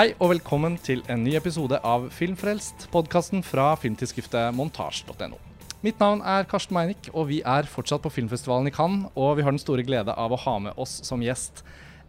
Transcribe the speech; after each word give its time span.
Hei 0.00 0.14
og 0.16 0.30
velkommen 0.30 0.78
til 0.80 1.02
en 1.12 1.20
ny 1.20 1.34
episode 1.36 1.76
av 1.84 2.06
Filmfrelst, 2.16 2.86
podkasten 2.88 3.42
fra 3.44 3.74
filmtidsskriftet 3.76 4.54
montasj.no. 4.56 5.36
Mitt 5.84 6.00
navn 6.00 6.22
er 6.24 6.46
Karsten 6.48 6.72
Meinick, 6.72 7.10
og 7.12 7.26
vi 7.28 7.42
er 7.44 7.68
fortsatt 7.68 8.00
på 8.06 8.12
filmfestivalen 8.14 8.70
i 8.70 8.72
Cannes. 8.72 9.10
Og 9.12 9.34
vi 9.36 9.44
har 9.44 9.52
den 9.52 9.60
store 9.60 9.84
glede 9.84 10.14
av 10.16 10.32
å 10.32 10.38
ha 10.40 10.54
med 10.64 10.80
oss 10.80 11.02
som 11.04 11.20
gjest 11.20 11.60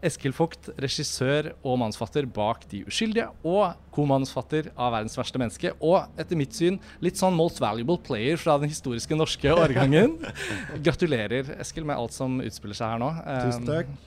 Eskil 0.08 0.32
Vogt, 0.32 0.70
regissør 0.80 1.50
og 1.58 1.82
manusfatter 1.82 2.24
bak 2.24 2.64
De 2.72 2.80
uskyldige, 2.88 3.28
og 3.44 3.76
komanusfatter 3.92 4.72
av 4.72 4.96
Verdens 4.96 5.20
verste 5.20 5.44
menneske, 5.44 5.76
og 5.84 6.08
etter 6.16 6.40
mitt 6.40 6.56
syn 6.56 6.80
litt 7.04 7.20
sånn 7.20 7.36
most 7.36 7.60
valuable 7.60 8.00
player 8.08 8.40
fra 8.40 8.56
den 8.62 8.72
historiske 8.72 9.20
norske 9.20 9.52
årgangen. 9.52 10.16
Gratulerer, 10.88 11.58
Eskil, 11.60 11.84
med 11.84 12.00
alt 12.00 12.16
som 12.16 12.40
utspiller 12.40 12.80
seg 12.80 12.96
her 12.96 13.04
nå. 13.04 13.12
Tusen 13.28 13.68
takk. 13.68 13.98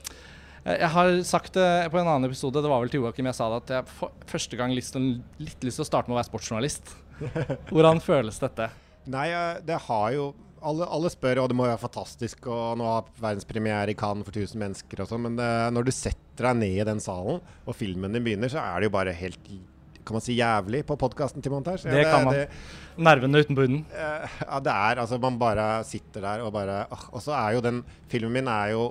Eh, 0.65 0.79
Jeg 0.81 0.89
har 0.95 1.11
sagt 1.27 1.53
det 1.57 1.67
på 1.93 1.99
en 2.01 2.07
annen 2.09 2.29
episode, 2.29 2.61
det 2.61 2.71
var 2.71 2.81
vel 2.83 2.89
til 2.93 3.03
Joakim 3.03 3.29
jeg 3.29 3.37
sa 3.37 3.49
det, 3.53 3.61
at 3.65 3.75
jeg 3.77 3.91
for 3.99 4.15
første 4.29 4.59
gang 4.59 4.73
lyst 4.75 4.95
til, 4.95 5.11
litt 5.41 5.65
lyst 5.65 5.81
til 5.81 5.85
å 5.85 5.89
starte 5.91 6.09
med 6.09 6.17
å 6.17 6.21
være 6.21 6.29
sportsjournalist. 6.31 6.95
Hvordan 7.73 8.01
føles 8.03 8.41
dette? 8.41 8.71
Nei, 9.11 9.29
eh, 9.29 9.61
det 9.65 9.77
har 9.88 10.09
jo 10.15 10.31
alle, 10.65 10.88
alle 10.89 11.11
spør, 11.13 11.43
og 11.43 11.51
det 11.51 11.55
må 11.59 11.67
være 11.67 11.77
fantastisk, 11.83 12.47
og 12.49 12.79
nå 12.79 12.88
ha 12.89 12.97
verdenspremiere 13.21 13.93
i 13.93 13.97
Cannes 13.99 14.25
for 14.25 14.33
1000 14.33 14.57
mennesker 14.63 15.03
og 15.03 15.11
sånn, 15.11 15.21
men 15.27 15.38
det, 15.38 15.49
når 15.75 15.85
du 15.85 15.93
setter 15.93 16.47
deg 16.49 16.57
ned 16.63 16.79
i 16.81 16.88
den 16.89 17.02
salen, 17.03 17.38
og 17.69 17.77
filmen 17.77 18.16
din 18.17 18.25
begynner, 18.25 18.49
så 18.49 18.63
er 18.63 18.81
det 18.81 18.89
jo 18.89 18.95
bare 18.97 19.13
helt 19.16 19.49
kan 20.05 20.13
man 20.13 20.21
si 20.21 20.35
jævlig 20.38 20.83
på 20.85 20.93
podkasten 21.02 21.41
til 21.41 21.49
montasje? 21.49 21.89
Det 21.89 22.03
kan 22.05 22.27
man. 22.27 22.35
Nervene 23.02 23.39
utenpå 23.41 23.63
huden. 23.66 23.79
eh, 23.89 24.35
ja, 24.44 24.59
det 24.61 24.73
er 24.73 25.00
altså 25.02 25.17
Man 25.17 25.39
bare 25.41 25.66
sitter 25.89 26.22
der 26.22 26.44
og 26.45 26.52
bare 26.53 26.75
Og 27.09 27.23
så 27.25 27.33
er 27.33 27.55
jo 27.55 27.63
den 27.66 27.79
filmen 28.11 28.35
min 28.38 28.52
er 28.53 28.75
jo 28.75 28.83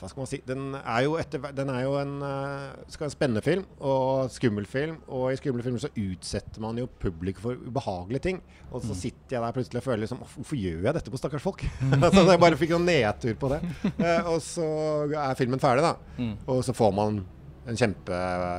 hva 0.00 0.10
skal 0.10 0.22
man 0.22 0.30
si 0.30 0.40
Den 0.46 0.76
er 0.78 1.04
jo, 1.06 1.16
etter, 1.20 1.42
den 1.56 1.70
er 1.72 1.84
jo 1.84 1.94
en, 2.00 2.14
eh, 2.24 2.84
skal 2.92 3.08
en 3.08 3.14
spennende 3.14 3.42
film 3.44 3.64
og 3.80 4.30
skummel 4.34 4.66
film. 4.68 4.98
Og 5.08 5.32
i 5.32 5.38
skumle 5.40 5.64
filmer 5.64 5.82
så 5.82 5.92
utsetter 5.92 6.62
man 6.64 6.78
jo 6.80 6.88
publikum 7.00 7.44
for 7.44 7.68
ubehagelige 7.68 8.26
ting. 8.28 8.42
Og 8.70 8.84
så 8.84 8.96
sitter 8.98 9.36
jeg 9.36 9.44
der 9.44 9.56
plutselig 9.56 9.80
og 9.80 9.86
føler 9.86 10.04
liksom 10.04 10.22
Hvorfor 10.24 10.58
gjør 10.58 10.88
jeg 10.88 10.96
dette 10.96 11.12
på 11.12 11.20
stakkars 11.20 11.44
folk? 11.44 11.64
så 12.14 12.26
jeg 12.30 12.42
bare 12.42 12.60
fikk 12.60 12.74
noen 12.76 12.88
nedtur 12.90 13.38
på 13.40 13.52
det. 13.54 13.62
Eh, 14.04 14.26
og 14.28 14.40
så 14.42 14.64
er 15.06 15.36
filmen 15.38 15.60
ferdig, 15.62 15.84
da. 15.84 15.94
Mm. 16.18 16.34
Og 16.50 16.58
så 16.66 16.74
får 16.76 16.90
man 16.92 17.20
en 17.64 17.78
kjempe, 17.78 18.18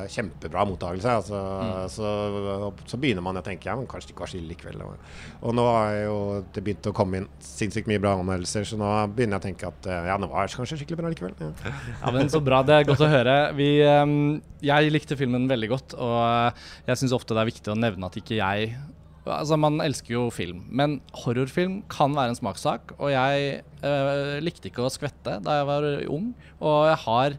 kjempebra 0.09 0.63
mottakelse. 0.65 1.11
Altså, 1.19 1.41
så, 1.93 2.71
så 2.89 2.99
begynner 3.01 3.25
man 3.25 3.37
å 3.37 3.43
tenke 3.45 3.69
ja, 3.69 3.75
men 3.77 3.87
kanskje 3.89 4.09
det 4.09 4.15
ikke 4.15 4.25
var 4.25 4.31
så 4.31 4.39
ille 4.39 4.53
likevel. 4.53 4.81
Og, 4.85 5.11
og 5.45 5.55
nå 5.57 5.65
har 5.69 5.97
jo 5.99 6.17
det 6.55 6.63
begynt 6.65 6.89
å 6.89 6.95
komme 6.95 7.21
inn 7.21 7.27
sinnssykt 7.43 7.89
mye 7.91 8.01
bra 8.01 8.15
anmeldelser, 8.17 8.65
så 8.69 8.79
nå 8.81 8.89
begynner 9.13 9.37
jeg 9.37 9.43
å 9.43 9.45
tenke 9.49 9.69
at 9.69 9.89
eh, 9.91 10.09
ja, 10.09 10.17
det 10.21 10.31
var 10.31 10.57
kanskje 10.57 10.79
skikkelig 10.81 11.01
bra 11.03 11.13
likevel. 11.13 11.37
Ja. 11.41 11.51
Ja, 12.05 12.11
men 12.13 12.29
Så 12.33 12.41
bra. 12.43 12.63
Det 12.65 12.75
er 12.75 12.87
godt 12.87 13.03
å 13.05 13.09
høre. 13.09 13.35
Vi, 13.57 13.69
ehm, 13.85 14.17
jeg 14.65 14.91
likte 14.93 15.17
filmen 15.19 15.47
veldig 15.49 15.69
godt, 15.71 15.95
og 16.01 16.17
eh, 16.25 16.65
jeg 16.89 17.01
syns 17.01 17.15
ofte 17.15 17.37
det 17.37 17.45
er 17.45 17.51
viktig 17.51 17.73
å 17.73 17.79
nevne 17.79 18.09
at 18.09 18.19
ikke 18.21 18.39
jeg 18.41 18.75
Altså, 19.25 19.57
Man 19.57 19.79
elsker 19.81 20.13
jo 20.13 20.27
film, 20.29 20.59
men 20.69 20.99
horrorfilm 21.23 21.79
kan 21.89 22.13
være 22.13 22.35
en 22.35 22.37
smakssak. 22.37 22.91
Og 22.99 23.09
jeg 23.09 23.63
øh, 23.81 24.35
likte 24.45 24.69
ikke 24.69 24.83
å 24.85 24.91
skvette 24.93 25.39
da 25.41 25.55
jeg 25.57 25.65
var 25.65 25.87
ung, 26.13 26.27
og 26.61 26.75
jeg 26.91 26.99
har 27.07 27.37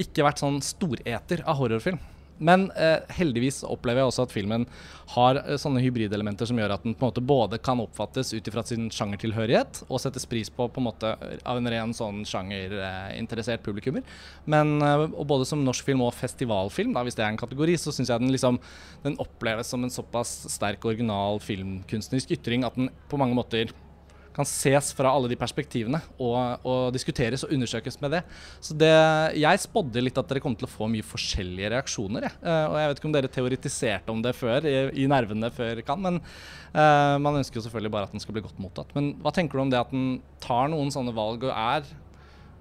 ikke 0.00 0.26
vært 0.26 0.42
sånn 0.42 0.60
storeter 0.64 1.44
av 1.46 1.60
horrorfilm. 1.60 2.00
Men 2.42 2.70
eh, 2.74 2.98
heldigvis 3.14 3.60
opplever 3.68 4.02
jeg 4.02 4.10
også 4.10 4.24
at 4.26 4.32
filmen 4.34 4.64
har 5.14 5.38
eh, 5.42 5.58
sånne 5.60 5.82
hybridelementer 5.84 6.48
som 6.48 6.58
gjør 6.58 6.74
at 6.74 6.86
den 6.86 6.96
på 6.96 7.04
en 7.04 7.12
måte 7.12 7.24
både 7.24 7.60
kan 7.62 7.80
oppfattes 7.82 8.32
ut 8.34 8.48
ifra 8.48 8.64
sin 8.66 8.88
sjangertilhørighet 8.92 9.84
og 9.86 10.00
settes 10.02 10.26
pris 10.28 10.50
på 10.50 10.66
på 10.72 10.82
en 10.82 10.88
måte 10.88 11.12
av 11.12 11.60
en 11.60 11.70
ren 11.70 11.94
sånn 11.96 12.22
sjangerinteressert 12.28 13.62
publikummer. 13.66 14.02
Men 14.50 14.74
eh, 14.82 15.06
og 15.10 15.26
både 15.30 15.46
som 15.48 15.62
norsk 15.62 15.86
film 15.86 16.02
og 16.06 16.16
festivalfilm, 16.18 16.96
da, 16.96 17.06
hvis 17.06 17.18
det 17.18 17.26
er 17.26 17.34
en 17.34 17.40
kategori, 17.40 17.78
så 17.78 17.94
syns 17.94 18.10
jeg 18.10 18.24
den 18.24 18.34
liksom 18.34 18.58
den 19.06 19.18
oppleves 19.22 19.70
som 19.72 19.86
en 19.86 19.94
såpass 19.94 20.34
sterk 20.50 20.84
original 20.88 21.38
filmkunstnerisk 21.42 22.34
ytring 22.38 22.66
at 22.66 22.78
den 22.78 22.90
på 23.10 23.20
mange 23.20 23.38
måter 23.38 23.70
kan 24.36 24.48
ses 24.48 24.92
fra 24.96 25.12
alle 25.12 25.30
de 25.30 25.38
perspektivene 25.38 26.00
og, 26.16 26.64
og 26.66 26.92
diskuteres 26.94 27.44
og 27.44 27.52
undersøkes 27.54 27.98
med 28.02 28.16
det. 28.16 28.22
Så 28.64 28.76
det, 28.78 28.92
jeg 29.40 29.62
spådde 29.64 30.04
litt 30.04 30.18
at 30.20 30.30
dere 30.30 30.42
kom 30.44 30.56
til 30.58 30.68
å 30.68 30.72
få 30.72 30.88
mye 30.92 31.06
forskjellige 31.06 31.72
reaksjoner. 31.74 32.28
Jeg. 32.28 32.38
Eh, 32.40 32.64
og 32.70 32.78
jeg 32.80 32.90
vet 32.90 33.00
ikke 33.00 33.10
om 33.10 33.16
dere 33.16 33.32
teoretiserte 33.36 34.14
om 34.14 34.22
det 34.24 34.34
før, 34.38 34.68
i, 34.68 34.76
i 35.04 35.08
nervene 35.10 35.52
før 35.54 35.82
kan, 35.86 36.02
men 36.02 36.20
uh, 36.20 37.16
man 37.22 37.40
ønsker 37.40 37.58
jo 37.58 37.64
selvfølgelig 37.66 37.94
bare 37.94 38.08
at 38.08 38.14
den 38.14 38.22
skal 38.22 38.36
bli 38.36 38.44
godt 38.44 38.60
mottatt. 38.62 38.92
Men 38.96 39.12
hva 39.22 39.32
tenker 39.34 39.58
du 39.58 39.66
om 39.66 39.72
det 39.72 39.80
at 39.80 39.92
den 39.92 40.20
tar 40.42 40.70
noen 40.72 40.92
sånne 40.94 41.14
valg 41.16 41.46
og 41.48 41.52
er 41.52 41.86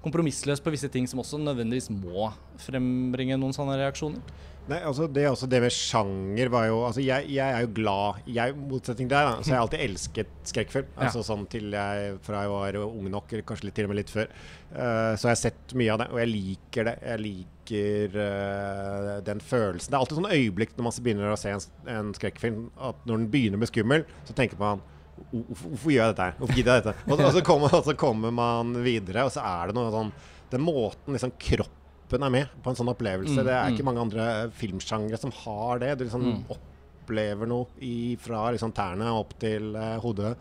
kompromissløs 0.01 0.61
på 0.63 0.73
visse 0.73 0.89
ting 0.91 1.07
som 1.09 1.21
også 1.21 1.39
nødvendigvis 1.41 1.91
må 1.93 2.31
frembringe 2.61 3.37
noen 3.39 3.55
sånne 3.55 3.77
reaksjoner? 3.81 4.23
Nei, 4.69 4.77
altså 4.85 5.07
det, 5.09 5.23
også 5.25 5.47
det 5.49 5.57
med 5.63 5.73
sjanger 5.73 6.49
var 6.53 6.67
jo 6.67 6.75
Altså, 6.85 7.01
jeg, 7.01 7.25
jeg 7.33 7.49
er 7.49 7.63
jo 7.65 7.71
glad 7.79 8.19
Jeg, 8.29 8.53
motsetning 8.69 9.09
deg, 9.09 9.25
da, 9.25 9.39
så 9.41 9.49
har 9.49 9.55
jeg 9.55 9.65
alltid 9.65 9.83
elsket 9.87 10.35
skrekkfilm. 10.51 10.91
Ja. 10.91 11.07
Altså 11.07 11.23
sånn 11.25 11.47
til 11.49 11.73
jeg 11.73 12.19
Fra 12.25 12.43
jeg 12.45 12.53
var 12.53 12.77
ung 12.83 13.09
nok, 13.11 13.33
eller 13.33 13.47
kanskje 13.47 13.67
litt, 13.67 13.77
til 13.79 13.89
og 13.89 13.93
med 13.93 14.01
litt 14.03 14.13
før. 14.13 14.29
Uh, 14.69 15.17
så 15.17 15.27
har 15.27 15.33
jeg 15.33 15.41
sett 15.41 15.75
mye 15.79 15.95
av 15.95 16.03
det, 16.03 16.07
og 16.13 16.21
jeg 16.21 16.31
liker 16.31 16.87
det. 16.87 16.95
Jeg 17.09 17.23
liker 17.25 18.15
uh, 18.21 19.11
den 19.25 19.41
følelsen. 19.43 19.89
Det 19.89 19.97
er 19.97 19.99
alltid 20.03 20.21
sånn 20.21 20.31
øyeblikk 20.37 20.77
når 20.77 20.87
man 20.87 20.97
begynner 21.07 21.33
å 21.33 21.41
se 21.41 21.55
en, 21.55 21.67
en 21.97 22.13
skrekkfilm, 22.17 22.63
at 22.91 23.05
når 23.09 23.23
den 23.23 23.29
begynner 23.33 23.61
bli 23.61 23.71
skummel, 23.71 24.05
så 24.29 24.37
tenker 24.37 24.61
man 24.61 24.85
Hvorfor 25.31 25.91
gjør 25.93 26.05
jeg 26.07 26.15
dette? 26.15 26.27
Hvorfor 26.39 26.55
gidder 26.57 26.73
jeg 26.77 26.83
dette? 26.85 26.95
Og, 27.07 27.17
så- 27.17 27.25
og, 27.27 27.33
så 27.35 27.41
kommer, 27.45 27.75
og 27.77 27.83
så 27.85 27.95
kommer 27.97 28.31
man 28.35 28.73
videre, 28.83 29.23
og 29.27 29.31
så 29.31 29.43
er 29.45 29.67
det 29.71 29.75
noe 29.77 29.91
sånn 29.93 30.11
Den 30.51 30.61
måten 30.65 31.13
liksom 31.15 31.31
kroppen 31.39 32.23
er 32.27 32.29
med 32.33 32.47
på 32.63 32.69
en 32.69 32.75
sånn 32.75 32.89
opplevelse. 32.91 33.37
Mm, 33.39 33.45
det 33.47 33.53
er 33.55 33.69
mm. 33.69 33.75
ikke 33.77 33.85
mange 33.87 34.01
andre 34.03 34.25
filmsjangre 34.51 35.17
som 35.21 35.31
har 35.31 35.79
det. 35.79 35.93
Du 35.97 36.03
liksom 36.03 36.25
Mm. 36.25 36.41
opplever 36.51 37.47
noe 37.47 37.67
i, 37.79 38.15
fra 38.19 38.49
liksom 38.51 38.73
tærne 38.75 39.07
opp 39.15 39.31
til 39.39 39.75
uh, 39.75 39.95
hodet. 40.03 40.33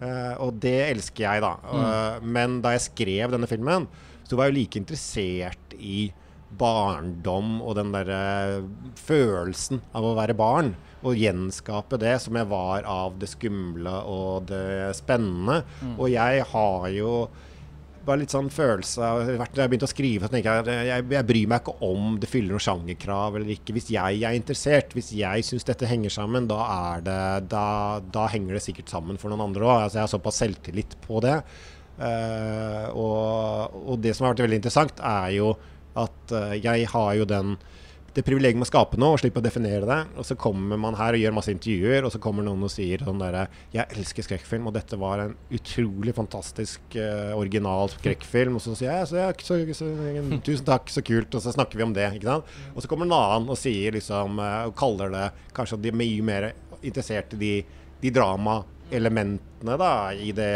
Uh, 0.00 0.34
og 0.40 0.54
det 0.60 0.78
elsker 0.94 1.26
jeg, 1.26 1.42
da. 1.44 1.50
Mm. 1.60 1.82
Eh, 1.84 2.20
men 2.24 2.60
da 2.64 2.70
jeg 2.72 2.86
skrev 2.88 3.30
denne 3.34 3.46
filmen, 3.50 3.84
så 4.24 4.36
var 4.36 4.48
jeg 4.48 4.54
jo 4.54 4.58
like 4.62 4.80
interessert 4.80 5.74
i 5.76 6.10
barndom 6.58 7.60
og 7.62 7.76
den 7.78 7.92
derre 7.94 8.62
følelsen 8.98 9.82
av 9.96 10.06
å 10.06 10.16
være 10.18 10.36
barn. 10.38 10.74
Og 11.00 11.16
gjenskape 11.16 11.96
det 12.00 12.18
som 12.20 12.36
jeg 12.36 12.48
var 12.50 12.84
av 12.88 13.14
det 13.20 13.30
skumle 13.30 13.94
og 14.08 14.50
det 14.50 14.90
spennende. 14.98 15.62
Mm. 15.80 15.94
Og 15.96 16.10
jeg 16.12 16.44
har 16.50 16.90
jo 16.92 17.14
bare 18.04 18.22
litt 18.22 18.32
sånn 18.32 18.48
følelse 18.52 19.04
av 19.04 19.22
Når 19.28 19.58
jeg 19.60 19.70
begynte 19.70 19.86
å 19.88 19.90
skrive, 19.90 20.26
så 20.26 20.32
tenker 20.32 20.60
jeg 20.70 20.86
jeg, 20.88 21.06
jeg 21.12 21.26
bryr 21.28 21.50
meg 21.52 21.60
ikke 21.62 21.74
om 21.84 22.14
det 22.20 22.30
fyller 22.30 22.56
noen 22.56 22.64
sjangerkrav 22.64 23.36
eller 23.36 23.54
ikke. 23.54 23.74
Hvis 23.76 23.90
jeg 23.92 24.22
er 24.24 24.36
interessert, 24.36 24.94
hvis 24.96 25.12
jeg 25.16 25.44
syns 25.46 25.68
dette 25.68 25.88
henger 25.88 26.12
sammen, 26.14 26.48
da 26.50 26.60
er 26.66 27.04
det 27.06 27.24
da, 27.52 27.66
da 28.12 28.26
henger 28.32 28.56
det 28.56 28.64
sikkert 28.64 28.92
sammen 28.92 29.20
for 29.20 29.32
noen 29.32 29.44
andre 29.50 29.68
òg. 29.68 29.76
Altså, 29.84 30.00
jeg 30.00 30.06
har 30.06 30.14
såpass 30.14 30.40
selvtillit 30.42 30.96
på 31.04 31.20
det. 31.24 31.36
Uh, 32.00 32.86
og, 32.96 33.76
og 33.92 34.00
det 34.00 34.14
som 34.16 34.24
har 34.24 34.32
vært 34.32 34.46
veldig 34.46 34.60
interessant, 34.62 35.02
er 35.04 35.36
jo 35.36 35.52
at 35.98 36.34
uh, 36.34 36.54
jeg 36.58 36.88
har 36.92 37.14
jo 37.18 37.28
den 37.28 37.56
det 38.14 38.24
privilegiet 38.26 38.58
med 38.58 38.66
å 38.66 38.70
skape 38.70 38.98
noe 38.98 39.14
og 39.14 39.20
slippe 39.22 39.38
å 39.38 39.44
definere 39.44 39.86
det. 39.86 39.98
Og 40.18 40.26
så 40.26 40.34
kommer 40.38 40.78
man 40.80 40.96
her 40.98 41.14
og 41.14 41.22
gjør 41.22 41.34
masse 41.36 41.52
intervjuer, 41.54 42.06
og 42.06 42.10
så 42.10 42.20
kommer 42.22 42.46
noen 42.46 42.64
og 42.66 42.72
sier 42.72 43.04
sånn 43.06 43.20
derre 43.22 43.44
Jeg 43.74 43.86
elsker 43.94 44.26
skrekkfilm, 44.26 44.66
og 44.66 44.74
dette 44.74 44.98
var 44.98 45.22
en 45.24 45.36
utrolig 45.54 46.14
fantastisk 46.16 46.96
uh, 46.98 47.36
original 47.38 47.92
skrekkfilm. 47.94 48.58
Og 48.58 48.64
så 48.64 48.74
sier 48.78 48.90
jeg 48.98 49.10
så, 49.12 49.20
ja, 49.20 49.28
så, 49.38 49.60
så, 49.76 49.90
tusen 50.48 50.66
takk, 50.66 50.90
så 50.90 51.04
kult. 51.06 51.38
Og 51.38 51.44
så 51.44 51.54
snakker 51.54 51.78
vi 51.78 51.86
om 51.86 51.94
det. 51.94 52.08
ikke 52.18 52.32
sant? 52.32 52.50
Og 52.74 52.82
så 52.82 52.90
kommer 52.90 53.06
en 53.06 53.16
annen 53.20 53.54
og 53.54 53.60
sier 53.60 53.94
liksom 53.94 54.42
uh, 54.42 54.66
Og 54.70 54.74
kaller 54.78 55.14
det 55.14 55.28
kanskje 55.54 55.80
de 55.84 55.94
er 55.94 56.02
mye 56.02 56.26
mer 56.26 56.50
interessert 56.80 57.36
i 57.36 57.40
de, 57.40 57.54
de 58.00 58.12
dramaelementene 58.16 59.78
da, 59.78 59.92
i 60.16 60.32
det, 60.34 60.52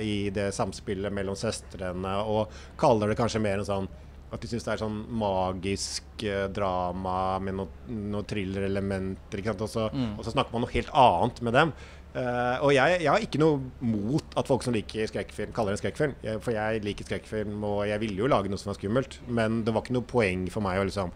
i 0.00 0.16
det 0.32 0.48
samspillet 0.54 1.12
mellom 1.12 1.36
søstrene, 1.36 2.12
og 2.22 2.54
kaller 2.80 3.10
det 3.10 3.18
kanskje 3.18 3.42
mer 3.42 3.60
en 3.60 3.68
sånn 3.68 3.88
at 4.36 4.44
de 4.44 4.50
syns 4.52 4.64
det 4.66 4.72
er 4.76 4.82
sånn 4.84 4.98
magisk 5.20 6.24
eh, 6.28 6.46
drama 6.54 7.38
med 7.42 7.56
noen 7.58 8.00
noe 8.12 8.24
thriller-elementer. 8.28 9.42
Og 9.56 9.68
så, 9.68 9.88
Mm. 9.92 10.18
og 10.18 10.24
så 10.24 10.32
snakker 10.34 10.52
man 10.52 10.62
noe 10.66 10.74
helt 10.74 10.90
annet 10.92 11.42
med 11.42 11.52
dem. 11.56 11.72
Uh, 12.16 12.56
og 12.64 12.70
jeg, 12.72 13.02
jeg 13.02 13.10
har 13.12 13.20
ikke 13.20 13.38
noe 13.42 13.58
mot 13.84 14.24
at 14.40 14.48
folk 14.48 14.62
som 14.64 14.72
liker 14.72 15.04
skrekkfilm, 15.10 15.50
kaller 15.52 15.74
det 15.74 15.82
skrekkfilm. 15.82 16.14
Jeg, 16.24 16.40
for 16.40 16.54
jeg 16.56 16.80
liker 16.86 17.04
skrekkfilm, 17.04 17.58
og 17.68 17.82
jeg 17.90 18.00
ville 18.00 18.22
jo 18.22 18.30
lage 18.32 18.48
noe 18.48 18.56
som 18.56 18.70
var 18.72 18.78
skummelt. 18.78 19.18
Men 19.28 19.58
det 19.66 19.74
var 19.76 19.84
ikke 19.84 19.92
noe 19.98 20.08
poeng 20.08 20.46
for 20.48 20.64
meg 20.64 20.80
å 20.80 20.86
liksom 20.88 21.12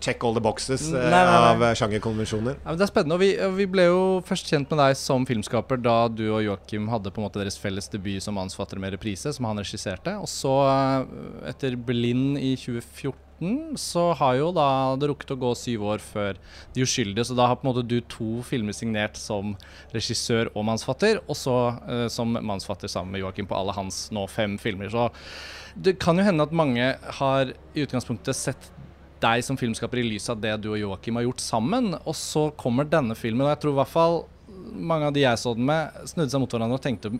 check 0.00 0.24
all 0.24 0.34
the 0.36 0.42
boxes 0.42 0.88
eh, 0.88 0.96
Nei, 0.98 1.10
nei, 1.10 1.24
nei. 1.24 1.50
av 1.52 1.62
eh, 1.68 1.74
sjangerkonvensjoner. 1.78 2.58
Ja, 2.64 2.74
det 2.76 2.86
er 2.86 2.90
spennende. 2.90 3.16
og 3.18 3.22
vi, 3.22 3.30
vi 3.60 3.66
ble 3.70 3.86
jo 3.88 4.00
først 4.26 4.50
kjent 4.50 4.70
med 4.72 4.80
deg 4.82 4.96
som 4.98 5.26
filmskaper 5.28 5.80
da 5.80 5.96
du 6.08 6.26
og 6.32 6.42
Joakim 6.44 6.88
hadde 6.92 7.12
på 7.14 7.22
en 7.22 7.28
måte 7.28 7.40
deres 7.42 7.58
felles 7.60 7.88
debut 7.92 8.20
som 8.24 8.36
manusfatter 8.38 8.80
med 8.82 8.94
reprise, 8.96 9.32
som 9.36 9.48
han 9.48 9.60
regisserte. 9.62 10.16
Og 10.20 10.28
så, 10.30 10.54
eh, 10.66 11.50
etter 11.52 11.76
Blind 11.76 12.38
i 12.40 12.54
2014, 12.60 13.18
så 13.80 14.02
har 14.20 14.34
jo 14.36 14.50
da 14.52 14.66
det 15.00 15.08
rukket 15.08 15.30
å 15.32 15.38
gå 15.40 15.50
syv 15.56 15.86
år 15.94 16.02
før 16.04 16.36
De 16.76 16.82
uskyldige. 16.84 17.24
Så 17.24 17.36
da 17.38 17.46
har 17.48 17.56
på 17.56 17.64
en 17.64 17.70
måte 17.70 17.86
du 17.88 17.96
to 18.04 18.42
filmer 18.44 18.76
signert 18.76 19.16
som 19.16 19.54
regissør 19.94 20.50
og 20.52 20.66
mannsfatter, 20.68 21.22
og 21.24 21.38
så 21.40 21.54
eh, 21.88 22.04
som 22.12 22.36
mannsfatter 22.36 22.92
sammen 22.92 23.14
med 23.16 23.22
Joakim 23.24 23.48
på 23.48 23.56
alle 23.56 23.72
hans 23.78 24.10
nå 24.12 24.26
fem 24.28 24.58
filmer. 24.60 24.92
Så 24.92 25.08
det 25.78 25.96
kan 26.02 26.18
jo 26.18 26.26
hende 26.26 26.44
at 26.44 26.52
mange 26.52 26.90
har 27.20 27.54
i 27.72 27.84
utgangspunktet 27.86 28.36
sett 28.36 28.68
deg 29.22 29.44
som 29.44 29.58
filmskaper 29.60 30.00
i 30.00 30.06
lys 30.06 30.28
av 30.32 30.40
det 30.42 30.54
du 30.64 30.70
og 30.72 30.80
Joakim 30.80 31.18
har 31.18 31.26
gjort 31.28 31.44
sammen. 31.44 31.92
Og 32.04 32.16
så 32.16 32.48
kommer 32.60 32.88
denne 32.88 33.16
filmen, 33.18 33.46
og 33.46 33.52
jeg 33.54 33.62
tror 33.62 33.74
i 33.74 33.80
hvert 33.80 33.92
fall 33.92 34.22
mange 34.74 35.08
av 35.08 35.14
de 35.14 35.24
jeg 35.24 35.40
så 35.40 35.54
den 35.56 35.68
med, 35.68 36.00
snudde 36.10 36.32
seg 36.32 36.42
mot 36.42 36.54
hverandre 36.54 36.78
og 36.78 36.84
tenkte 36.84 37.12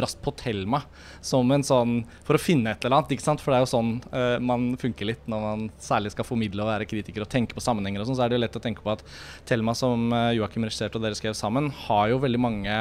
raskt 0.00 0.22
på 0.24 0.32
Thelma 0.38 0.82
som 1.20 1.50
en 1.52 1.64
sånn 1.66 1.94
For 2.26 2.38
å 2.38 2.40
finne 2.40 2.72
et 2.72 2.84
eller 2.84 2.98
annet, 2.98 3.12
ikke 3.14 3.26
sant. 3.26 3.42
For 3.42 3.52
det 3.52 3.60
er 3.60 3.66
jo 3.66 3.72
sånn 3.72 3.92
uh, 4.14 4.38
man 4.42 4.72
funker 4.80 5.08
litt 5.08 5.28
når 5.30 5.44
man 5.44 5.66
særlig 5.82 6.14
skal 6.14 6.26
formidle 6.26 6.64
og 6.64 6.72
være 6.72 6.88
kritiker 6.88 7.24
og 7.24 7.30
tenke 7.32 7.56
på 7.56 7.64
sammenhenger 7.64 8.02
og 8.02 8.08
sånn. 8.08 8.18
Så 8.18 8.24
er 8.24 8.32
det 8.32 8.38
jo 8.38 8.44
lett 8.44 8.58
å 8.58 8.64
tenke 8.64 8.84
på 8.84 8.94
at 8.94 9.04
Thelma, 9.48 9.74
som 9.78 10.08
uh, 10.14 10.32
Joakim 10.36 10.66
regisserte 10.66 10.98
og 10.98 11.04
dere 11.04 11.18
skrev 11.18 11.36
sammen, 11.38 11.70
har 11.86 12.08
jo 12.12 12.20
veldig 12.22 12.40
mange 12.42 12.78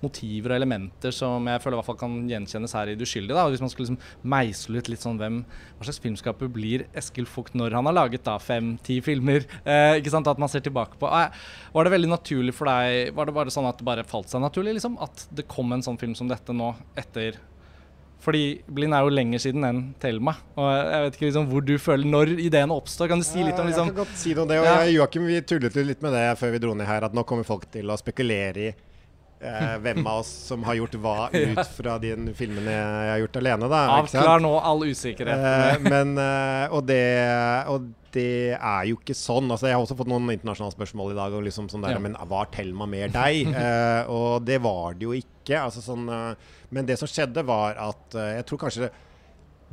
motiver 0.00 0.54
og 0.54 0.58
elementer 0.58 1.12
som 1.14 1.44
jeg 1.48 1.60
føler 1.60 1.76
i 1.76 1.80
hvert 1.80 1.88
fall 1.90 2.00
kan 2.00 2.16
gjenkjennes 2.30 2.74
her 2.76 2.92
i 2.92 2.96
Det 2.98 3.06
uskyldige. 3.06 3.36
Da. 3.36 3.46
Hvis 3.52 3.62
man 3.62 3.72
skulle 3.72 3.90
liksom 3.90 4.30
meisle 4.34 4.80
ut 4.80 4.90
litt 4.90 5.04
sånn 5.04 5.20
hvem 5.20 5.42
Hva 5.44 5.86
slags 5.86 6.00
filmskaper 6.04 6.50
blir 6.52 6.86
Eskil 6.96 7.28
Vogt 7.34 7.56
når 7.58 7.76
han 7.76 7.88
har 7.88 7.96
laget 7.96 8.24
da 8.26 8.36
fem-ti 8.42 9.00
filmer? 9.04 9.44
Uh, 9.66 10.00
ikke 10.00 10.12
sant, 10.14 10.28
At 10.30 10.40
man 10.40 10.50
ser 10.52 10.64
tilbake 10.64 10.98
på 11.00 11.10
Var 11.10 11.86
det 11.86 11.94
veldig 11.94 12.12
naturlig 12.12 12.56
for 12.56 12.70
deg 12.70 13.14
Var 13.16 13.28
det 13.28 13.36
bare 13.36 13.54
sånn 13.54 13.68
at 13.68 13.80
det 13.80 13.88
bare 13.88 14.06
falt 14.08 14.32
seg 14.32 14.44
naturlig, 14.44 14.76
liksom? 14.78 14.96
At 15.02 15.26
det 15.34 15.48
kom 15.50 15.72
en 15.74 15.84
sånn 15.84 16.00
film 16.00 16.14
som 16.18 16.30
dette 16.30 16.53
nå 16.56 16.70
etter 17.00 17.40
fordi 18.24 18.44
Blind 18.72 18.96
er 18.96 19.04
jo 19.04 19.12
lenger 19.12 19.42
siden 19.42 19.66
enn 19.68 19.80
Thelma. 20.00 20.32
Og 20.56 20.68
jeg 20.72 21.04
vet 21.04 21.16
ikke 21.18 21.26
liksom 21.26 21.48
hvor 21.50 21.64
du 21.66 21.74
føler 21.76 22.08
når 22.08 22.30
ideene 22.46 22.72
oppstår. 22.72 23.10
Kan 23.10 23.20
du 23.20 23.26
si 23.26 23.42
litt 23.44 23.58
om 23.60 23.68
liksom 23.68 23.90
Jeg 23.90 23.96
kan 23.96 24.00
godt 24.00 24.16
si 24.16 24.32
noe 24.32 24.46
om 24.46 24.48
det. 24.48 24.60
Og 24.62 24.68
ja. 24.70 24.76
Joakim, 24.94 25.26
vi 25.28 25.42
tullet 25.44 25.76
litt 25.90 26.04
med 26.04 26.16
det 26.16 26.24
før 26.40 26.54
vi 26.54 26.62
dro 26.62 26.72
ned 26.78 26.88
her, 26.88 27.04
at 27.04 27.16
nå 27.16 27.26
kommer 27.28 27.44
folk 27.44 27.66
til 27.74 27.92
å 27.92 27.98
spekulere 28.00 28.70
i 28.70 28.70
eh, 29.44 29.74
hvem 29.84 30.00
av 30.06 30.22
oss 30.22 30.30
som 30.48 30.64
har 30.66 30.78
gjort 30.78 30.96
hva 31.02 31.16
ut 31.32 31.60
fra 31.76 31.98
de 32.02 32.14
filmene 32.36 32.72
jeg 32.72 33.12
har 33.12 33.20
gjort 33.24 33.38
alene. 33.42 33.68
Da, 33.70 33.82
Avklar 33.98 34.42
nå 34.42 34.54
all 34.58 34.86
usikkerhet. 34.88 35.44
Eh, 35.50 35.84
men, 35.84 36.16
eh, 36.20 36.74
og, 36.74 36.84
det, 36.88 37.04
og, 37.70 37.88
det, 38.14 38.56
er 38.56 38.90
jo 38.90 38.98
ikke 39.00 39.16
sånn. 39.18 39.50
Altså, 39.50 39.68
jeg 39.70 39.78
har 39.78 39.84
også 39.84 39.98
fått 39.98 40.10
noen 40.10 40.32
internasjonale 40.34 40.76
spørsmål 40.76 41.14
i 41.14 41.18
dag. 41.18 41.38
Og 41.38 41.46
liksom 41.48 41.70
sånn 41.72 41.86
der, 41.86 41.96
ja. 41.96 42.02
Men 42.02 42.18
var 42.30 42.50
Thelma 42.54 42.88
mer 42.90 43.12
deg? 43.14 43.54
uh, 43.54 44.02
og 44.16 44.44
det 44.46 44.60
var 44.64 44.98
det 44.98 45.08
jo 45.08 45.16
ikke. 45.16 45.58
Altså, 45.60 45.82
sånn, 45.84 46.06
uh, 46.10 46.60
men 46.74 46.88
det 46.88 46.98
som 47.00 47.10
skjedde, 47.10 47.46
var 47.46 47.80
at 47.90 48.16
uh, 48.18 48.30
jeg 48.38 48.46
tror 48.48 48.66
kanskje 48.66 48.92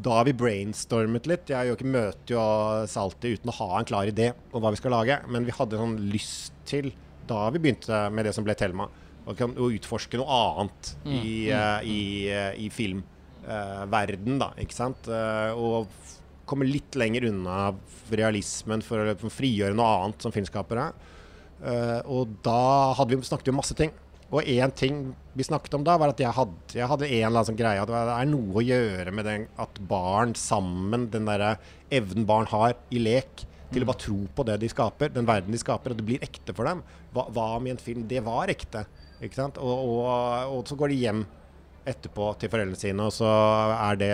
da 0.01 0.21
vi 0.25 0.33
brainstormet 0.33 1.27
litt 1.29 1.51
Jeg 1.51 1.67
og 1.67 1.73
Joakim 1.73 1.91
møter 1.93 2.33
jo 2.33 2.43
Salti 2.89 3.33
uten 3.35 3.51
å 3.51 3.57
ha 3.59 3.67
en 3.77 3.87
klar 3.87 4.09
idé 4.09 4.31
om 4.49 4.63
hva 4.63 4.71
vi 4.73 4.79
skal 4.79 4.95
lage. 4.95 5.19
Men 5.29 5.45
vi 5.45 5.53
hadde 5.55 5.79
sånn 5.79 5.97
lyst 6.09 6.55
til, 6.69 6.91
da 7.29 7.45
vi 7.53 7.61
begynte 7.61 8.07
med 8.13 8.25
det 8.25 8.33
som 8.35 8.47
ble 8.47 8.55
Thelma, 8.57 8.87
å, 9.25 9.69
utforske 9.69 10.19
noe 10.19 10.37
annet 10.37 10.91
mm. 11.03 11.13
i, 11.13 11.33
uh, 11.53 11.79
i, 11.85 12.01
uh, 12.31 12.51
i 12.57 12.69
filmverden, 12.73 14.41
da. 14.41 14.51
Ikke 14.61 14.77
sant? 14.77 15.09
og 15.11 15.89
komme 16.49 16.67
litt 16.67 16.97
lenger 16.99 17.29
unna 17.29 17.71
realismen 18.11 18.83
for 18.83 19.13
å 19.13 19.31
frigjøre 19.31 19.77
noe 19.77 19.89
annet 20.01 20.23
som 20.25 20.33
filmskapere. 20.35 20.89
og 22.11 22.33
da 22.43 22.93
hadde 22.97 23.15
vi 23.15 23.29
snakket 23.29 23.53
om 23.53 23.61
masse 23.61 23.77
ting. 23.77 23.93
Og 24.31 24.47
én 24.47 24.71
ting 24.71 25.11
vi 25.35 25.43
snakket 25.43 25.73
om 25.75 25.83
da, 25.83 25.97
var 25.99 26.13
at 26.13 26.21
jeg 26.23 26.31
hadde, 26.35 26.75
jeg 26.75 26.87
hadde 26.87 27.07
en 27.07 27.15
eller 27.17 27.29
annen 27.33 27.47
sånn 27.49 27.59
greie 27.59 27.81
at 27.83 27.89
det 27.91 28.01
er 28.15 28.29
noe 28.31 28.59
å 28.61 28.63
gjøre 28.63 29.13
med 29.15 29.27
den, 29.27 29.47
at 29.59 29.79
barn 29.89 30.31
sammen, 30.39 31.09
den 31.11 31.27
derre 31.27 31.57
evnen 31.91 32.27
barn 32.27 32.47
har 32.51 32.77
i 32.95 33.01
lek, 33.03 33.43
til 33.71 33.83
å 33.83 33.87
bare 33.87 34.03
tro 34.03 34.17
på 34.35 34.45
det 34.47 34.57
de 34.63 34.69
skaper, 34.71 35.11
den 35.15 35.27
verden 35.27 35.51
de 35.51 35.59
skaper, 35.59 35.93
og 35.93 35.99
det 35.99 36.07
blir 36.07 36.23
ekte 36.23 36.55
for 36.55 36.67
dem. 36.67 36.83
Hva, 37.15 37.27
hva 37.31 37.47
med 37.63 37.75
en 37.75 37.83
film? 37.83 38.07
Det 38.07 38.23
var 38.23 38.51
ekte. 38.51 38.85
Ikke 39.21 39.37
sant? 39.37 39.61
Og, 39.61 39.93
og, 40.01 40.57
og, 40.57 40.65
så 40.67 40.77
går 40.79 40.91
de 40.91 40.99
hjem 41.03 41.21
etterpå 41.81 42.27
til 42.37 42.51
foreldrene 42.51 42.77
sine, 42.77 43.05
og 43.07 43.13
så 43.13 43.29
er 43.73 43.97
det 43.97 44.11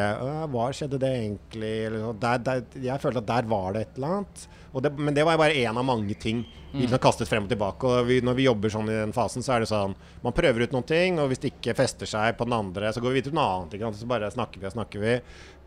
Hva 0.53 0.69
skjedde 0.75 0.99
det 1.01 1.09
egentlig? 1.17 1.73
Der, 2.21 2.39
der, 2.43 2.61
jeg 2.79 3.03
følte 3.03 3.23
at 3.23 3.27
der 3.27 3.49
var 3.51 3.75
det 3.75 3.81
et 3.83 3.99
eller 3.99 4.19
annet. 4.19 4.45
Det, 4.77 4.91
men 4.93 5.15
det 5.15 5.25
var 5.25 5.39
bare 5.39 5.57
én 5.57 5.79
av 5.79 5.85
mange 5.87 6.15
ting 6.21 6.43
vi 6.71 6.85
mm. 6.85 6.97
kastet 7.01 7.29
frem 7.29 7.47
og 7.47 7.51
tilbake. 7.51 7.89
Og 7.89 8.07
vi, 8.07 8.19
når 8.23 8.37
vi 8.37 8.45
jobber 8.45 8.71
sånn 8.71 8.91
i 8.91 8.99
den 8.99 9.15
fasen, 9.15 9.43
så 9.43 9.55
er 9.55 9.63
det 9.63 9.71
sånn 9.71 9.95
Man 10.23 10.35
prøver 10.35 10.67
ut 10.67 10.75
noen 10.75 10.87
ting, 10.87 11.19
og 11.21 11.31
hvis 11.31 11.41
det 11.43 11.53
ikke 11.55 11.75
fester 11.77 12.09
seg 12.09 12.37
på 12.37 12.47
den 12.47 12.57
andre, 12.57 12.91
så 12.93 13.03
går 13.03 13.13
vi 13.13 13.21
videre 13.21 13.31
til 13.31 13.39
noe 13.39 13.49
annet. 13.55 13.99
Så 13.99 14.09
bare 14.09 14.31
snakker 14.33 14.61
vi 14.61 14.69
og 14.69 14.75
snakker 14.75 15.03
vi. 15.03 15.17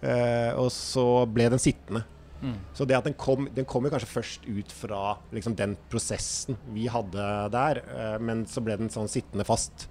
Eh, 0.01 0.51
og 0.61 0.71
så 0.75 1.07
ble 1.29 1.49
den 1.53 1.63
sittende. 1.63 2.05
Mm. 2.41 2.57
Så 2.77 2.87
det 2.89 2.97
at 2.97 3.09
den 3.09 3.17
kom, 3.21 3.49
den 3.55 3.67
kom 3.69 3.85
jo 3.85 3.93
kanskje 3.93 4.11
først 4.11 4.47
ut 4.49 4.73
fra 4.73 5.01
liksom, 5.35 5.57
den 5.59 5.77
prosessen 5.93 6.59
vi 6.75 6.87
hadde 6.91 7.27
der, 7.53 7.83
uh, 7.91 8.17
men 8.23 8.47
så 8.49 8.63
ble 8.65 8.79
den 8.81 8.93
sånn 8.93 9.11
sittende 9.13 9.47
fast 9.49 9.89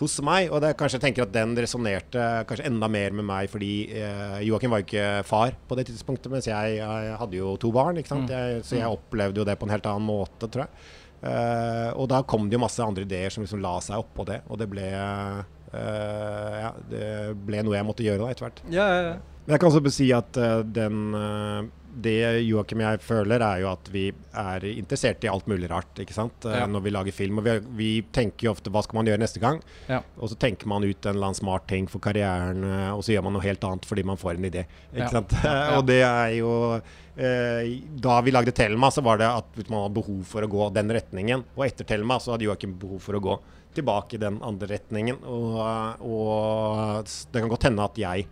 hos 0.00 0.16
meg. 0.24 0.48
Og 0.52 0.62
det, 0.64 0.74
kanskje 0.80 0.98
jeg 0.98 1.06
tenker 1.08 1.26
at 1.26 1.34
den 1.34 1.52
resonnerte 1.60 2.26
kanskje 2.48 2.68
enda 2.70 2.88
mer 2.92 3.16
med 3.16 3.28
meg, 3.28 3.50
fordi 3.52 3.74
uh, 3.96 4.38
Joakim 4.44 4.72
var 4.72 4.82
jo 4.82 4.88
ikke 4.88 5.10
far 5.28 5.56
på 5.68 5.78
det 5.78 5.88
tidspunktet, 5.90 6.30
mens 6.32 6.48
jeg, 6.50 6.80
jeg 6.80 7.20
hadde 7.20 7.40
jo 7.40 7.54
to 7.60 7.72
barn. 7.74 8.00
Mm. 8.00 8.26
Jeg, 8.30 8.64
så 8.66 8.80
jeg 8.80 8.98
opplevde 9.00 9.42
jo 9.42 9.48
det 9.48 9.56
på 9.60 9.68
en 9.68 9.76
helt 9.76 9.88
annen 9.90 10.08
måte, 10.08 10.48
tror 10.48 10.66
jeg. 10.66 10.90
Uh, 11.20 11.92
og 12.00 12.06
da 12.08 12.22
kom 12.24 12.46
det 12.48 12.56
jo 12.56 12.62
masse 12.62 12.80
andre 12.80 13.04
ideer 13.04 13.32
som 13.32 13.44
liksom 13.44 13.60
la 13.60 13.74
seg 13.84 14.00
oppå 14.00 14.24
det, 14.28 14.40
og 14.48 14.56
det 14.60 14.70
ble 14.72 14.86
ja, 15.72 16.70
det 16.90 17.08
ble 17.46 17.60
noe 17.62 17.76
jeg 17.76 17.86
måtte 17.86 18.06
gjøre 18.06 18.24
da 18.24 18.30
etter 18.32 18.46
hvert. 18.48 18.62
Ja, 18.74 18.86
ja, 18.90 19.02
ja. 19.10 19.18
Men 19.44 19.54
jeg 19.56 19.62
kan 19.62 19.70
også 19.70 19.92
si 19.94 20.08
at 20.14 20.36
uh, 20.38 20.60
den 20.62 21.14
uh, 21.16 21.68
det 21.90 22.42
Joakim 22.46 22.82
og 22.82 22.86
jeg 22.86 23.02
føler, 23.04 23.42
er 23.42 23.62
jo 23.62 23.70
at 23.72 23.90
vi 23.92 24.04
er 24.10 24.64
interessert 24.70 25.24
i 25.26 25.30
alt 25.30 25.48
mulig 25.50 25.70
rart 25.70 25.98
ikke 26.02 26.14
sant? 26.16 26.46
Ja. 26.46 26.66
når 26.70 26.84
vi 26.84 26.92
lager 26.94 27.16
film. 27.16 27.40
Og 27.40 27.46
vi, 27.46 27.56
vi, 27.78 27.90
tenker 28.14 28.46
jo 28.46 28.54
ofte 28.54 28.72
hva 28.72 28.82
skal 28.86 29.00
man 29.00 29.10
gjøre 29.10 29.22
neste 29.22 29.42
gang? 29.42 29.60
Ja. 29.90 30.00
Og 30.18 30.32
så 30.32 30.38
tenker 30.40 30.70
man 30.70 30.86
ut 30.86 31.04
en 31.04 31.14
eller 31.14 31.30
annen 31.30 31.40
smart 31.40 31.68
ting 31.70 31.88
for 31.90 32.02
karrieren, 32.04 32.64
og 32.94 33.04
så 33.04 33.14
gjør 33.14 33.26
man 33.26 33.36
noe 33.36 33.44
helt 33.44 33.64
annet 33.66 33.88
fordi 33.88 34.06
man 34.06 34.20
får 34.20 34.36
en 34.36 34.48
idé. 34.50 34.64
Ikke 34.92 35.06
ja. 35.06 35.12
sant? 35.14 35.36
og 35.76 35.86
det 35.90 36.00
er 36.06 36.34
jo 36.38 36.52
eh, 36.76 37.78
Da 38.06 38.18
vi 38.24 38.34
lagde 38.34 38.54
Thelma, 38.56 38.92
så 38.94 39.04
var 39.06 39.20
det 39.20 39.30
at 39.30 39.62
man 39.66 39.86
hadde 39.86 39.96
behov 40.00 40.20
for 40.28 40.46
å 40.46 40.50
gå 40.50 40.68
den 40.76 40.92
retningen. 40.94 41.46
Og 41.56 41.66
etter 41.66 41.88
Thelma 41.88 42.20
så 42.22 42.34
hadde 42.34 42.48
Joakim 42.48 42.76
behov 42.80 43.02
for 43.04 43.18
å 43.18 43.24
gå 43.24 43.40
tilbake 43.74 44.16
i 44.16 44.22
den 44.22 44.40
andre 44.42 44.72
retningen. 44.74 45.22
Og, 45.30 45.58
og 46.02 47.10
det 47.32 47.42
kan 47.42 47.50
godt 47.52 47.68
hende 47.68 47.86
at 47.86 48.00
jeg 48.00 48.28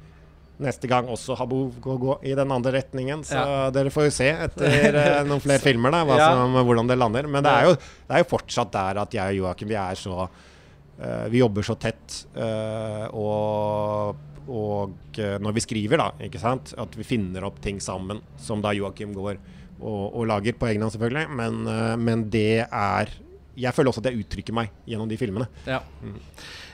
neste 0.62 0.90
gang 0.90 1.08
også 1.10 1.36
har 1.38 1.48
behov 1.50 1.74
for 1.78 1.94
å 1.94 2.00
gå 2.02 2.14
i 2.26 2.34
den 2.38 2.52
andre 2.54 2.74
retningen. 2.78 3.22
Så 3.26 3.38
ja. 3.38 3.66
dere 3.74 3.92
får 3.94 4.08
jo 4.08 4.14
se 4.14 4.28
etter 4.32 4.96
uh, 4.98 5.20
noen 5.28 5.42
flere 5.42 5.62
filmer 5.62 5.94
da, 5.94 6.04
ja. 6.18 6.30
som, 6.34 6.56
hvordan 6.66 6.90
det 6.90 6.98
lander. 6.98 7.28
Men 7.30 7.46
det 7.46 7.52
er, 7.52 7.68
jo, 7.68 7.76
det 7.78 8.16
er, 8.16 8.24
jo, 8.24 8.30
fortsatt 8.32 8.72
der 8.74 9.02
at 9.04 9.18
jeg 9.18 9.36
og 9.36 9.44
Joakim 9.44 9.70
vi 9.70 9.78
er 9.78 9.98
så 9.98 10.16
uh, 10.24 11.26
Vi 11.30 11.42
jobber 11.42 11.66
så 11.66 11.78
tett. 11.80 12.18
Uh, 12.34 13.06
og, 13.14 14.24
og 14.48 15.22
når 15.44 15.54
vi 15.54 15.64
skriver, 15.64 16.00
da, 16.00 16.10
ikke 16.26 16.42
sant, 16.42 16.74
at 16.78 16.98
vi 16.98 17.06
finner 17.06 17.46
opp 17.46 17.62
ting 17.62 17.82
sammen, 17.84 18.22
som 18.40 18.62
da 18.64 18.74
Joakim 18.74 19.14
går 19.16 19.38
og, 19.78 20.04
og 20.08 20.22
lager 20.26 20.56
på 20.58 20.70
egen 20.70 20.82
hånd, 20.82 20.94
selvfølgelig. 20.94 21.26
Men, 21.38 21.58
men 22.02 22.24
det 22.32 22.64
er 22.64 23.12
Jeg 23.58 23.74
føler 23.74 23.92
også 23.92 24.02
at 24.02 24.08
jeg 24.10 24.24
uttrykker 24.24 24.56
meg 24.56 24.72
gjennom 24.88 25.10
de 25.10 25.18
filmene. 25.20 25.46
Ja. 25.68 25.82
Mm. 26.02 26.18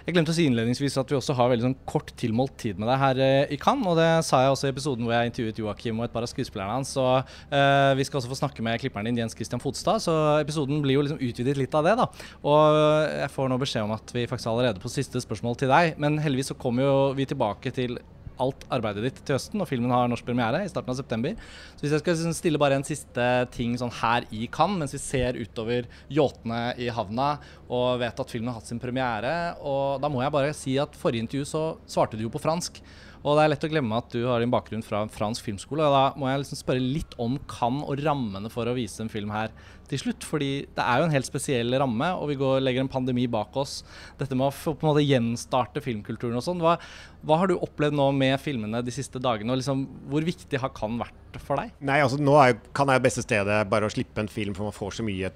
Jeg 0.05 0.13
glemte 0.13 0.35
å 0.35 0.37
si 0.37 0.45
innledningsvis 0.45 0.99
at 1.01 1.09
vi 1.09 1.17
også 1.17 1.33
har 1.39 1.49
veldig 1.49 1.65
sånn 1.65 1.77
kort 1.89 2.11
tilmålt 2.21 2.59
tid 2.61 2.77
med 2.77 2.91
deg 2.91 2.99
her 3.01 3.21
eh, 3.25 3.53
i 3.55 3.57
Cannes. 3.61 3.87
Og 3.89 3.97
det 3.97 4.09
sa 4.27 4.43
jeg 4.45 4.53
også 4.53 4.69
i 4.69 4.73
episoden 4.75 5.07
hvor 5.07 5.15
jeg 5.17 5.31
intervjuet 5.31 5.61
Joakim 5.63 6.03
og 6.03 6.05
et 6.05 6.13
par 6.13 6.27
av 6.27 6.29
skuespillerne 6.29 6.75
hans. 6.77 6.91
Så 6.93 7.05
uh, 7.23 7.93
vi 7.97 8.05
skal 8.05 8.21
også 8.21 8.29
få 8.29 8.37
snakke 8.37 8.65
med 8.67 8.77
klipperen 8.83 9.09
din 9.09 9.23
Jens 9.23 9.37
Christian 9.39 9.63
Fotstad, 9.65 10.03
så 10.05 10.15
episoden 10.43 10.83
blir 10.85 10.99
jo 10.99 11.07
liksom 11.07 11.23
utvidet 11.25 11.57
litt 11.57 11.77
av 11.79 11.89
det, 11.89 11.95
da. 12.03 12.09
Og 12.45 12.79
jeg 13.15 13.33
får 13.33 13.49
nå 13.49 13.59
beskjed 13.63 13.87
om 13.87 13.95
at 13.97 14.13
vi 14.13 14.27
faktisk 14.29 14.51
er 14.51 14.53
allerede 14.53 14.85
på 14.85 14.93
siste 14.93 15.25
spørsmål 15.25 15.57
til 15.63 15.73
deg. 15.73 15.97
Men 16.05 16.21
heldigvis 16.21 16.53
så 16.53 16.59
kommer 16.61 16.85
jo 16.85 16.99
vi 17.17 17.25
tilbake 17.31 17.73
til 17.73 17.97
alt 18.43 18.67
arbeidet 18.75 19.05
ditt 19.07 19.21
til 19.23 19.37
høsten, 19.37 19.63
og 19.63 19.69
filmen 19.71 19.93
har 19.95 20.09
norsk 20.11 20.27
premiere 20.27 20.65
i 20.65 20.71
starten 20.71 20.93
av 20.93 20.99
september. 20.99 21.37
Så 21.75 21.85
hvis 21.85 21.95
jeg 21.95 22.03
skal 22.03 22.17
liksom 22.17 22.37
stille 22.37 22.61
bare 22.61 22.79
en 22.81 22.87
siste 22.87 23.29
ting 23.55 23.77
sånn 23.81 23.95
her 24.01 24.27
i 24.35 24.49
Cannes, 24.53 24.81
mens 24.81 24.97
vi 24.97 25.03
ser 25.03 25.39
utover 25.39 25.89
yachtene 26.13 26.63
i 26.81 26.91
havna 26.93 27.35
og 27.69 28.03
vet 28.03 28.21
at 28.21 28.35
filmen 28.35 28.53
har 28.53 28.61
hatt 28.61 28.71
sin 28.71 28.83
premiere, 28.83 29.35
og 29.63 30.03
da 30.03 30.11
må 30.13 30.23
jeg 30.25 30.35
bare 30.35 30.55
si 30.57 30.79
at 30.81 30.99
forrige 30.99 31.27
intervju 31.27 31.49
så 31.49 31.65
svarte 31.91 32.19
du 32.19 32.27
jo 32.27 32.33
på 32.35 32.43
fransk. 32.43 32.83
Og 33.25 33.39
det 33.39 33.45
er 33.45 33.53
lett 33.55 33.65
å 33.65 33.71
glemme 33.73 33.97
at 33.97 34.13
du 34.13 34.27
har 34.29 34.43
din 34.43 34.53
bakgrunn 34.53 34.85
fra 34.85 35.01
en 35.01 35.13
fransk 35.13 35.47
filmskole. 35.47 35.81
og 35.87 35.95
Da 35.95 36.21
må 36.21 36.29
jeg 36.29 36.43
liksom 36.43 36.61
spørre 36.61 36.83
litt 36.83 37.15
om 37.21 37.39
kan 37.49 37.81
og 37.81 38.03
rammene 38.05 38.51
for 38.53 38.69
å 38.69 38.75
vise 38.77 39.01
en 39.01 39.13
film 39.13 39.33
her 39.33 39.55
til 39.89 40.03
slutt. 40.03 40.27
Fordi 40.29 40.51
det 40.77 40.85
er 40.85 41.01
jo 41.01 41.07
en 41.09 41.15
helt 41.15 41.29
spesiell 41.29 41.73
ramme, 41.81 42.11
og 42.21 42.29
vi 42.29 42.37
går, 42.41 42.61
legger 42.61 42.85
en 42.85 42.93
pandemi 42.93 43.25
bak 43.31 43.57
oss. 43.57 43.79
Dette 44.21 44.37
med 44.37 44.51
å 44.51 44.53
på 44.53 44.77
en 44.77 44.91
måte 44.91 45.07
gjenstarte 45.07 45.81
filmkulturen 45.85 46.37
og 46.37 46.45
sånn. 46.45 46.61
Hva, 46.61 46.77
hva, 47.25 47.41
har 47.41 47.49
du 47.49 47.57
opplevd 47.57 47.97
nå 47.97 48.11
med 48.17 48.37
filmene 48.45 48.85
de 48.85 48.93
siste 48.95 49.23
dagene, 49.23 49.55
og 49.55 49.63
liksom, 49.63 49.87
hvor 50.13 50.29
viktig 50.29 50.61
har 50.61 50.75
Cannes 50.77 51.07
vært 51.07 51.41
for 51.41 51.61
deg? 51.61 51.73
Nei, 51.81 52.03
altså 52.05 52.21
Nå 52.21 52.37
er 52.43 52.59
Cannes 52.77 53.01
er 53.01 53.09
beste 53.09 53.25
stedet 53.25 53.63
bare 53.73 53.89
å 53.89 53.93
slippe 53.93 54.21
en 54.21 54.31
film, 54.31 54.53
for 54.53 54.69
man 54.69 54.77
får 54.77 55.01
så 55.01 55.07
mye 55.07 55.33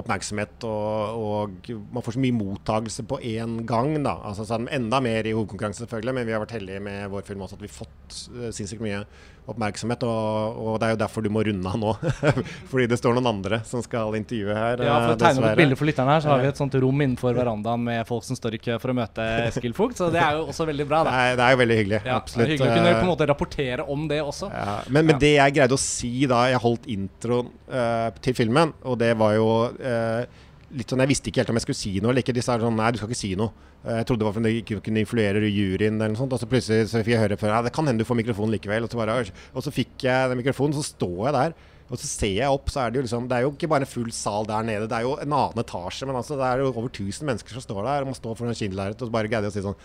oppmerksomhet 0.00 0.66
og, 0.68 1.20
og, 1.20 1.70
man 1.92 2.04
får 2.04 2.16
så 2.16 2.22
mye 2.22 2.36
mottagelse 2.36 3.04
på 3.08 3.20
én 3.32 3.60
gang. 3.68 3.94
da, 4.04 4.16
altså 4.26 4.58
Enda 4.60 5.00
mer 5.04 5.26
i 5.26 5.34
hovedkonkurranse, 5.36 5.84
selvfølgelig, 5.84 6.14
men 6.16 6.28
vi 6.28 6.34
har 6.34 6.42
vært 6.44 6.56
heldige 6.58 6.80
med 6.84 7.10
vår 7.12 7.26
film 7.28 7.44
også 7.46 7.58
at 7.58 7.64
vi 7.64 7.70
har 7.70 7.78
fått 7.78 8.18
uh, 8.34 8.48
sinnssykt 8.54 8.84
mye 8.84 9.04
oppmerksomhet. 9.52 10.04
Og, 10.06 10.60
og, 10.60 10.78
det 10.80 10.88
er 10.88 10.94
jo 10.94 11.00
derfor 11.02 11.24
du 11.24 11.30
må 11.32 11.44
runde 11.46 11.72
av 11.72 11.78
nå. 11.80 11.94
Fordi 12.70 12.88
det 12.90 12.98
står 13.00 13.16
noen 13.16 13.30
andre 13.32 13.60
som 13.68 13.84
skal 13.84 14.16
intervjue 14.18 14.56
her. 14.56 14.84
Ja, 14.86 14.96
for 15.04 15.14
å 15.14 15.20
tegne 15.20 15.42
opp 15.42 15.48
et 15.52 15.62
bilde 15.62 15.78
for 15.78 15.90
lytterne 15.90 16.16
her, 16.16 16.24
så 16.24 16.32
har 16.32 16.44
vi 16.44 16.50
et 16.50 16.60
sånt 16.60 16.76
rom 16.82 17.04
innenfor 17.06 17.36
verandaen 17.40 17.84
med 17.86 18.02
folk 18.08 18.26
som 18.26 18.38
står 18.38 18.58
i 18.58 18.62
kø 18.62 18.78
for 18.82 18.94
å 18.94 18.98
møte 19.00 19.28
Eskil 19.46 19.76
Vogt. 19.76 20.00
Så 20.00 20.10
det 20.12 20.20
er 20.22 20.38
jo 20.38 20.48
også 20.52 20.68
veldig 20.68 20.88
bra, 20.90 21.04
da. 21.06 21.14
Det 21.14 21.30
er, 21.30 21.38
det 21.40 21.46
er 21.46 21.56
jo 21.56 21.62
veldig 21.62 21.80
hyggelig. 21.80 22.02
Ja, 22.02 22.18
absolutt. 22.20 22.46
Det 22.46 22.56
hyggelig 22.56 22.70
å 22.70 22.76
kunne 22.78 22.92
på 22.98 23.06
en 23.06 23.12
måte 23.12 23.30
rapportere 23.30 23.88
om 23.96 24.06
det 24.10 24.20
også. 24.24 24.50
Ja, 24.52 24.76
men, 24.88 25.08
men, 25.08 25.18
det 25.20 25.34
jeg 25.36 25.56
greide 25.56 25.76
å 25.76 25.80
si 25.80 26.12
da 26.30 26.44
jeg 26.50 26.62
holdt 26.62 26.86
introen 26.90 27.50
uh, 27.72 28.08
til 28.22 28.36
filmen, 28.36 28.74
og 28.84 29.00
det 29.00 29.12
var 29.20 29.36
jo 29.36 29.50
uh, 29.74 30.46
litt 30.76 30.92
sånn 30.92 31.02
Jeg 31.02 31.10
visste 31.10 31.30
ikke 31.30 31.42
helt 31.42 31.50
om 31.52 31.58
jeg 31.58 31.66
skulle 31.66 31.80
si 31.80 31.92
noe 31.98 32.12
eller 32.12 32.24
ikke. 32.24 32.34
De 32.36 32.44
sa 32.44 32.56
sånn 32.60 32.76
Nei, 32.78 32.90
du 32.92 33.00
skal 33.00 33.10
ikke 33.10 33.20
si 33.20 33.32
noe. 33.38 33.50
Eh, 33.82 34.00
jeg 34.00 34.08
trodde 34.08 34.22
det 34.22 34.28
var 34.28 34.36
for 34.36 34.46
at 34.46 34.60
ikke 34.60 34.80
kunne 34.86 35.02
influere 35.04 35.42
juryen 35.48 35.96
eller 35.98 36.14
noe 36.14 36.20
sånt. 36.20 36.36
Og 36.36 36.42
så 36.42 36.48
plutselig 36.50 36.90
så 36.92 37.02
fikk 37.02 37.14
jeg 37.16 37.24
høre 37.24 37.38
før 37.40 37.54
Ja, 37.56 37.60
det 37.66 37.74
kan 37.76 37.90
hende 37.90 38.04
du 38.04 38.08
får 38.08 38.20
mikrofonen 38.20 38.54
likevel. 38.56 38.86
Og 38.86 38.92
så, 38.92 39.00
bare, 39.00 39.18
og 39.54 39.66
så 39.66 39.74
fikk 39.74 40.06
jeg 40.06 40.32
den 40.32 40.40
mikrofonen, 40.42 40.76
så 40.78 40.86
står 40.86 41.20
jeg 41.28 41.36
der. 41.38 41.56
Og 41.90 41.98
så 41.98 42.06
ser 42.06 42.36
jeg 42.36 42.54
opp, 42.54 42.70
så 42.70 42.84
er 42.84 42.92
det 42.92 43.00
jo 43.00 43.06
liksom 43.08 43.24
Det 43.30 43.36
er 43.36 43.46
jo 43.46 43.54
ikke 43.56 43.70
bare 43.72 43.86
en 43.86 43.90
full 43.90 44.12
sal 44.14 44.46
der 44.46 44.66
nede. 44.66 44.90
Det 44.90 44.98
er 44.98 45.08
jo 45.08 45.16
en 45.18 45.38
annen 45.40 45.64
etasje. 45.64 46.06
Men 46.06 46.20
altså, 46.20 46.38
det 46.38 46.46
er 46.46 46.62
jo 46.62 46.70
over 46.70 46.90
1000 46.92 47.26
mennesker 47.26 47.56
som 47.56 47.66
står 47.66 47.82
der 47.82 48.04
og 48.04 48.12
må 48.12 48.18
stå 48.18 48.36
foran 48.38 48.54
Schindlerret 48.58 49.00
og 49.00 49.10
så 49.10 49.16
bare 49.16 49.32
greide 49.32 49.50
å 49.50 49.54
si 49.54 49.64
sånn 49.64 49.78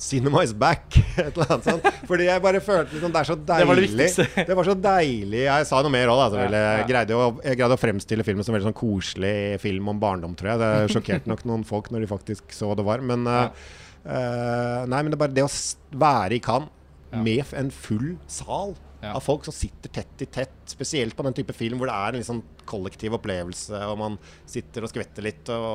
Cinema 0.00 0.42
is 0.42 0.54
back. 0.56 0.96
Et 1.20 1.36
eller 1.36 1.50
annet 1.52 1.66
sånt. 1.66 1.88
Fordi 2.08 2.28
jeg 2.30 2.40
bare 2.40 2.62
følte 2.64 2.96
liksom, 2.96 3.12
det 3.12 3.20
er 3.20 3.28
så 3.28 3.36
deilig. 3.36 3.60
Det 3.60 3.68
var 3.68 3.78
det 3.78 3.84
viktigste. 3.84 4.44
det 4.48 4.56
var 4.56 4.68
så 4.70 4.76
deilig. 4.86 5.42
Jeg 5.44 5.66
sa 5.68 5.82
noe 5.84 5.92
mer 5.92 6.12
òg, 6.12 6.20
da. 6.22 6.40
Ja, 6.46 6.62
jeg, 6.80 6.86
greide 6.88 7.18
å, 7.18 7.26
jeg 7.44 7.60
greide 7.60 7.76
å 7.76 7.80
fremstille 7.80 8.24
filmen 8.24 8.46
som 8.46 8.54
en 8.54 8.58
veldig 8.58 8.70
sånn 8.70 8.78
koselig 8.80 9.34
film 9.60 9.92
om 9.92 10.00
barndom, 10.00 10.36
tror 10.38 10.54
jeg. 10.54 10.62
Det 10.62 10.94
sjokkerte 10.96 11.32
nok 11.32 11.44
noen 11.50 11.66
folk 11.68 11.92
når 11.92 12.06
de 12.06 12.12
faktisk 12.14 12.56
så 12.56 12.70
hva 12.70 12.78
det 12.80 12.86
var. 12.88 13.04
Men, 13.04 13.28
ja. 13.28 13.46
uh, 14.08 14.78
nei, 14.88 15.02
men 15.02 15.12
det 15.12 15.18
er 15.18 15.24
bare 15.26 15.36
det 15.36 15.44
å 15.44 15.52
være 16.00 16.38
i 16.38 16.44
Cannes 16.48 16.72
med 17.20 17.52
en 17.58 17.72
full 17.74 18.14
sal 18.30 18.76
av 19.04 19.20
folk 19.24 19.44
som 19.44 19.54
sitter 19.56 19.92
tett 19.92 20.24
i 20.24 20.28
tett. 20.32 20.56
Spesielt 20.68 21.16
på 21.16 21.24
den 21.26 21.36
type 21.36 21.54
film 21.56 21.80
hvor 21.80 21.90
det 21.90 21.96
er 21.96 22.16
en 22.16 22.22
liksom 22.22 22.42
kollektiv 22.70 23.16
opplevelse, 23.18 23.82
og 23.90 23.98
man 24.00 24.16
sitter 24.48 24.86
og 24.86 24.92
skvetter 24.92 25.26
litt 25.26 25.50
og, 25.54 25.66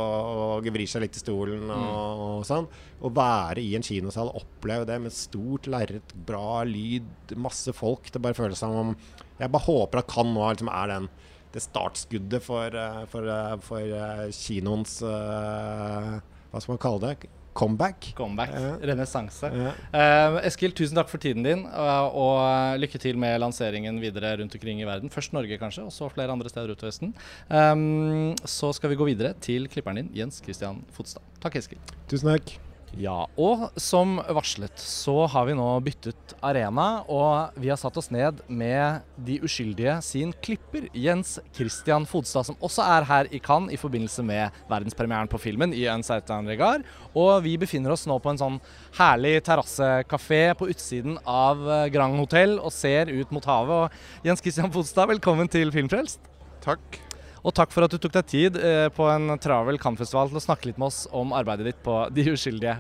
og 0.64 0.70
vrir 0.76 0.90
seg 0.90 1.06
litt 1.06 1.20
i 1.20 1.24
stolen 1.24 1.68
og, 1.68 1.84
mm. 1.84 2.24
og, 2.26 2.48
sånn. 2.48 2.70
Å 3.06 3.14
være 3.14 3.62
i 3.62 3.76
en 3.78 3.86
kinosal, 3.86 4.34
oppleve 4.40 4.88
det 4.90 4.98
med 5.04 5.16
stort 5.16 5.70
lerret, 5.72 6.16
bra 6.28 6.64
lyd, 6.68 7.36
masse 7.38 7.76
folk. 7.76 8.10
Det 8.12 8.24
bare 8.24 8.38
føles 8.38 8.62
som 8.62 8.76
om 8.80 8.98
Jeg 9.36 9.52
bare 9.52 9.68
håper 9.68 10.00
at 10.00 10.12
Cannes 10.12 10.36
nå 10.36 10.52
liksom 10.56 10.72
er 10.72 10.94
den 10.94 11.10
det 11.56 11.64
startskuddet 11.64 12.44
for, 12.44 12.68
eh, 12.68 13.06
for, 13.12 13.28
eh, 13.32 13.58
for, 13.64 13.80
eh, 13.80 14.28
kinoens 14.32 15.00
Hva 15.02 16.62
skal 16.62 16.74
man 16.74 16.84
kalle 16.84 17.00
det? 17.02 17.30
Comeback. 17.56 18.12
Comeback. 18.18 18.52
Ja. 18.52 18.74
Renessanse. 18.92 19.52
Ja. 19.54 19.72
Uh, 19.96 20.42
Eskil, 20.44 20.76
tusen 20.76 21.00
takk 21.00 21.10
for 21.12 21.24
tiden 21.24 21.46
din, 21.46 21.64
uh, 21.72 22.10
og 22.12 22.82
lykke 22.84 23.00
til 23.02 23.20
med 23.22 23.40
lanseringen 23.44 24.02
videre 24.04 24.36
rundt 24.42 24.58
omkring 24.60 24.84
i 24.84 24.90
verden. 24.90 25.14
Først 25.14 25.36
Norge, 25.36 25.60
kanskje, 25.62 25.88
og 25.88 25.96
så 25.96 26.12
flere 26.12 26.36
andre 26.36 26.52
steder 26.52 26.76
utover 26.76 26.92
Østen. 26.92 27.16
Um, 27.48 28.36
så 28.44 28.74
skal 28.76 28.92
vi 28.92 29.00
gå 29.00 29.08
videre 29.14 29.34
til 29.40 29.70
klipperen 29.72 30.04
din, 30.04 30.14
Jens 30.20 30.44
Christian 30.44 30.84
Fotstad. 30.96 31.24
Takk, 31.40 31.62
Eskil. 31.64 31.82
Tusen 32.12 32.36
takk. 32.36 32.58
Ja, 32.96 33.26
og 33.36 33.66
som 33.82 34.16
varslet 34.24 34.80
så 34.80 35.26
har 35.28 35.50
vi 35.50 35.56
nå 35.58 35.66
byttet 35.84 36.32
arena, 36.46 37.02
og 37.12 37.58
vi 37.60 37.68
har 37.68 37.80
satt 37.80 37.98
oss 38.00 38.08
ned 38.14 38.40
med 38.48 39.04
De 39.28 39.36
uskyldige 39.44 39.98
sin 40.06 40.32
klipper, 40.46 40.88
Jens 40.96 41.36
Christian 41.56 42.08
Fodstad, 42.08 42.48
som 42.48 42.60
også 42.64 42.86
er 42.88 43.08
her 43.10 43.30
i 43.36 43.42
Cannes 43.44 43.76
i 43.76 43.80
forbindelse 43.80 44.24
med 44.24 44.56
verdenspremieren 44.72 45.28
på 45.32 45.42
filmen 45.44 45.76
i 45.76 45.84
Un 45.92 46.06
certain 46.08 46.48
regard. 46.48 46.86
Og 47.12 47.44
vi 47.44 47.58
befinner 47.60 47.92
oss 47.92 48.08
nå 48.08 48.16
på 48.24 48.32
en 48.32 48.40
sånn 48.40 48.62
herlig 48.96 49.42
terrassekafé 49.44 50.46
på 50.56 50.70
utsiden 50.72 51.20
av 51.28 51.68
eh, 51.68 51.90
Grand 51.92 52.16
Hotell 52.22 52.62
og 52.62 52.72
ser 52.76 53.12
ut 53.12 53.36
mot 53.36 53.52
havet. 53.52 53.90
Og 53.90 54.30
Jens 54.30 54.44
Christian 54.46 54.72
Fodstad, 54.72 55.12
velkommen 55.12 55.52
til 55.52 55.76
Filmfrelst. 55.76 56.24
Takk. 56.64 57.05
Og 57.46 57.54
takk 57.54 57.74
for 57.74 57.86
at 57.86 57.94
du 57.94 58.00
tok 58.02 58.16
deg 58.16 58.30
tid 58.30 58.56
eh, 58.58 58.88
på 58.94 59.06
en 59.12 59.36
travel 59.42 59.78
Cannes-festival 59.82 60.32
til 60.32 60.40
å 60.40 60.46
snakke 60.48 60.72
litt 60.72 60.80
med 60.82 60.90
oss 60.90 61.04
om 61.14 61.36
arbeidet 61.38 61.68
ditt 61.70 61.84
på 61.86 62.00
De 62.16 62.26
uskyldige. 62.34 62.80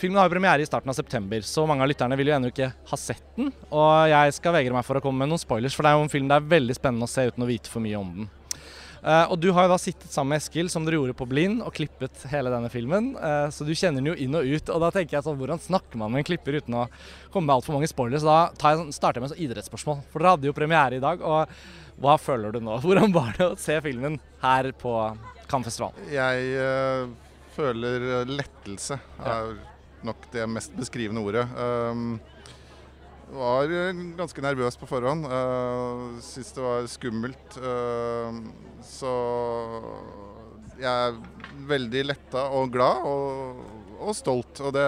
Filmen 0.00 0.16
har 0.16 0.26
jo 0.26 0.32
premiere 0.32 0.64
i 0.64 0.66
starten 0.66 0.90
av 0.90 0.96
september, 0.96 1.44
så 1.44 1.66
mange 1.68 1.84
av 1.84 1.90
lytterne 1.90 2.16
vil 2.16 2.30
jo 2.30 2.34
ennå 2.38 2.50
ikke 2.50 2.70
ha 2.90 2.98
sett 2.98 3.26
den. 3.36 3.52
Og 3.68 4.08
jeg 4.08 4.34
skal 4.38 4.56
vegre 4.56 4.74
meg 4.74 4.86
for 4.88 4.96
å 4.96 5.02
komme 5.04 5.22
med 5.22 5.30
noen 5.30 5.42
spoilers, 5.42 5.76
for 5.76 5.84
det 5.84 5.92
er 5.92 6.00
jo 6.00 6.06
en 6.06 6.12
film 6.12 6.30
det 6.30 6.38
er 6.40 6.52
veldig 6.56 6.76
spennende 6.78 7.06
å 7.06 7.12
se 7.12 7.26
uten 7.28 7.44
å 7.44 7.50
vite 7.50 7.70
for 7.70 7.84
mye 7.84 8.00
om 8.00 8.14
den. 8.16 8.30
Uh, 9.00 9.32
og 9.32 9.38
du 9.40 9.48
har 9.56 9.64
jo 9.64 9.72
da 9.72 9.78
sittet 9.80 10.12
sammen 10.12 10.34
med 10.34 10.42
Eskil, 10.42 10.68
som 10.72 10.84
dere 10.84 10.98
gjorde 10.98 11.16
på 11.16 11.28
Blind, 11.28 11.62
og 11.64 11.72
klippet 11.76 12.24
hele 12.32 12.52
denne 12.52 12.70
filmen. 12.72 13.12
Uh, 13.16 13.48
så 13.54 13.64
du 13.64 13.72
kjenner 13.72 14.02
den 14.02 14.10
jo 14.12 14.16
inn 14.20 14.36
og 14.36 14.46
ut. 14.46 14.72
Og 14.74 14.84
da 14.84 14.90
tenker 14.94 15.16
jeg 15.16 15.26
sånn, 15.26 15.38
hvordan 15.40 15.62
snakker 15.64 16.00
man 16.00 16.12
med 16.12 16.22
en 16.22 16.28
klipper 16.28 16.60
uten 16.60 16.76
å 16.82 16.86
komme 17.32 17.48
med 17.48 17.56
altfor 17.56 17.78
mange 17.78 17.88
spoilers? 17.90 18.24
Så 18.24 18.28
da 18.28 18.74
jeg, 18.76 18.96
starter 18.96 19.20
jeg 19.20 19.26
med 19.26 19.36
et 19.36 19.44
idrettsspørsmål. 19.46 20.02
For 20.12 20.20
dere 20.20 20.36
hadde 20.36 20.50
jo 20.50 20.56
premiere 20.56 21.00
i 21.00 21.04
dag. 21.04 21.24
og 21.24 21.54
hva 22.00 22.16
føler 22.20 22.54
du 22.54 22.62
nå? 22.64 22.78
Hvordan 22.84 23.12
var 23.16 23.34
det 23.36 23.48
å 23.50 23.58
se 23.60 23.76
filmen 23.84 24.20
her 24.44 24.70
på 24.80 24.94
Cannes-festivalen? 25.50 26.08
Jeg 26.12 26.54
uh, 26.56 27.10
føler 27.56 28.28
lettelse, 28.28 29.00
er 29.20 29.56
nok 30.06 30.30
det 30.32 30.46
mest 30.48 30.76
beskrivende 30.78 31.24
ordet. 31.24 31.44
Um, 31.56 32.14
var 33.34 33.70
ganske 34.18 34.42
nervøs 34.44 34.78
på 34.80 34.88
forhånd. 34.90 35.26
Uh, 35.28 36.18
Syns 36.24 36.52
det 36.56 36.64
var 36.64 36.88
skummelt. 36.90 37.58
Uh, 37.60 38.40
så 38.86 39.12
jeg 40.80 40.90
er 40.90 41.18
veldig 41.68 42.04
letta 42.08 42.46
og 42.56 42.72
glad 42.74 43.04
og, 43.06 43.64
og 44.00 44.16
stolt. 44.16 44.62
Og 44.64 44.72
det 44.74 44.86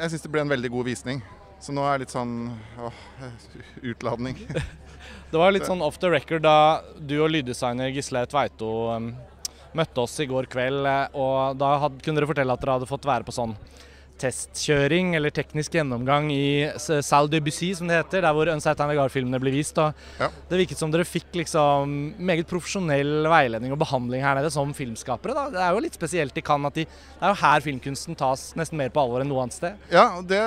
Jeg 0.00 0.10
syns 0.10 0.24
det 0.24 0.32
ble 0.32 0.44
en 0.46 0.54
veldig 0.54 0.72
god 0.72 0.88
visning. 0.88 1.22
Så 1.62 1.72
nå 1.72 1.84
er 1.86 1.96
det 1.96 2.06
litt 2.06 2.14
sånn 2.14 2.50
åh, 2.82 3.04
utladning. 3.92 4.40
Det 5.26 5.38
var 5.40 5.50
litt 5.50 5.66
sånn 5.66 5.82
off 5.82 5.96
the 5.98 6.08
record 6.10 6.44
da 6.44 6.82
du 7.02 7.16
og 7.18 7.32
lyddesigner 7.32 7.90
Gisle 7.90 8.22
Tveito 8.30 8.68
um, 8.94 9.08
møtte 9.76 10.04
oss 10.04 10.14
i 10.22 10.26
går 10.30 10.46
kveld. 10.50 10.86
Eh, 10.86 11.16
og 11.18 11.58
da 11.58 11.72
had, 11.82 11.98
kunne 12.02 12.20
dere 12.20 12.28
fortelle 12.30 12.54
at 12.54 12.62
dere 12.62 12.76
hadde 12.78 12.88
fått 12.88 13.08
være 13.08 13.26
på 13.26 13.34
sånn 13.34 13.56
testkjøring 14.20 15.14
eller 15.18 15.32
teknisk 15.34 15.76
gjennomgang 15.76 16.30
i 16.32 16.68
Salle 16.78 17.30
Debussy, 17.32 17.72
som 17.76 17.90
det 17.90 17.98
heter, 18.00 18.24
der 18.24 18.36
hvor 18.36 18.50
Unsight 18.52 18.80
Nagar-filmene 18.80 19.40
blir 19.42 19.54
vist. 19.56 19.76
Ja. 19.76 20.30
Det 20.48 20.60
virket 20.62 20.80
som 20.80 20.92
dere 20.92 21.06
fikk 21.06 21.34
liksom 21.36 21.92
meget 22.16 22.48
profesjonell 22.48 23.28
veiledning 23.30 23.74
og 23.74 23.80
behandling 23.82 24.24
her 24.24 24.38
nede 24.38 24.52
som 24.54 24.72
filmskapere. 24.76 25.36
Da. 25.36 25.46
Det 25.52 25.62
er 25.64 25.76
jo 25.76 25.84
litt 25.84 25.98
spesielt 25.98 26.38
i 26.38 26.44
Cannes 26.46 26.72
at 26.72 26.80
de, 26.80 26.86
det 26.86 27.28
er 27.28 27.34
jo 27.34 27.40
her 27.42 27.64
filmkunsten 27.66 28.18
tas 28.18 28.48
nesten 28.58 28.80
mer 28.80 28.92
på 28.94 29.02
alvor 29.02 29.24
enn 29.24 29.30
noe 29.30 29.44
annet 29.44 29.58
sted. 29.58 29.86
Ja, 29.92 30.08
det 30.24 30.42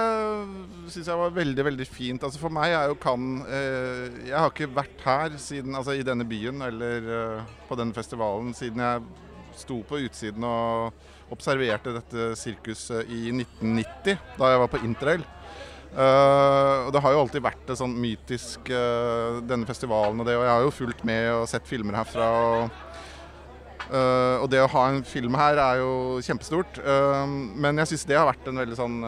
syns 0.89 1.11
jeg 1.11 1.21
var 1.21 1.37
veldig, 1.37 1.67
veldig 1.69 1.89
fint. 1.89 2.25
Altså 2.25 2.41
For 2.41 2.53
meg 2.53 2.73
er 2.73 2.89
jo 2.89 2.97
Cannes 2.99 3.45
eh, 3.53 4.19
Jeg 4.29 4.37
har 4.37 4.51
ikke 4.51 4.71
vært 4.73 5.05
her 5.05 5.39
siden, 5.41 5.77
altså 5.77 5.95
i 5.97 6.05
denne 6.05 6.27
byen 6.27 6.65
eller 6.65 7.09
eh, 7.19 7.55
på 7.69 7.77
denne 7.79 7.95
festivalen 7.95 8.53
siden 8.57 8.81
jeg 8.83 9.07
sto 9.59 9.81
på 9.87 9.99
utsiden 10.05 10.45
og 10.47 10.93
observerte 11.33 11.93
dette 11.95 12.31
sirkuset 12.39 13.09
i 13.09 13.29
1990, 13.33 14.17
da 14.39 14.53
jeg 14.53 14.63
var 14.63 14.71
på 14.71 14.81
interrail. 14.85 15.25
Uh, 15.89 16.85
og 16.85 16.91
Det 16.93 17.01
har 17.01 17.13
jo 17.15 17.21
alltid 17.23 17.41
vært 17.41 17.63
det 17.65 17.79
sånn 17.79 17.95
mytisk, 17.97 18.69
uh, 18.69 19.39
denne 19.41 19.65
festivalen 19.69 20.21
og 20.21 20.27
det. 20.27 20.37
Og 20.37 20.45
jeg 20.45 20.53
har 20.53 20.65
jo 20.65 20.75
fulgt 20.75 21.01
med 21.07 21.31
og 21.33 21.47
sett 21.49 21.65
filmer 21.69 21.97
herfra. 21.97 22.27
Og, 22.29 22.83
uh, 23.89 24.37
og 24.43 24.47
det 24.53 24.61
å 24.61 24.69
ha 24.75 24.85
en 24.91 25.01
film 25.07 25.37
her 25.39 25.57
er 25.57 25.81
jo 25.81 26.19
kjempestort. 26.25 26.81
men 27.55 27.81
jeg 27.81 27.93
syns 27.93 28.05
det 28.05 28.19
har 28.19 28.29
vært 28.29 28.47
en 28.47 28.61
veldig 28.61 28.77
sånn 28.77 28.99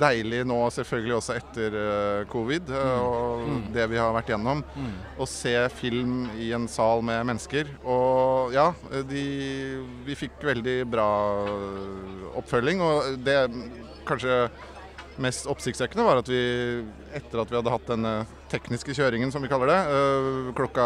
deilig 0.00 0.44
nå, 0.48 0.58
selvfølgelig 0.74 1.16
også 1.18 1.36
etter 1.38 1.76
uh, 1.78 2.22
covid 2.30 2.70
uh, 2.72 3.00
og 3.02 3.44
mm. 3.48 3.60
det 3.74 3.88
vi 3.92 4.00
har 4.00 4.14
vært 4.16 4.32
gjennom, 4.32 4.62
mm. 4.62 4.94
å 5.20 5.28
se 5.28 5.54
film 5.78 6.24
i 6.38 6.52
en 6.56 6.68
sal 6.70 7.04
med 7.06 7.26
mennesker. 7.28 7.70
Og 7.84 8.54
ja, 8.56 8.70
de, 9.10 9.26
vi 10.06 10.18
fikk 10.18 10.40
veldig 10.50 10.78
bra 10.90 11.10
oppfølging. 12.38 12.82
Og 12.84 13.20
det 13.26 13.38
kanskje 14.08 14.46
mest 15.18 15.48
oppsiktsvekkende 15.50 16.04
var 16.06 16.20
at 16.20 16.28
vi, 16.30 16.40
etter 17.16 17.42
at 17.42 17.50
vi 17.50 17.58
hadde 17.58 17.72
hatt 17.72 17.88
denne 17.90 18.12
tekniske 18.48 18.94
kjøringen, 18.96 19.32
som 19.34 19.42
vi 19.44 19.50
kaller 19.50 19.72
det, 19.72 19.78
uh, 19.90 20.52
klokka 20.56 20.84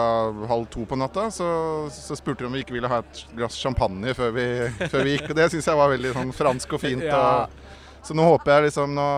halv 0.50 0.66
to 0.72 0.86
på 0.88 0.98
natta, 0.98 1.28
så, 1.34 1.48
så, 1.92 2.16
spurte 2.18 2.42
de 2.42 2.50
om 2.50 2.56
vi 2.56 2.64
ikke 2.64 2.76
ville 2.76 2.90
ha 2.90 3.02
et 3.02 3.22
glass 3.36 3.58
champagne 3.60 4.16
før 4.18 4.34
vi, 4.36 4.48
før 4.92 5.06
vi 5.06 5.16
gikk. 5.16 5.30
Og 5.30 5.38
det 5.38 5.52
syns 5.52 5.70
jeg 5.70 5.80
var 5.82 5.92
veldig 5.92 6.16
sånn 6.16 6.34
fransk 6.36 6.76
og 6.78 6.82
fint. 6.82 7.06
og 7.12 7.60
så 8.02 8.16
nå 8.18 8.24
håper 8.26 8.56
jeg 8.56 8.68
liksom 8.68 8.94
nå, 8.96 9.10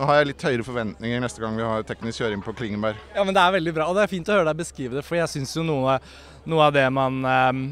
nå 0.00 0.08
har 0.08 0.20
jeg 0.20 0.30
litt 0.30 0.46
høyere 0.46 0.66
forventninger 0.66 1.22
neste 1.22 1.42
gang 1.42 1.58
vi 1.58 1.66
har 1.66 1.84
teknisk 1.86 2.22
kjøring 2.22 2.42
på 2.42 2.54
Klingenberg. 2.58 2.98
Ja, 3.14 3.24
men 3.26 3.36
Det 3.36 3.44
er 3.44 3.54
veldig 3.58 3.76
bra, 3.76 3.86
og 3.90 3.98
det 3.98 4.06
er 4.06 4.10
fint 4.10 4.30
å 4.30 4.38
høre 4.38 4.48
deg 4.50 4.58
beskrive 4.62 4.98
det. 4.98 5.04
For 5.06 5.20
jeg 5.20 5.30
syns 5.34 5.54
jo 5.54 5.66
noe, 5.66 6.00
noe, 6.48 6.66
av 6.66 6.74
det 6.74 6.86
man 6.94 7.22
um, 7.22 7.62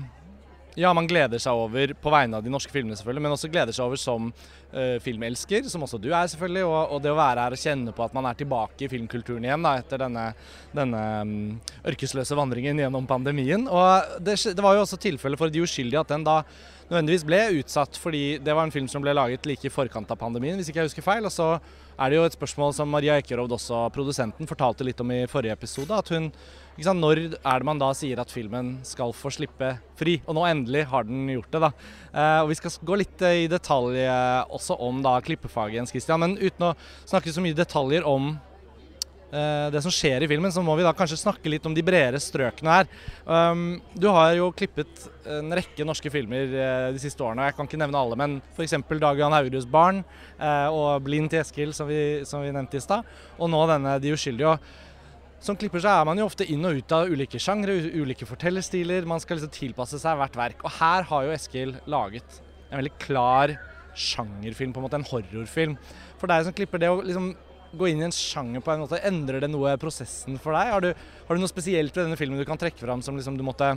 Ja, 0.78 0.92
man 0.94 1.08
gleder 1.10 1.42
seg 1.42 1.58
over 1.58 1.90
på 1.98 2.12
vegne 2.14 2.38
av 2.38 2.46
de 2.46 2.52
norske 2.54 2.70
filmene, 2.70 2.94
selvfølgelig, 3.00 3.24
men 3.24 3.34
også 3.34 3.50
gleder 3.50 3.74
seg 3.74 3.88
over 3.88 3.98
som 3.98 4.30
uh, 4.30 4.96
filmelsker, 5.02 5.66
som 5.66 5.82
også 5.82 5.98
du 5.98 6.12
er, 6.12 6.30
selvfølgelig. 6.30 6.62
Og, 6.68 6.78
og, 6.94 7.02
det 7.02 7.10
å 7.10 7.18
være 7.18 7.48
her 7.48 7.58
og 7.58 7.64
kjenne 7.64 7.94
på 7.96 8.06
at 8.06 8.14
man 8.14 8.30
er 8.30 8.38
tilbake 8.38 8.86
i 8.86 8.92
filmkulturen 8.92 9.48
igjen 9.48 9.66
da, 9.66 9.74
etter 9.82 10.04
denne, 10.04 10.30
denne 10.78 11.04
um, 11.26 11.36
ørkesløse 11.90 12.38
vandringen 12.38 12.84
gjennom 12.84 13.10
pandemien. 13.10 13.66
Og 13.66 14.18
det, 14.22 14.38
det 14.52 14.62
var 14.62 14.78
jo 14.78 14.86
også 14.86 15.00
tilfellet 15.08 15.40
for 15.40 15.50
De 15.50 15.66
uskyldige 15.66 16.06
at 16.06 16.14
den 16.14 16.26
da 16.28 16.44
nødvendigvis 16.88 17.26
ble 17.28 17.40
utsatt 17.60 17.98
fordi 18.00 18.22
det 18.42 18.54
var 18.56 18.66
en 18.66 18.72
film 18.74 18.88
som 18.90 19.04
ble 19.04 19.14
laget 19.16 19.46
like 19.48 19.68
i 19.68 19.72
forkant 19.72 20.10
av 20.10 20.20
pandemien, 20.20 20.56
hvis 20.58 20.70
ikke 20.70 20.82
jeg 20.82 20.90
husker 20.90 21.04
feil. 21.04 21.26
Og 21.28 21.34
så 21.34 21.50
er 21.98 22.10
det 22.10 22.18
jo 22.18 22.24
et 22.28 22.36
spørsmål 22.36 22.72
som 22.76 22.90
Maria 22.92 23.18
Ekerhovd, 23.20 23.56
også 23.58 23.84
produsenten, 23.94 24.48
fortalte 24.48 24.86
litt 24.86 25.00
om 25.02 25.12
i 25.12 25.26
forrige 25.30 25.56
episode. 25.56 25.92
At 25.94 26.12
hun 26.14 26.30
ikke 26.78 26.86
sant, 26.86 27.02
Når 27.02 27.18
er 27.34 27.58
det 27.58 27.66
man 27.66 27.80
da 27.80 27.88
sier 27.90 28.20
at 28.22 28.30
filmen 28.30 28.76
skal 28.86 29.10
få 29.10 29.32
slippe 29.34 29.72
fri? 29.98 30.20
Og 30.30 30.36
nå 30.38 30.44
endelig 30.46 30.84
har 30.86 31.08
den 31.08 31.26
gjort 31.32 31.50
det, 31.50 31.60
da. 31.64 31.70
Eh, 32.12 32.42
og 32.44 32.52
Vi 32.52 32.58
skal 32.60 32.76
gå 32.86 32.98
litt 33.00 33.22
eh, 33.26 33.44
i 33.44 33.48
detalj 33.50 33.98
eh, 33.98 34.44
også 34.46 34.78
om 34.78 35.02
da 35.02 35.16
klippefaget, 35.18 35.80
Jens 35.80 35.90
Christian. 35.90 36.22
Men 36.22 36.38
uten 36.38 36.68
å 36.70 36.76
snakke 37.02 37.34
så 37.34 37.42
mye 37.42 37.58
detaljer 37.58 38.06
om 38.06 38.36
det 39.28 39.82
som 39.84 39.92
skjer 39.92 40.24
i 40.24 40.28
filmen, 40.30 40.52
så 40.52 40.62
må 40.64 40.72
vi 40.78 40.86
da 40.86 40.94
kanskje 40.96 41.18
snakke 41.20 41.50
litt 41.52 41.66
om 41.68 41.74
de 41.76 41.84
bredere 41.84 42.20
strøkene 42.22 42.76
her. 42.78 42.88
Um, 43.28 43.76
du 43.92 44.08
har 44.08 44.32
jo 44.38 44.48
klippet 44.56 45.04
en 45.28 45.52
rekke 45.52 45.84
norske 45.84 46.08
filmer 46.12 46.48
eh, 46.48 46.88
de 46.94 47.02
siste 47.02 47.20
årene. 47.24 47.50
Jeg 47.50 47.58
kan 47.58 47.68
ikke 47.68 47.80
nevne 47.80 48.00
alle, 48.00 48.16
men 48.16 48.38
f.eks. 48.56 48.78
Dag 48.88 49.20
Johan 49.20 49.36
Haurius 49.36 49.68
'Barn' 49.68 50.00
uh, 50.40 50.68
og 50.72 51.04
'Blind 51.04 51.28
til 51.30 51.42
Eskil', 51.42 51.76
som 51.76 51.90
vi, 51.90 52.24
som 52.24 52.40
vi 52.40 52.52
nevnte 52.54 52.80
i 52.80 52.84
stad. 52.84 53.04
Og 53.36 53.52
nå 53.52 53.60
denne 53.68 53.98
'De 54.00 54.14
uskyldige'. 54.16 54.56
Og 54.56 55.44
som 55.44 55.56
klipper 55.56 55.82
så 55.84 55.92
er 55.92 56.06
man 56.08 56.18
jo 56.18 56.26
ofte 56.26 56.46
inn 56.50 56.64
og 56.66 56.80
ut 56.80 56.92
av 56.96 57.12
ulike 57.12 57.38
sjangre, 57.38 57.76
ulike 57.94 58.26
fortellerstiler. 58.26 59.06
Man 59.06 59.20
skal 59.22 59.38
liksom 59.38 59.52
tilpasse 59.54 60.00
seg 60.02 60.18
hvert 60.18 60.38
verk. 60.40 60.64
Og 60.64 60.72
her 60.80 61.04
har 61.06 61.26
jo 61.26 61.34
Eskil 61.36 61.76
laget 61.86 62.40
en 62.70 62.80
veldig 62.80 62.96
klar 62.98 63.54
sjangerfilm, 63.98 64.72
på 64.72 64.80
en 64.80 64.86
måte 64.86 64.98
en 64.98 65.06
horrorfilm. 65.06 65.76
For 66.18 66.30
deg 66.30 66.46
som 66.46 66.56
klipper, 66.56 66.82
det 66.82 66.90
å 66.90 66.98
liksom 67.02 67.32
gå 67.76 67.90
inn 67.90 68.00
i 68.00 68.06
en 68.08 68.14
sjanger 68.14 68.64
på 68.64 68.72
en 68.72 68.84
måte, 68.84 69.02
endrer 69.04 69.44
det 69.44 69.50
noe 69.52 69.74
prosessen 69.80 70.38
for 70.40 70.56
deg? 70.56 70.72
Har 70.72 70.84
du, 70.84 70.90
har 71.28 71.36
du 71.36 71.42
noe 71.42 71.50
spesielt 71.50 71.96
ved 71.96 72.08
denne 72.08 72.20
filmen 72.20 72.40
du 72.40 72.48
kan 72.48 72.60
trekke 72.60 72.80
fram 72.80 73.04
som 73.04 73.18
liksom 73.18 73.36
du 73.38 73.44
måtte 73.46 73.74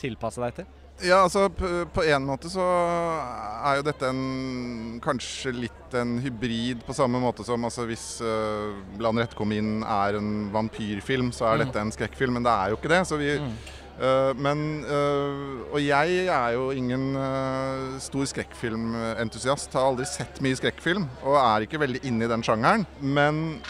tilpasse 0.00 0.42
deg 0.42 0.60
til? 0.60 0.70
Ja, 1.00 1.22
altså 1.24 1.46
på 1.48 2.02
en 2.04 2.26
måte 2.28 2.50
så 2.52 2.60
er 2.60 3.78
jo 3.78 3.84
dette 3.86 4.08
en 4.10 4.98
kanskje 5.00 5.54
litt 5.56 5.94
en 5.96 6.18
hybrid 6.20 6.82
på 6.84 6.94
samme 6.96 7.22
måte 7.22 7.44
som 7.46 7.64
altså 7.64 7.86
hvis 7.88 8.04
uh, 8.20 8.76
'Bland 8.98 9.22
inn 9.56 9.80
er 9.80 10.18
en 10.18 10.50
vampyrfilm, 10.52 11.32
så 11.32 11.48
er 11.48 11.56
mm. 11.56 11.64
dette 11.64 11.80
en 11.80 11.94
skrekkfilm. 11.94 12.36
Men 12.36 12.44
det 12.44 12.52
er 12.52 12.70
jo 12.70 12.76
ikke 12.76 12.92
det. 12.92 13.00
Så 13.08 13.16
vi 13.16 13.32
mm. 13.40 13.54
Uh, 14.00 14.32
Men 14.36 14.84
uh, 14.84 15.66
Og 15.70 15.80
jeg 15.82 16.26
er 16.26 16.54
jo 16.56 16.70
ingen 16.76 17.12
uh, 17.16 17.98
stor 18.02 18.28
skrekkfilmentusiast. 18.32 19.72
Har 19.76 19.90
aldri 19.92 20.08
sett 20.08 20.40
mye 20.44 20.58
skrekkfilm 20.58 21.06
og 21.22 21.38
er 21.40 21.66
ikke 21.66 21.80
veldig 21.82 22.02
inne 22.08 22.26
i 22.26 22.32
den 22.32 22.44
sjangeren. 22.46 22.86
Men 23.00 23.60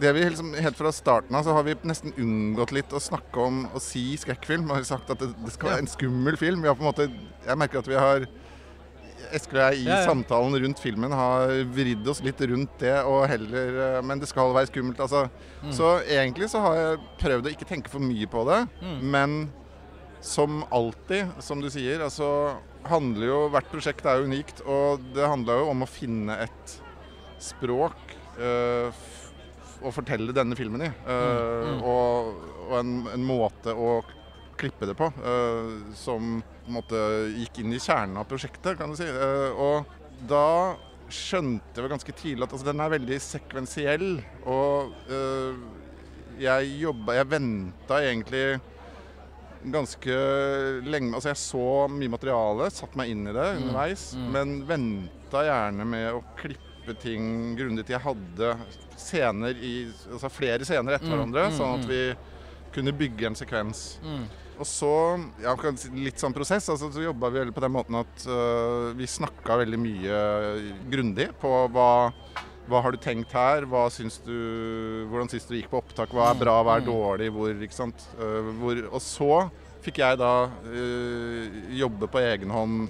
det 0.00 0.12
vi 0.14 0.24
liksom, 0.28 0.52
Helt 0.54 0.78
fra 0.78 0.92
starten 0.94 1.36
av 1.36 1.46
så 1.46 1.54
har 1.56 1.66
vi 1.66 1.76
nesten 1.86 2.14
unngått 2.20 2.74
litt 2.76 2.94
å 2.94 3.02
snakke 3.02 3.42
om 3.42 3.64
å 3.74 3.82
si 3.82 4.12
skrekkfilm. 4.20 4.68
Vi 4.70 4.78
har 4.78 4.88
sagt 4.88 5.10
at 5.10 5.22
det, 5.22 5.32
det 5.42 5.54
skal 5.54 5.72
være 5.72 5.84
en 5.84 5.94
skummel 5.94 6.38
film. 6.40 6.62
Vi 6.62 6.70
har 6.70 6.78
på 6.78 6.84
en 6.84 6.90
måte, 6.92 7.08
jeg 7.46 7.60
merker 7.60 7.82
at 7.82 7.90
vi 7.90 7.98
har 7.98 8.28
Eskil 9.34 9.58
og 9.58 9.64
jeg 9.64 9.80
i 9.82 9.88
ja, 9.88 9.98
ja. 10.00 10.06
samtalen 10.08 10.58
rundt 10.64 10.80
filmen 10.82 11.14
har 11.16 11.52
vridd 11.74 12.06
oss 12.10 12.22
litt 12.24 12.40
rundt 12.50 12.78
det, 12.82 12.94
og 13.08 13.24
heller 13.30 13.80
eh, 13.86 13.98
Men 14.04 14.22
det 14.22 14.28
skal 14.30 14.54
være 14.54 14.70
skummelt, 14.70 15.00
altså. 15.00 15.26
Mm. 15.64 15.72
Så 15.74 15.90
egentlig 16.04 16.50
så 16.52 16.62
har 16.64 16.78
jeg 16.80 17.02
prøvd 17.22 17.48
å 17.48 17.54
ikke 17.54 17.68
tenke 17.68 17.92
for 17.92 18.04
mye 18.04 18.28
på 18.30 18.44
det. 18.50 18.60
Mm. 18.84 18.98
Men 19.14 19.36
som 20.24 20.62
alltid, 20.72 21.34
som 21.44 21.60
du 21.60 21.68
sier, 21.72 22.00
altså 22.00 22.56
handler 22.88 23.28
jo 23.28 23.40
Hvert 23.52 23.68
prosjekt 23.72 24.06
er 24.08 24.24
unikt, 24.24 24.62
og 24.64 25.02
det 25.16 25.28
handla 25.28 25.58
jo 25.60 25.68
om 25.72 25.84
å 25.84 25.88
finne 25.88 26.36
et 26.46 26.76
språk 27.44 28.14
uh, 28.38 28.88
å 29.84 29.92
fortelle 29.92 30.32
denne 30.36 30.56
filmen 30.56 30.86
i. 30.86 30.90
Uh, 31.04 31.74
mm. 31.74 31.82
Og, 31.84 32.44
og 32.66 32.76
en, 32.80 32.94
en, 33.12 33.26
måte 33.28 33.74
å 33.76 33.98
klippe 34.58 34.88
det 34.88 34.96
på 34.98 35.10
uh, 35.10 35.76
som 35.98 36.38
måte, 36.70 36.98
gikk 37.36 37.62
inn 37.62 37.74
i 37.76 37.82
kjernen 37.82 38.18
av 38.20 38.28
prosjektet, 38.30 38.76
kan 38.78 38.92
du 38.92 38.98
si. 38.98 39.08
Uh, 39.08 39.50
og 39.60 40.28
da 40.30 40.76
skjønte 41.12 41.82
jeg 41.82 41.92
ganske 41.92 42.14
tidlig 42.16 42.46
at 42.46 42.54
altså, 42.54 42.68
den 42.70 42.82
er 42.82 42.94
veldig 42.94 43.18
sekvensiell. 43.22 44.08
Og 44.50 44.94
jeg 46.40 46.70
jobba 46.80 47.14
Jeg 47.14 47.28
venta 47.30 48.00
egentlig 48.02 48.46
ganske 49.72 50.16
lenge 50.84 51.14
Altså 51.14 51.30
jeg 51.32 51.40
så 51.40 51.66
mye 51.92 52.12
materiale, 52.12 52.70
satte 52.74 52.98
meg 53.00 53.12
inn 53.12 53.26
i 53.28 53.34
det 53.34 53.46
mm. 53.46 53.60
underveis, 53.62 54.06
mm. 54.16 54.30
men 54.34 54.54
venta 54.68 55.44
gjerne 55.48 55.88
med 55.88 56.08
å 56.12 56.22
klippe 56.38 56.96
ting 57.00 57.54
grundig 57.58 57.86
til 57.86 57.96
jeg 57.96 58.04
hadde 58.04 58.54
scener 59.00 59.56
i, 59.56 59.74
altså 60.12 60.30
flere 60.32 60.66
scener 60.68 60.96
etter 60.96 61.08
mm, 61.08 61.14
hverandre, 61.14 61.46
mm, 61.48 61.56
sånn 61.56 61.78
at 61.78 61.86
mm. 61.86 61.92
vi 61.92 62.72
kunne 62.74 62.94
bygge 62.98 63.30
en 63.30 63.38
sekvens. 63.38 63.84
Mm. 64.54 64.60
Og 64.62 64.68
så, 64.68 64.92
ja, 65.42 65.54
litt 65.98 66.20
sånn 66.22 66.34
prosess, 66.34 66.68
altså, 66.70 66.90
så 66.94 67.02
jobba 67.02 67.30
vi 67.34 67.44
på 67.54 67.62
den 67.64 67.74
måten 67.74 67.98
at 67.98 68.26
uh, 68.28 68.94
vi 68.94 69.08
snakka 69.10 69.58
veldig 69.64 69.80
mye 69.80 70.18
grundig 70.90 71.28
på 71.42 71.50
hva, 71.74 72.12
hva 72.70 72.82
har 72.84 72.94
du 72.94 73.00
tenkt 73.02 73.34
her, 73.34 73.66
syns 73.90 74.20
du, 74.24 74.34
hvordan 75.10 75.30
syns 75.30 75.48
du 75.48 75.56
gikk 75.58 75.72
på 75.72 75.82
opptak, 75.82 76.14
hva 76.14 76.30
er 76.30 76.38
bra, 76.38 76.60
hva 76.62 76.78
er 76.78 76.86
dårlig, 76.86 77.30
hvor, 77.34 77.50
ikke 77.66 77.76
sant. 77.76 78.06
Uh, 78.20 78.52
hvor, 78.60 78.82
og 78.92 79.02
så 79.02 79.32
fikk 79.84 80.00
jeg 80.00 80.20
da 80.22 80.34
uh, 80.48 81.62
jobbe 81.74 82.08
på 82.08 82.22
egen 82.22 82.54
hånd. 82.54 82.86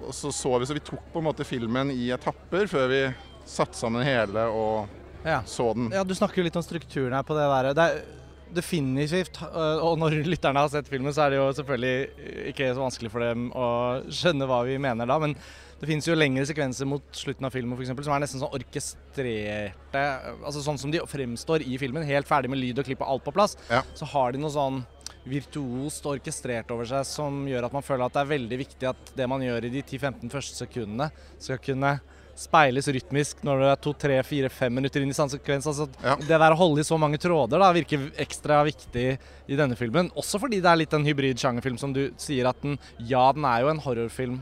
og 0.00 0.14
så 0.16 0.32
så 0.32 0.54
vi, 0.58 0.66
så 0.66 0.74
vi 0.74 0.80
tok 0.80 1.12
på 1.12 1.20
en 1.20 1.26
måte 1.28 1.44
filmen 1.44 1.92
i 1.92 2.08
etapper 2.10 2.66
før 2.70 2.88
vi 2.88 3.02
satt 3.46 3.76
sammen 3.76 4.02
hele 4.06 4.46
og 4.48 4.88
ja. 5.26 5.42
så 5.44 5.74
den. 5.76 5.90
Ja, 5.92 6.04
Du 6.04 6.14
snakker 6.16 6.40
jo 6.40 6.46
litt 6.48 6.56
om 6.56 6.64
strukturen 6.64 7.12
her 7.12 7.26
på 7.26 7.36
det 7.36 7.44
der. 7.44 7.70
Det 7.76 7.84
er 7.84 8.19
definitivt, 8.54 9.40
øh, 9.46 9.82
og 9.86 9.98
når 10.00 10.20
lytterne 10.26 10.62
har 10.62 10.70
sett 10.72 10.88
filmen, 10.90 11.14
så 11.14 11.24
er 11.24 11.34
det 11.34 11.40
jo 11.40 11.48
selvfølgelig 11.58 12.52
ikke 12.52 12.70
så 12.74 12.84
vanskelig 12.84 13.10
for 13.12 13.24
dem 13.24 13.50
å 13.56 13.66
skjønne 14.12 14.48
hva 14.50 14.62
vi 14.68 14.78
mener 14.82 15.08
da. 15.10 15.18
men 15.22 15.36
det 15.80 15.88
finnes 15.88 16.04
jo 16.04 16.12
lengre 16.12 16.44
sekvenser 16.44 16.84
mot 16.84 17.04
slutten 17.16 17.46
av 17.48 17.54
filmen 17.54 17.72
for 17.72 17.86
eksempel, 17.86 18.04
som 18.04 18.12
er 18.12 18.20
nesten 18.20 18.42
sånn 18.42 18.52
orkestrerte. 18.52 20.02
altså 20.44 20.60
Sånn 20.60 20.80
som 20.80 20.92
de 20.92 21.00
fremstår 21.08 21.64
i 21.64 21.78
filmen, 21.80 22.04
helt 22.04 22.28
ferdig 22.28 22.50
med 22.52 22.60
lyd 22.60 22.82
og 22.82 22.84
klipp 22.84 23.00
og 23.00 23.14
alt 23.14 23.24
på 23.24 23.32
plass. 23.32 23.56
Ja. 23.70 23.80
Så 23.96 24.08
har 24.12 24.36
de 24.36 24.42
noe 24.42 24.52
sånn 24.52 24.82
virtuost 25.24 26.04
orkestrert 26.08 26.70
over 26.74 26.88
seg 26.88 27.08
som 27.08 27.42
gjør 27.48 27.66
at 27.68 27.74
man 27.76 27.84
føler 27.84 28.04
at 28.06 28.16
det 28.16 28.22
er 28.22 28.32
veldig 28.34 28.58
viktig 28.60 28.90
at 28.90 29.12
det 29.16 29.28
man 29.28 29.40
gjør 29.44 29.68
i 29.68 29.72
de 29.72 29.82
10-15 29.82 30.32
første 30.32 30.60
sekundene, 30.66 31.08
skal 31.40 31.60
kunne 31.64 31.96
speiles 32.38 32.88
rytmisk 32.92 33.42
når 33.46 33.62
du 33.62 33.66
er 33.68 33.80
to, 33.84 33.94
tre, 33.96 34.20
fire, 34.26 34.50
fem 34.52 34.74
minutter 34.74 35.04
inn 35.04 35.12
i 35.12 35.16
sandsekvens. 35.16 35.68
Altså, 35.70 35.88
ja. 36.04 36.16
Det 36.20 36.40
der 36.44 36.54
å 36.54 36.60
holde 36.60 36.84
i 36.84 36.86
så 36.88 36.98
mange 37.00 37.20
tråder 37.20 37.60
da, 37.62 37.72
virker 37.76 38.10
ekstra 38.20 38.62
viktig 38.68 39.08
i 39.50 39.58
denne 39.58 39.78
filmen. 39.78 40.12
Også 40.18 40.40
fordi 40.42 40.62
det 40.62 40.70
er 40.70 40.82
litt 40.82 40.96
en 40.96 41.06
hybrid 41.06 41.40
sjangerfilm, 41.40 41.80
som 41.80 41.94
du 41.96 42.06
sier 42.20 42.50
at 42.50 42.62
den 42.64 42.78
Ja, 42.98 43.30
den 43.36 43.46
er 43.48 43.64
jo 43.64 43.74
en 43.74 43.84
horrorfilm 43.84 44.40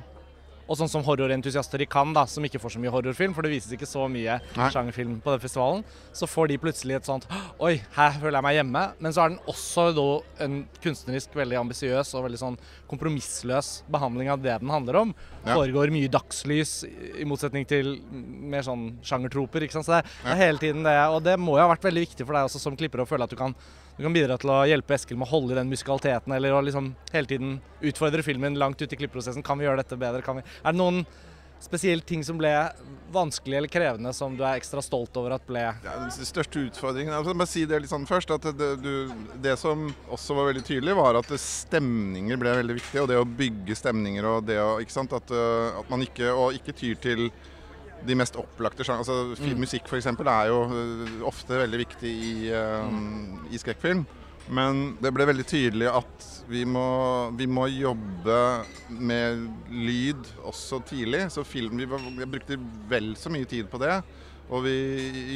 og 0.69 0.77
sånn 0.77 0.91
som 0.93 1.05
horrorentusiaster 1.07 1.81
i 1.81 1.89
Cannes, 1.89 2.15
da, 2.17 2.27
som 2.29 2.45
ikke 2.45 2.61
får 2.61 2.75
så 2.75 2.83
mye 2.83 2.93
horrorfilm, 2.93 3.35
for 3.37 3.47
det 3.47 3.55
vises 3.55 3.73
ikke 3.73 3.89
så 3.89 4.05
mye 4.13 4.37
Nei. 4.53 4.69
sjangerfilm 4.75 5.17
på 5.25 5.33
den 5.33 5.43
festivalen, 5.43 5.85
så 6.13 6.29
får 6.29 6.51
de 6.53 6.59
plutselig 6.61 6.99
et 6.99 7.09
sånt 7.09 7.25
Oi, 7.65 7.79
her 7.97 8.19
føler 8.21 8.39
jeg 8.39 8.47
meg 8.47 8.59
hjemme. 8.59 8.83
Men 9.01 9.15
så 9.15 9.25
er 9.25 9.33
den 9.33 9.41
også 9.49 9.89
da 9.97 10.07
en 10.45 10.59
kunstnerisk 10.85 11.35
veldig 11.39 11.59
ambisiøs 11.63 12.13
og 12.19 12.27
veldig 12.29 12.41
sånn 12.43 12.61
kompromissløs 12.89 13.83
behandling 13.93 14.31
av 14.33 14.41
det 14.45 14.57
den 14.63 14.73
handler 14.73 15.03
om. 15.03 15.17
Ja. 15.43 15.55
Foregår 15.55 15.93
mye 15.95 16.11
dagslys, 16.13 16.81
i 16.89 17.27
motsetning 17.29 17.67
til 17.69 17.99
mer 18.11 18.65
sånn 18.67 18.91
sjangertroper. 19.07 19.67
ikke 19.67 19.79
sant? 19.79 19.89
Så 19.89 19.99
det, 19.99 20.15
ja. 20.23 20.33
er 20.33 20.43
hele 20.47 20.63
tiden 20.63 20.87
det. 20.87 20.97
Og 21.13 21.21
det 21.27 21.37
må 21.41 21.59
jo 21.59 21.67
ha 21.67 21.73
vært 21.75 21.87
veldig 21.89 22.07
viktig 22.09 22.27
for 22.27 22.39
deg 22.39 22.49
også 22.49 22.63
som 22.63 22.79
klipper 22.79 23.05
å 23.05 23.09
føle 23.09 23.29
at 23.29 23.35
du 23.35 23.39
kan 23.39 23.57
du 23.99 24.05
kan 24.05 24.15
bidra 24.15 24.37
til 24.39 24.53
å 24.55 24.61
hjelpe 24.71 24.95
Eskil 24.95 25.19
med 25.19 25.27
å 25.27 25.33
holde 25.33 25.57
i 25.57 25.59
den 25.59 25.73
musikaliteten, 25.73 26.31
eller 26.31 26.53
å 26.55 26.61
liksom 26.63 26.93
hele 27.11 27.27
tiden 27.27 27.57
utfordre 27.83 28.23
filmen 28.23 28.55
langt 28.55 28.79
ut 28.79 28.93
i 28.95 28.99
klippeprosessen. 29.01 29.43
Kan 29.43 29.59
vi 29.59 29.67
gjøre 29.67 29.83
dette 29.83 29.99
bedre? 29.99 30.23
Vi... 30.23 30.45
Er 30.63 30.77
det 30.77 30.79
noen 30.79 31.01
spesielle 31.61 32.05
ting 32.07 32.23
som 32.25 32.39
ble 32.39 32.53
vanskelig 33.13 33.57
eller 33.59 33.73
krevende, 33.73 34.13
som 34.13 34.37
du 34.37 34.45
er 34.45 34.61
ekstra 34.61 34.83
stolt 34.85 35.17
over 35.19 35.35
at 35.39 35.45
ble 35.49 35.63
ja, 35.65 35.95
Den 35.97 36.11
største 36.13 36.61
utfordringen 36.69 37.15
Jeg 37.15 37.25
må 37.25 37.35
bare 37.41 37.51
si 37.51 37.65
det 37.69 37.81
litt 37.83 37.93
sånn 37.93 38.07
først. 38.09 38.31
at 38.37 38.47
det, 38.59 38.71
du, 38.85 39.11
det, 39.43 39.57
som 39.61 39.89
også 40.13 40.37
var 40.39 40.51
veldig 40.51 40.65
tydelig, 40.69 40.97
var 40.99 41.19
at 41.19 41.33
stemninger 41.43 42.41
ble 42.41 42.57
veldig 42.61 42.79
viktig. 42.79 43.03
Og 43.03 43.09
det 43.11 43.21
å 43.21 43.29
bygge 43.29 43.79
stemninger 43.79 44.29
og 44.29 44.49
det 44.49 44.59
å 44.63 44.77
Ikke 44.83 44.95
sant. 44.95 45.15
At, 45.17 45.33
at 45.33 45.89
man 45.91 46.05
ikke, 46.05 46.31
og 46.33 46.57
ikke 46.59 46.77
tyr 46.77 47.01
til 47.03 47.31
de 48.07 48.17
mest 48.19 48.37
opplagte 48.39 48.87
sjangerne. 48.87 49.05
Altså, 49.05 49.49
mm. 49.49 49.59
Musikk 49.59 49.89
f.eks. 49.89 50.09
er 50.13 50.51
jo 50.51 50.61
øh, 50.69 51.15
ofte 51.29 51.59
veldig 51.65 51.81
viktig 51.83 52.13
i, 52.13 52.35
um, 52.55 53.41
i, 53.51 53.59
skrekkfilm. 53.61 54.05
Men 54.55 54.97
det 55.03 55.13
ble 55.15 55.27
veldig 55.29 55.47
tydelig 55.49 55.91
at 55.93 56.29
vi 56.49 56.63
må, 56.65 56.87
vi 57.37 57.45
må 57.51 57.67
jobbe 57.69 58.39
med 58.89 59.43
lyd 59.69 60.31
også 60.49 60.81
tidlig. 60.89 61.27
Så 61.35 61.45
film, 61.45 61.77
vi, 61.77 61.89
vi 61.89 62.31
brukte 62.37 62.57
vel 62.89 63.13
så 63.21 63.33
mye 63.33 63.49
tid 63.49 63.69
på 63.69 63.81
det. 63.83 63.99
Og 64.49 64.65
vi 64.65 64.79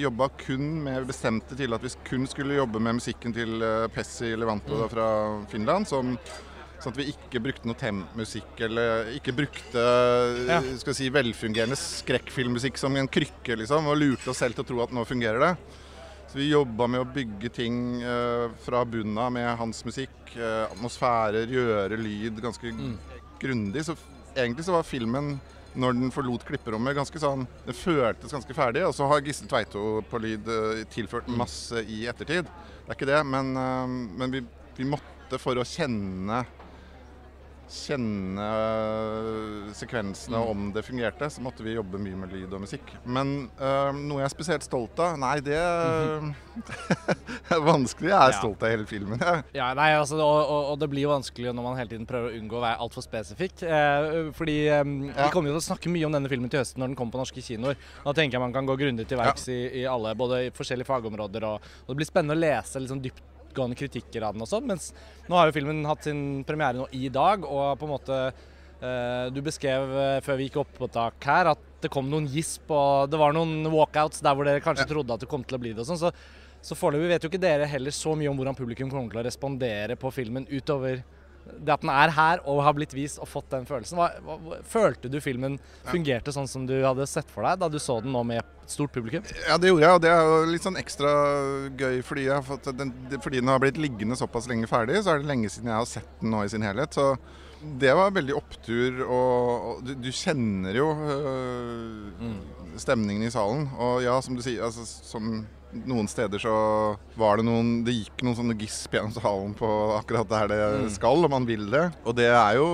jobba 0.01 0.31
kun 0.41 0.79
med 0.87 1.05
bestemte 1.11 1.59
til 1.59 1.77
at 1.77 1.85
vi 1.85 1.93
kun 2.09 2.25
skulle 2.31 2.57
jobbe 2.57 2.81
med 2.81 2.97
musikken 2.97 3.35
til 3.37 3.61
øh, 3.61 3.91
Pessi 3.93 4.33
Levanto 4.41 4.79
mm. 4.79 4.89
fra 4.95 5.11
Finland. 5.53 5.91
som 5.91 6.17
Sånn 6.83 6.97
at 6.97 6.99
vi 6.99 7.13
ikke 7.13 7.39
brukte 7.45 7.69
noe 7.69 7.79
temmusikk 7.79 8.59
eller 8.67 9.13
ikke 9.15 9.35
brukte 9.39 9.83
ja. 10.49 10.57
si, 10.83 11.07
velfungerende 11.15 11.77
skrekkfilmmusikk 11.79 12.81
som 12.81 12.97
en 12.99 13.07
krykke, 13.07 13.55
liksom, 13.61 13.87
og 13.87 14.01
lurte 14.01 14.33
oss 14.33 14.41
selv 14.43 14.59
til 14.59 14.65
å 14.65 14.71
tro 14.73 14.81
at 14.83 14.95
nå 14.97 15.05
fungerer 15.07 15.39
det. 15.45 15.53
Så 16.33 16.39
vi 16.39 16.47
jobba 16.49 16.87
med 16.89 17.03
å 17.03 17.09
bygge 17.13 17.51
ting 17.53 17.75
uh, 18.01 18.49
fra 18.65 18.87
bunnen 18.89 19.19
av 19.21 19.35
med 19.35 19.51
hans 19.61 19.83
musikk. 19.85 20.15
Uh, 20.33 20.65
atmosfærer, 20.71 21.51
gjøre 21.53 21.99
lyd 22.01 22.39
ganske 22.41 22.71
mm. 22.73 22.95
grundig. 23.43 23.83
Så 23.85 23.99
egentlig 24.33 24.65
så 24.65 24.79
var 24.79 24.89
filmen 24.89 25.35
når 25.77 25.99
den 25.99 26.15
forlot 26.15 26.47
klipperommet. 26.49 26.97
ganske 26.97 27.21
sånn, 27.21 27.45
Den 27.67 27.77
føltes 27.77 28.33
ganske 28.33 28.57
ferdig. 28.57 28.87
Og 28.89 28.97
så 28.97 29.11
har 29.11 29.21
Gisle 29.27 29.51
Tveito 29.51 30.01
på 30.09 30.23
lyd 30.25 30.49
uh, 30.49 30.81
tilført 30.95 31.29
masse 31.37 31.85
i 31.85 32.07
ettertid. 32.09 32.49
Det 32.49 32.89
er 32.89 32.97
ikke 32.97 33.13
det, 33.13 33.21
men, 33.29 33.53
men 34.17 34.33
vi, 34.33 34.41
vi 34.81 34.89
måtte 34.89 35.37
for 35.41 35.61
å 35.61 35.69
kjenne 35.69 36.41
kjenne 37.73 38.47
sekvensene 39.77 40.39
mm. 40.39 40.51
om 40.53 40.69
det 40.75 40.83
fungerte, 40.85 41.29
så 41.33 41.43
måtte 41.45 41.65
vi 41.65 41.75
jobbe 41.77 42.01
mye 42.03 42.19
med 42.21 42.35
lyd 42.35 42.53
og 42.53 42.63
musikk. 42.65 42.93
Men 43.05 43.49
øh, 43.57 43.91
noe 43.97 44.21
jeg 44.23 44.29
er 44.29 44.35
spesielt 44.35 44.67
stolt 44.67 45.01
av 45.03 45.17
Nei, 45.23 45.39
det 45.47 45.57
er 45.57 46.21
vanskelig. 47.65 48.11
Jeg 48.11 48.19
er 48.19 48.35
ja. 48.35 48.39
stolt 48.39 48.63
av 48.63 48.73
hele 48.75 48.87
filmen. 48.89 49.23
ja, 49.57 49.71
nei, 49.79 49.91
altså, 49.97 50.21
og, 50.21 50.41
og, 50.43 50.71
og, 50.73 50.77
det 50.83 50.91
blir 50.93 51.07
jo 51.07 51.15
vanskelig 51.15 51.55
når 51.57 51.69
man 51.69 51.81
hele 51.81 51.93
tiden 51.95 52.09
prøver 52.09 52.31
å 52.31 52.37
unngå 52.39 52.61
å 52.61 52.65
være 52.65 52.81
altfor 52.87 53.07
spesifikk. 53.07 53.65
Eh, 53.65 54.31
fordi 54.37 54.59
eh, 54.69 54.83
ja. 54.83 54.85
vi 55.25 55.31
kommer 55.35 55.53
jo 55.53 55.57
til 55.57 55.63
å 55.65 55.69
snakke 55.71 55.93
mye 55.93 56.09
om 56.09 56.17
denne 56.19 56.33
filmen 56.33 56.53
til 56.53 56.63
høsten 56.63 56.83
når 56.83 56.93
den 56.93 56.99
kommer 57.01 57.17
på 57.17 57.23
norske 57.25 57.45
kinoer. 57.45 57.81
Da 58.05 58.17
tenker 58.17 58.39
jeg 58.39 58.45
man 58.45 58.57
kan 58.57 58.69
gå 58.69 58.79
grundig 58.81 59.09
til 59.11 59.21
verks 59.21 59.49
i, 59.53 59.61
i, 59.83 59.85
alle, 59.89 60.17
både 60.19 60.47
i 60.47 60.55
forskjellige 60.55 60.91
fagområder. 60.91 61.49
Og, 61.49 61.71
og 61.87 61.93
det 61.93 62.03
blir 62.03 62.13
spennende 62.13 62.37
å 62.37 62.43
lese 62.43 62.83
liksom 62.83 63.03
dypt 63.05 63.32
dyptgående 63.53 63.77
kritikker 63.77 64.25
av 64.25 64.35
den 64.35 64.43
og 64.43 64.49
sånn. 64.49 64.67
Mens 64.67 64.93
nå 65.29 65.37
har 65.37 65.49
jo 65.49 65.57
filmen 65.57 65.85
hatt 65.87 66.05
sin 66.09 66.43
premiere 66.49 66.81
nå 66.81 66.89
i 66.93 67.09
dag, 67.13 67.45
og 67.45 67.79
på 67.79 67.87
en 67.87 67.93
måte 67.93 68.19
eh, 68.81 69.31
Du 69.33 69.43
beskrev 69.43 69.93
eh, 69.93 70.21
før 70.25 70.39
vi 70.39 70.49
gikk 70.49 70.63
opp 70.65 70.73
på 70.79 70.89
tak 70.93 71.23
her 71.25 71.53
at 71.53 71.69
det 71.83 71.91
kom 71.93 72.09
noen 72.11 72.29
gisp, 72.31 72.71
og 72.71 73.11
det 73.11 73.19
var 73.19 73.35
noen 73.35 73.67
walkouts 73.71 74.23
der 74.23 74.35
hvor 74.35 74.47
dere 74.47 74.63
kanskje 74.63 74.89
trodde 74.89 75.15
at 75.15 75.21
det 75.21 75.31
kom 75.31 75.45
til 75.45 75.59
å 75.59 75.63
bli 75.63 75.75
det 75.75 75.83
og 75.83 75.91
sånn. 75.91 76.01
Så, 76.01 76.13
så 76.63 76.79
foreløpig 76.79 77.11
vet 77.11 77.25
jo 77.25 77.31
ikke 77.33 77.43
dere 77.43 77.67
heller 77.71 77.95
så 77.95 78.15
mye 78.15 78.31
om 78.31 78.39
hvordan 78.39 78.59
publikum 78.59 78.91
kommer 78.91 79.11
til 79.11 79.23
å 79.23 79.27
respondere 79.27 79.99
på 79.99 80.13
filmen 80.15 80.47
utover 80.51 81.03
det 81.59 81.75
at 81.75 81.85
den 81.85 81.93
er 81.93 82.13
her 82.15 82.43
og 82.49 82.63
har 82.67 82.75
blitt 82.77 82.95
vist 82.97 83.21
og 83.23 83.29
fått 83.31 83.51
den 83.53 83.67
følelsen. 83.69 83.99
Hva, 84.01 84.09
hva, 84.23 84.59
følte 84.69 85.11
du 85.13 85.19
filmen 85.23 85.59
fungerte 85.89 86.35
sånn 86.35 86.51
som 86.51 86.67
du 86.69 86.75
hadde 86.85 87.07
sett 87.11 87.31
for 87.33 87.47
deg 87.47 87.61
da 87.63 87.69
du 87.73 87.79
så 87.83 87.99
den 88.03 88.15
nå 88.15 88.25
med 88.29 88.47
stort 88.71 88.95
publikum? 88.95 89.25
Ja, 89.49 89.59
det 89.61 89.73
gjorde 89.73 89.85
jeg, 89.85 89.99
og 89.99 90.03
det 90.05 90.13
er 90.13 90.25
jo 90.27 90.41
litt 90.53 90.67
sånn 90.67 90.81
ekstra 90.81 91.13
gøy 91.79 92.01
fordi, 92.07 92.27
den, 92.79 92.93
fordi 93.19 93.43
den 93.43 93.53
har 93.53 93.63
blitt 93.63 93.81
liggende 93.81 94.19
såpass 94.19 94.49
lenge 94.51 94.71
ferdig. 94.71 95.03
Så 95.03 95.15
er 95.15 95.23
det 95.23 95.31
lenge 95.31 95.53
siden 95.53 95.73
jeg 95.73 95.81
har 95.81 95.89
sett 95.91 96.21
den 96.23 96.35
nå 96.35 96.45
i 96.47 96.53
sin 96.53 96.67
helhet. 96.67 96.97
Så 96.97 97.13
det 97.63 97.93
var 97.95 98.15
veldig 98.15 98.35
opptur, 98.35 99.03
og, 99.07 99.67
og 99.69 99.83
du, 99.87 99.95
du, 100.03 100.11
kjenner 100.15 100.75
jo 100.75 100.89
øh, 100.91 102.09
mm. 102.19 102.39
stemningen 102.83 103.29
i 103.29 103.33
salen. 103.35 103.69
Og 103.79 104.03
ja, 104.03 104.17
som 104.25 104.39
du 104.39 104.43
sier, 104.43 104.65
altså, 104.67 104.87
som 104.87 105.45
noen 105.89 106.09
steder 106.11 106.43
så 106.43 106.55
var 107.19 107.39
det 107.39 107.47
noen 107.47 107.71
Det 107.87 107.95
gikk 107.95 108.25
noen 108.27 108.37
sånne 108.39 108.57
gisp 108.61 108.95
gjennom 108.95 109.15
salen 109.15 109.55
på 109.59 109.69
akkurat 109.97 110.29
der 110.31 110.51
det 110.53 110.61
mm. 110.85 110.91
skal, 110.97 111.25
om 111.27 111.33
man 111.33 111.49
vil 111.49 111.69
det. 111.73 111.87
Og 112.05 112.17
det 112.19 112.29
er 112.31 112.59
jo 112.59 112.67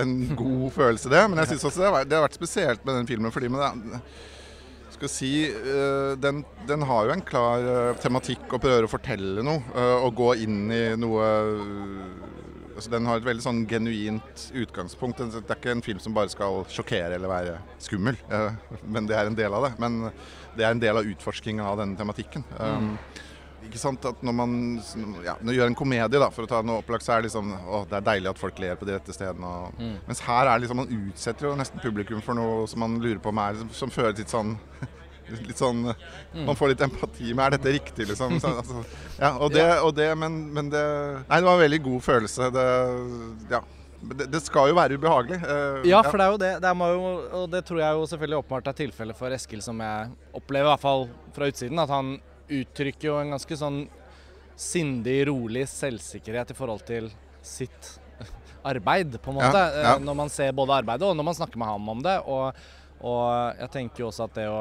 en 0.00 0.16
god 0.38 0.66
følelse, 0.78 1.12
det. 1.12 1.22
Men 1.28 1.42
jeg 1.42 1.54
syns 1.54 1.68
også 1.70 1.84
det 1.84 1.92
har, 1.92 2.26
vært, 2.26 2.38
spesielt 2.38 2.84
med 2.84 3.00
den 3.00 3.10
filmen 3.10 3.34
fordi 3.34 3.50
det, 3.50 4.02
skal 4.96 5.12
si, 5.12 5.32
uh, 5.48 6.12
den, 6.20 6.42
den, 6.68 6.84
har 6.84 7.08
jo 7.08 7.14
en 7.14 7.24
klar 7.24 7.64
uh, 7.64 8.00
tematikk 8.02 8.50
og 8.50 8.60
prøver 8.60 8.84
å 8.84 8.92
fortelle 8.92 9.44
noe. 9.46 9.62
Og 10.04 10.12
gå 10.18 10.34
inn 10.44 10.66
i 10.74 10.82
noe 11.00 11.30
altså 12.74 12.90
Den 12.92 13.08
har 13.08 13.20
et 13.20 13.26
veldig 13.26 13.44
sånn 13.44 13.64
genuint 13.70 14.44
utgangspunkt. 14.56 15.22
Det 15.22 15.40
er 15.42 15.58
ikke 15.58 15.74
en 15.74 15.84
film 15.84 16.02
som 16.02 16.14
bare 16.16 16.32
skal 16.32 16.62
sjokkere 16.70 17.16
eller 17.16 17.30
være 17.30 17.56
skummel, 17.82 18.18
men 18.86 19.08
det 19.10 19.18
er 19.18 19.30
en 19.30 19.38
del 19.38 19.56
av 19.56 19.68
det. 19.68 19.74
Men 19.82 19.98
det 20.56 20.66
er 20.66 20.74
en 20.74 20.82
del 20.82 21.00
av 21.00 21.10
utforskinga 21.10 21.66
av 21.66 21.80
denne 21.82 21.98
tematikken. 21.98 22.44
Mm. 22.58 22.88
Um, 22.90 23.26
ikke 23.66 23.80
sant 23.80 24.06
at 24.08 24.22
Når 24.24 24.34
man 24.34 24.52
ja, 25.24 25.34
når 25.44 25.56
gjør 25.56 25.70
en 25.70 25.76
komedie, 25.78 26.20
da, 26.20 26.30
for 26.32 26.46
å 26.46 26.50
ta 26.50 26.62
noe 26.64 26.80
opplagt, 26.80 27.04
så 27.04 27.14
er 27.14 27.20
det 27.20 27.28
liksom 27.28 27.52
å, 27.60 27.82
det 27.90 27.98
er 27.98 28.06
deilig 28.06 28.32
at 28.32 28.40
folk 28.40 28.62
ler 28.62 28.78
på 28.80 28.88
de 28.88 28.96
rette 28.96 29.14
stedene. 29.14 29.50
Og, 29.50 29.80
mm. 29.80 29.98
Mens 30.08 30.22
her 30.26 30.46
er 30.46 30.54
det 30.54 30.64
liksom, 30.64 30.80
man 30.80 31.10
utsetter 31.10 31.50
jo 31.50 31.56
nesten 31.58 31.82
publikum 31.82 32.24
for 32.24 32.38
noe 32.38 32.64
som 32.70 32.82
man 32.82 32.96
lurer 33.02 33.20
på 33.22 33.32
om 33.32 33.42
er 33.42 33.60
som 33.76 33.92
føles 33.92 34.22
litt 34.22 34.32
sånn 34.32 34.56
litt 35.38 35.58
sånn 35.60 35.82
mm. 35.88 36.44
Man 36.46 36.56
får 36.58 36.72
litt 36.72 36.84
empati 36.86 37.34
med 37.34 37.44
Er 37.44 37.56
dette 37.56 37.74
riktig, 37.76 38.06
liksom? 38.10 38.38
Så, 38.42 38.54
altså, 38.62 38.84
ja, 39.18 39.34
og 39.36 39.52
det, 39.54 39.66
og 39.84 39.92
det 39.96 40.08
men, 40.18 40.40
men, 40.54 40.70
det 40.72 40.82
Nei, 41.26 41.40
det 41.40 41.46
var 41.46 41.58
en 41.58 41.64
veldig 41.64 41.82
god 41.84 42.02
følelse. 42.06 42.50
Det, 42.54 42.66
ja. 43.52 43.62
Det, 44.00 44.26
det, 44.32 44.40
skal 44.40 44.70
jo 44.70 44.76
være 44.78 44.96
ubehagelig. 44.96 45.38
Uh, 45.44 45.82
ja, 45.88 46.00
for 46.06 46.16
det 46.16 46.26
er 46.26 46.32
jo 46.32 46.40
det. 46.40 46.52
det 46.64 46.70
er 46.70 46.92
jo, 46.96 47.08
og 47.42 47.46
det 47.52 47.60
tror 47.68 47.82
jeg 47.82 47.98
jo 47.98 48.06
selvfølgelig 48.12 48.38
åpenbart 48.40 48.70
er 48.72 48.78
tilfellet 48.78 49.18
for 49.18 49.36
Eskil, 49.36 49.60
som 49.64 49.82
jeg 49.84 50.12
opplever, 50.32 50.66
i 50.66 50.72
hvert 50.72 50.84
fall 50.84 51.08
fra 51.36 51.50
utsiden. 51.52 51.82
At 51.82 51.92
han 51.92 52.14
uttrykker 52.50 53.10
jo 53.10 53.18
en 53.20 53.34
ganske 53.36 53.58
sånn 53.60 53.82
sindig, 54.60 55.18
rolig 55.28 55.66
selvsikkerhet 55.68 56.52
i 56.52 56.56
forhold 56.56 56.84
til 56.88 57.10
sitt 57.44 57.94
arbeid, 58.62 59.22
på 59.22 59.32
en 59.32 59.38
måte. 59.40 59.58
Ja, 59.58 59.82
ja. 59.84 59.94
Når 59.98 60.14
man 60.14 60.32
ser 60.32 60.52
både 60.56 60.80
arbeidet 60.80 61.08
og 61.08 61.16
når 61.16 61.28
man 61.30 61.36
snakker 61.36 61.60
med 61.60 61.70
ham 61.70 61.88
om 61.88 62.02
det. 62.04 62.16
Og, 62.28 62.60
og 63.00 63.24
jeg 63.60 63.72
tenker 63.76 64.04
jo 64.04 64.10
også 64.10 64.28
at 64.28 64.36
det 64.36 64.48
å 64.50 64.60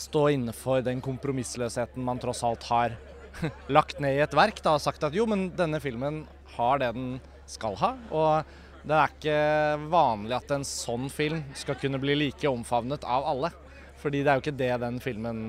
stå 0.00 0.26
innenfor 0.34 0.84
den 0.86 1.02
kompromissløsheten 1.04 2.04
man 2.04 2.20
tross 2.22 2.42
alt 2.46 2.64
har 2.70 2.96
lagt 3.76 4.00
ned 4.00 4.16
i 4.16 4.24
et 4.24 4.36
verk, 4.36 4.62
da, 4.64 4.74
og 4.76 4.84
sagt 4.84 5.04
at 5.06 5.16
jo, 5.16 5.26
men 5.28 5.50
denne 5.56 5.80
filmen 5.82 6.24
har 6.56 6.80
det 6.82 6.92
den 6.96 7.12
skal 7.50 7.76
ha. 7.80 7.94
Og 8.10 8.86
det 8.86 8.96
er 8.96 9.12
ikke 9.12 9.40
vanlig 9.92 10.38
at 10.38 10.54
en 10.56 10.66
sånn 10.66 11.10
film 11.12 11.42
skal 11.58 11.78
kunne 11.80 12.00
bli 12.02 12.16
like 12.16 12.48
omfavnet 12.48 13.04
av 13.04 13.28
alle. 13.34 13.52
Fordi 14.00 14.22
det 14.24 14.32
er 14.32 14.38
jo 14.38 14.44
ikke 14.46 14.56
det 14.56 14.72
den 14.80 15.00
filmen 15.04 15.40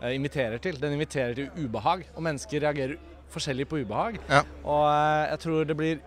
eh, 0.00 0.14
inviterer 0.16 0.62
til. 0.62 0.78
Den 0.80 0.96
inviterer 0.96 1.36
til 1.36 1.50
ubehag, 1.58 2.06
og 2.14 2.24
mennesker 2.24 2.64
reagerer 2.64 2.96
forskjellig 3.32 3.68
på 3.68 3.82
ubehag. 3.82 4.18
Ja. 4.30 4.40
Og 4.64 4.86
eh, 4.88 5.26
jeg 5.34 5.42
tror 5.44 5.68
det 5.68 5.78
blir 5.78 6.00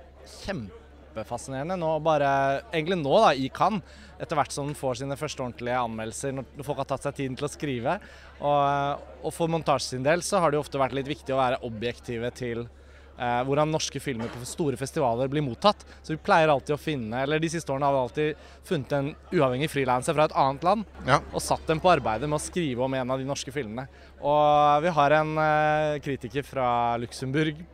kjempefascinerende 1.16 1.78
nå, 1.80 1.96
bare 2.04 2.62
egentlig 2.74 3.00
nå 3.00 3.16
da, 3.24 3.34
i 3.34 3.50
Cannes, 3.50 3.84
etter 4.20 4.36
hvert 4.36 4.52
som 4.52 4.68
den 4.68 4.78
får 4.78 5.02
sine 5.02 5.18
første 5.20 5.44
ordentlige 5.44 5.80
anmeldelser, 5.80 6.36
når 6.36 6.64
folk 6.66 6.80
har 6.84 6.88
tatt 6.90 7.04
seg 7.04 7.16
tiden 7.16 7.36
til 7.36 7.48
å 7.48 7.52
skrive. 7.52 8.00
Og, 8.40 9.06
og 9.24 9.34
for 9.34 9.52
montasje 9.52 9.96
sin 9.96 10.06
del 10.06 10.24
så 10.24 10.40
har 10.40 10.52
det 10.52 10.60
jo 10.60 10.66
ofte 10.66 10.80
vært 10.80 10.96
litt 10.96 11.10
viktig 11.10 11.36
å 11.36 11.40
være 11.40 11.62
objektive 11.68 12.32
til 12.36 12.64
eh, 12.64 13.42
hvordan 13.48 13.72
norske 13.76 14.00
filmer 14.00 14.32
på 14.32 14.48
store 14.48 14.80
festivaler 14.80 15.32
blir 15.32 15.44
mottatt. 15.44 15.84
Så 16.02 16.16
vi 16.16 16.22
pleier 16.24 16.52
alltid 16.52 16.78
å 16.78 16.80
finne, 16.80 17.24
eller 17.24 17.44
de 17.44 17.52
siste 17.52 17.72
årene 17.72 17.90
har 17.90 17.96
vi 17.96 18.04
alltid 18.04 18.50
funnet 18.72 18.98
en 18.98 19.14
uavhengig 19.36 19.72
frilanser 19.72 20.16
fra 20.16 20.28
et 20.30 20.40
annet 20.46 20.68
land 20.68 21.00
ja. 21.08 21.22
og 21.32 21.44
satt 21.44 21.68
dem 21.68 21.84
på 21.84 21.92
arbeidet 21.92 22.30
med 22.30 22.40
å 22.40 22.44
skrive 22.44 22.88
om 22.88 23.00
en 23.00 23.16
av 23.16 23.20
de 23.20 23.28
norske 23.28 23.56
filmene. 23.56 23.88
Og 24.24 24.86
vi 24.86 24.96
har 25.00 25.20
en 25.20 25.40
eh, 25.44 26.04
kritiker 26.06 26.48
fra 26.48 26.70
Luxembourg 27.04 27.66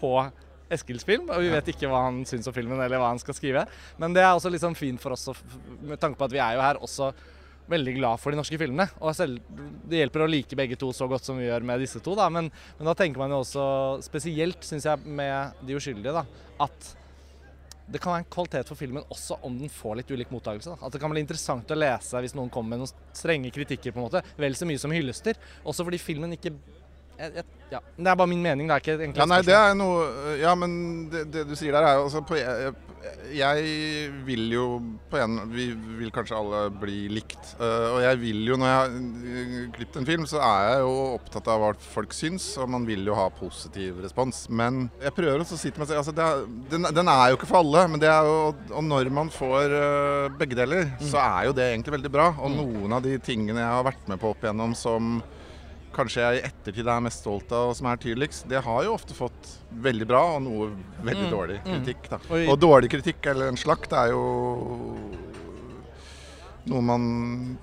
på 0.00 0.14
Eskils 0.70 1.04
film, 1.06 1.28
og 1.32 1.42
vi 1.42 1.50
vet 1.52 1.72
ikke 1.72 1.90
hva 1.90 2.04
han 2.06 2.22
syns 2.28 2.46
om 2.46 2.54
filmen 2.54 2.78
eller 2.78 3.00
hva 3.00 3.10
han 3.12 3.20
skal 3.22 3.36
skrive. 3.36 3.66
Men 4.00 4.14
det 4.16 4.22
er 4.22 4.32
også 4.32 4.52
liksom 4.52 4.76
fint 4.78 5.02
for 5.02 5.16
oss, 5.16 5.28
med 5.82 6.00
tanke 6.00 6.18
på 6.20 6.28
at 6.28 6.34
vi 6.34 6.42
er 6.42 6.56
jo 6.56 6.64
her 6.64 6.80
også 6.80 7.10
veldig 7.70 7.94
glad 7.96 8.20
for 8.20 8.34
de 8.34 8.38
norske 8.40 8.58
filmene. 8.58 8.86
Og 8.98 9.14
selv, 9.16 9.42
det 9.88 10.02
hjelper 10.02 10.24
å 10.24 10.30
like 10.30 10.58
begge 10.58 10.78
to 10.78 10.90
så 10.96 11.06
godt 11.10 11.26
som 11.26 11.38
vi 11.38 11.46
gjør 11.48 11.66
med 11.66 11.82
disse 11.82 12.02
to. 12.02 12.16
Da. 12.18 12.28
Men, 12.32 12.50
men 12.78 12.90
da 12.90 12.96
tenker 12.98 13.22
man 13.22 13.34
jo 13.34 13.42
også 13.44 13.66
spesielt, 14.06 14.64
syns 14.66 14.88
jeg, 14.88 15.04
med 15.06 15.60
De 15.66 15.76
uskyldige, 15.78 16.14
da, 16.16 16.24
at 16.66 16.96
det 17.90 17.98
kan 17.98 18.12
være 18.14 18.22
en 18.22 18.30
kvalitet 18.30 18.68
for 18.70 18.78
filmen 18.78 19.02
også 19.10 19.40
om 19.46 19.56
den 19.58 19.70
får 19.72 19.96
litt 19.98 20.10
ulik 20.14 20.30
mottakelse. 20.30 20.76
At 20.78 20.94
det 20.94 21.00
kan 21.02 21.10
bli 21.10 21.22
interessant 21.24 21.72
å 21.74 21.78
lese 21.78 22.20
hvis 22.22 22.36
noen 22.38 22.52
kommer 22.52 22.76
med 22.76 22.84
noen 22.84 23.16
strenge 23.16 23.50
kritikker, 23.54 23.90
på 23.94 23.98
en 23.98 24.06
måte. 24.06 24.22
Vel 24.38 24.54
så 24.54 24.68
mye 24.68 24.78
som 24.78 24.94
hyllester. 24.94 25.38
Også 25.66 25.86
fordi 25.86 25.98
filmen 25.98 26.36
ikke 26.36 26.54
jeg, 27.20 27.32
jeg, 27.36 27.44
ja. 27.70 27.80
Det 27.96 28.10
er 28.10 28.18
bare 28.18 28.30
min 28.30 28.42
mening. 28.42 28.68
Det 28.68 28.76
er 28.76 28.84
ikke 28.84 28.94
egentlig 28.98 29.22
ja, 29.22 29.28
nei, 29.30 29.40
det 29.46 29.56
er 29.56 29.74
noe 29.78 30.36
Ja, 30.40 30.54
men 30.58 30.72
det, 31.12 31.26
det 31.34 31.48
du 31.50 31.56
sier 31.58 31.76
der, 31.76 31.86
er 31.86 31.98
jo 31.98 32.06
altså 32.08 32.22
på, 32.26 32.38
jeg, 32.38 32.72
jeg, 33.34 33.66
vil 34.26 34.44
jo 34.52 34.64
på 35.10 35.20
en 35.20 35.38
Vi 35.52 35.68
vil 36.00 36.12
kanskje 36.14 36.38
alle 36.38 36.62
bli 36.82 37.04
likt. 37.12 37.38
Uh, 37.60 37.94
og 37.94 38.00
jeg 38.04 38.20
vil 38.22 38.42
jo, 38.50 38.58
når 38.60 38.70
jeg 38.70 38.78
har 38.78 39.72
klippet 39.76 40.00
en 40.00 40.08
film, 40.08 40.26
så 40.30 40.42
er 40.44 40.66
jeg 40.70 40.84
jo 40.84 40.94
opptatt 41.16 41.50
av 41.52 41.62
hva 41.62 41.72
folk 41.94 42.14
syns. 42.16 42.48
Og 42.60 42.70
man 42.74 42.86
vil 42.88 43.06
jo 43.06 43.16
ha 43.18 43.28
positiv 43.34 44.02
respons. 44.04 44.44
Men 44.48 44.86
jeg 45.02 45.14
prøver 45.16 45.44
også 45.44 45.58
å 45.58 45.62
si 45.62 45.70
til 45.70 45.82
meg 45.82 45.90
selv 45.90 46.02
altså, 46.02 46.16
er, 46.16 46.46
den, 46.72 46.88
den, 47.00 47.12
er 47.12 47.30
jo 47.30 47.40
ikke 47.40 47.50
for 47.50 47.62
alle. 47.62 47.86
Men 47.92 48.02
det 48.02 48.10
er 48.10 48.28
jo 48.28 48.38
Og 48.50 48.86
når 48.86 49.12
man 49.14 49.32
får 49.34 49.76
uh, 49.76 50.38
begge 50.40 50.58
deler, 50.58 50.90
mm. 50.96 51.10
så 51.12 51.22
er 51.24 51.50
jo 51.50 51.58
det 51.60 51.70
egentlig 51.70 51.98
veldig 51.98 52.14
bra. 52.18 52.32
Og 52.38 52.50
mm. 52.50 52.62
noen 52.62 52.98
av 52.98 53.04
de 53.06 53.18
tingene 53.22 53.62
jeg 53.62 53.76
har 53.78 53.86
vært 53.92 54.10
med 54.10 54.20
på 54.22 54.34
opp 54.34 54.44
igjennom 54.44 54.74
som 54.78 55.20
kanskje 55.94 56.22
jeg 56.22 56.38
i 56.38 56.44
ettertid 56.48 56.88
er 56.88 57.02
mest 57.04 57.24
stolt 57.24 57.50
av, 57.54 57.70
og 57.70 57.78
som 57.78 57.88
er 57.90 58.00
tydeligst, 58.02 58.46
det 58.50 58.62
har 58.66 58.84
jo 58.86 58.94
ofte 58.94 59.16
fått 59.16 59.54
veldig 59.84 60.08
bra 60.10 60.22
og 60.36 60.44
noe 60.46 60.70
veldig 61.02 61.26
mm. 61.26 61.32
dårlig 61.32 61.58
mm. 61.64 61.72
kritikk. 61.72 62.10
Da. 62.12 62.20
Og 62.44 62.54
dårlig 62.60 62.92
kritikk 62.92 63.30
eller 63.32 63.52
en 63.52 63.60
slakt 63.60 63.94
er 63.96 64.12
jo 64.14 64.24
noe 66.68 66.82
man 66.84 67.04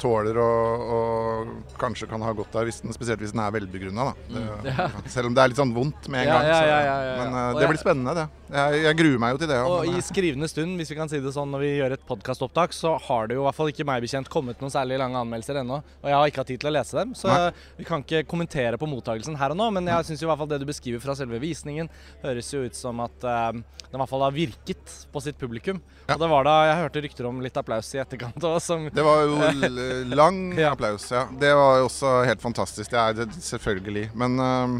tåler 0.02 0.38
og, 0.42 0.86
og, 0.96 1.52
kanskje 1.78 2.08
kan 2.10 2.24
ha 2.26 2.32
godt 2.36 2.56
av, 2.58 2.66
hvis 2.68 2.82
den, 2.82 2.94
spesielt 2.96 3.22
hvis 3.22 3.34
den 3.36 3.44
er 3.44 3.54
velbegrunna. 3.54 4.08
Ja. 4.34 4.88
Selv 5.14 5.30
om 5.30 5.36
det 5.38 5.44
er 5.44 5.52
litt 5.52 5.60
sånn 5.60 5.74
vondt 5.76 6.10
med 6.10 6.26
en 6.26 6.32
Ja, 6.32 6.40
gang. 6.40 6.48
så-. 6.50 7.20
Men 7.22 7.38
uh, 7.38 7.60
det 7.60 7.70
blir 7.72 7.82
spennende, 7.82 8.16
det. 8.18 8.26
Jeg, 8.48 8.82
jeg 8.86 8.98
gruer 9.02 9.22
meg 9.22 9.36
jo 9.36 9.42
til 9.44 9.52
det. 9.52 9.60
Og 9.68 9.78
men, 9.84 9.94
i 9.94 10.02
eh, 10.02 10.06
skrivende 10.08 10.50
stund, 10.50 10.78
hvis 10.80 10.92
vi 10.94 10.98
kan 10.98 11.12
si 11.12 11.22
det 11.24 11.34
sånn, 11.36 11.52
når 11.54 11.64
vi 11.66 11.72
gjør 11.76 11.98
et 11.98 12.06
podkastopptak, 12.10 12.76
så 12.76 12.96
har 13.08 13.30
det 13.30 13.38
jo 13.38 13.44
i 13.44 13.48
hvert 13.48 13.60
fall 13.60 13.72
ikke 13.74 13.88
meg 13.88 14.06
bekjent 14.06 14.32
kommet 14.34 14.62
noen 14.64 14.74
særlig 14.74 15.00
lange 15.02 15.20
anmeldelser 15.22 15.62
ennå. 15.62 15.82
Og 16.02 16.10
jeg 16.10 16.18
har 16.18 16.32
ikke 16.32 16.44
hatt 16.44 16.52
tid 16.54 16.64
til 16.64 16.72
å 16.72 16.76
lese 16.78 16.98
dem, 16.98 17.14
så 17.18 17.32
Nei. 17.32 17.52
vi 17.78 17.88
kan 17.88 18.06
ikke 18.06 18.24
kommentere 18.30 18.80
på 18.80 18.90
mottakelsen 18.90 19.38
her 19.40 19.54
og 19.54 19.60
nå. 19.60 19.70
Men 19.78 19.92
jeg 19.92 20.10
syns 20.10 20.24
i 20.24 20.30
hvert 20.30 20.42
fall 20.42 20.52
det 20.52 20.62
du 20.64 20.68
beskriver 20.70 21.04
fra 21.04 21.18
selve 21.20 21.42
visningen, 21.44 21.92
høres 22.24 22.54
jo 22.56 22.64
ut 22.66 22.78
som 22.78 23.04
at 23.04 23.28
uh, 23.28 23.52
den 23.52 23.96
i 23.96 24.02
hvert 24.02 24.12
fall 24.12 24.26
har 24.26 24.36
virket 24.36 24.96
på 25.12 25.24
sitt 25.24 25.38
publikum. 25.40 25.80
Ja. 26.08 26.16
Og 26.16 26.24
det 26.24 26.32
var 26.32 26.48
da 26.48 26.56
jeg 26.70 26.80
hørte 26.82 27.04
rykter 27.04 27.28
om 27.30 27.44
litt 27.44 27.60
applaus 27.60 27.92
i 27.96 28.02
etterkant 28.02 28.48
òg, 28.48 28.58
som 28.64 28.87
Det 28.94 29.04
var 29.06 29.24
jo 29.26 30.14
lang 30.16 30.40
applaus, 30.72 31.10
ja. 31.12 31.26
Det 31.40 31.54
var 31.58 31.80
jo 31.82 31.88
også 31.90 32.14
helt 32.28 32.42
fantastisk. 32.44 32.92
Det 32.92 33.00
er 33.02 33.18
det 33.22 33.28
selvfølgelig. 33.44 34.10
Men 34.16 34.40
eh, 34.40 34.78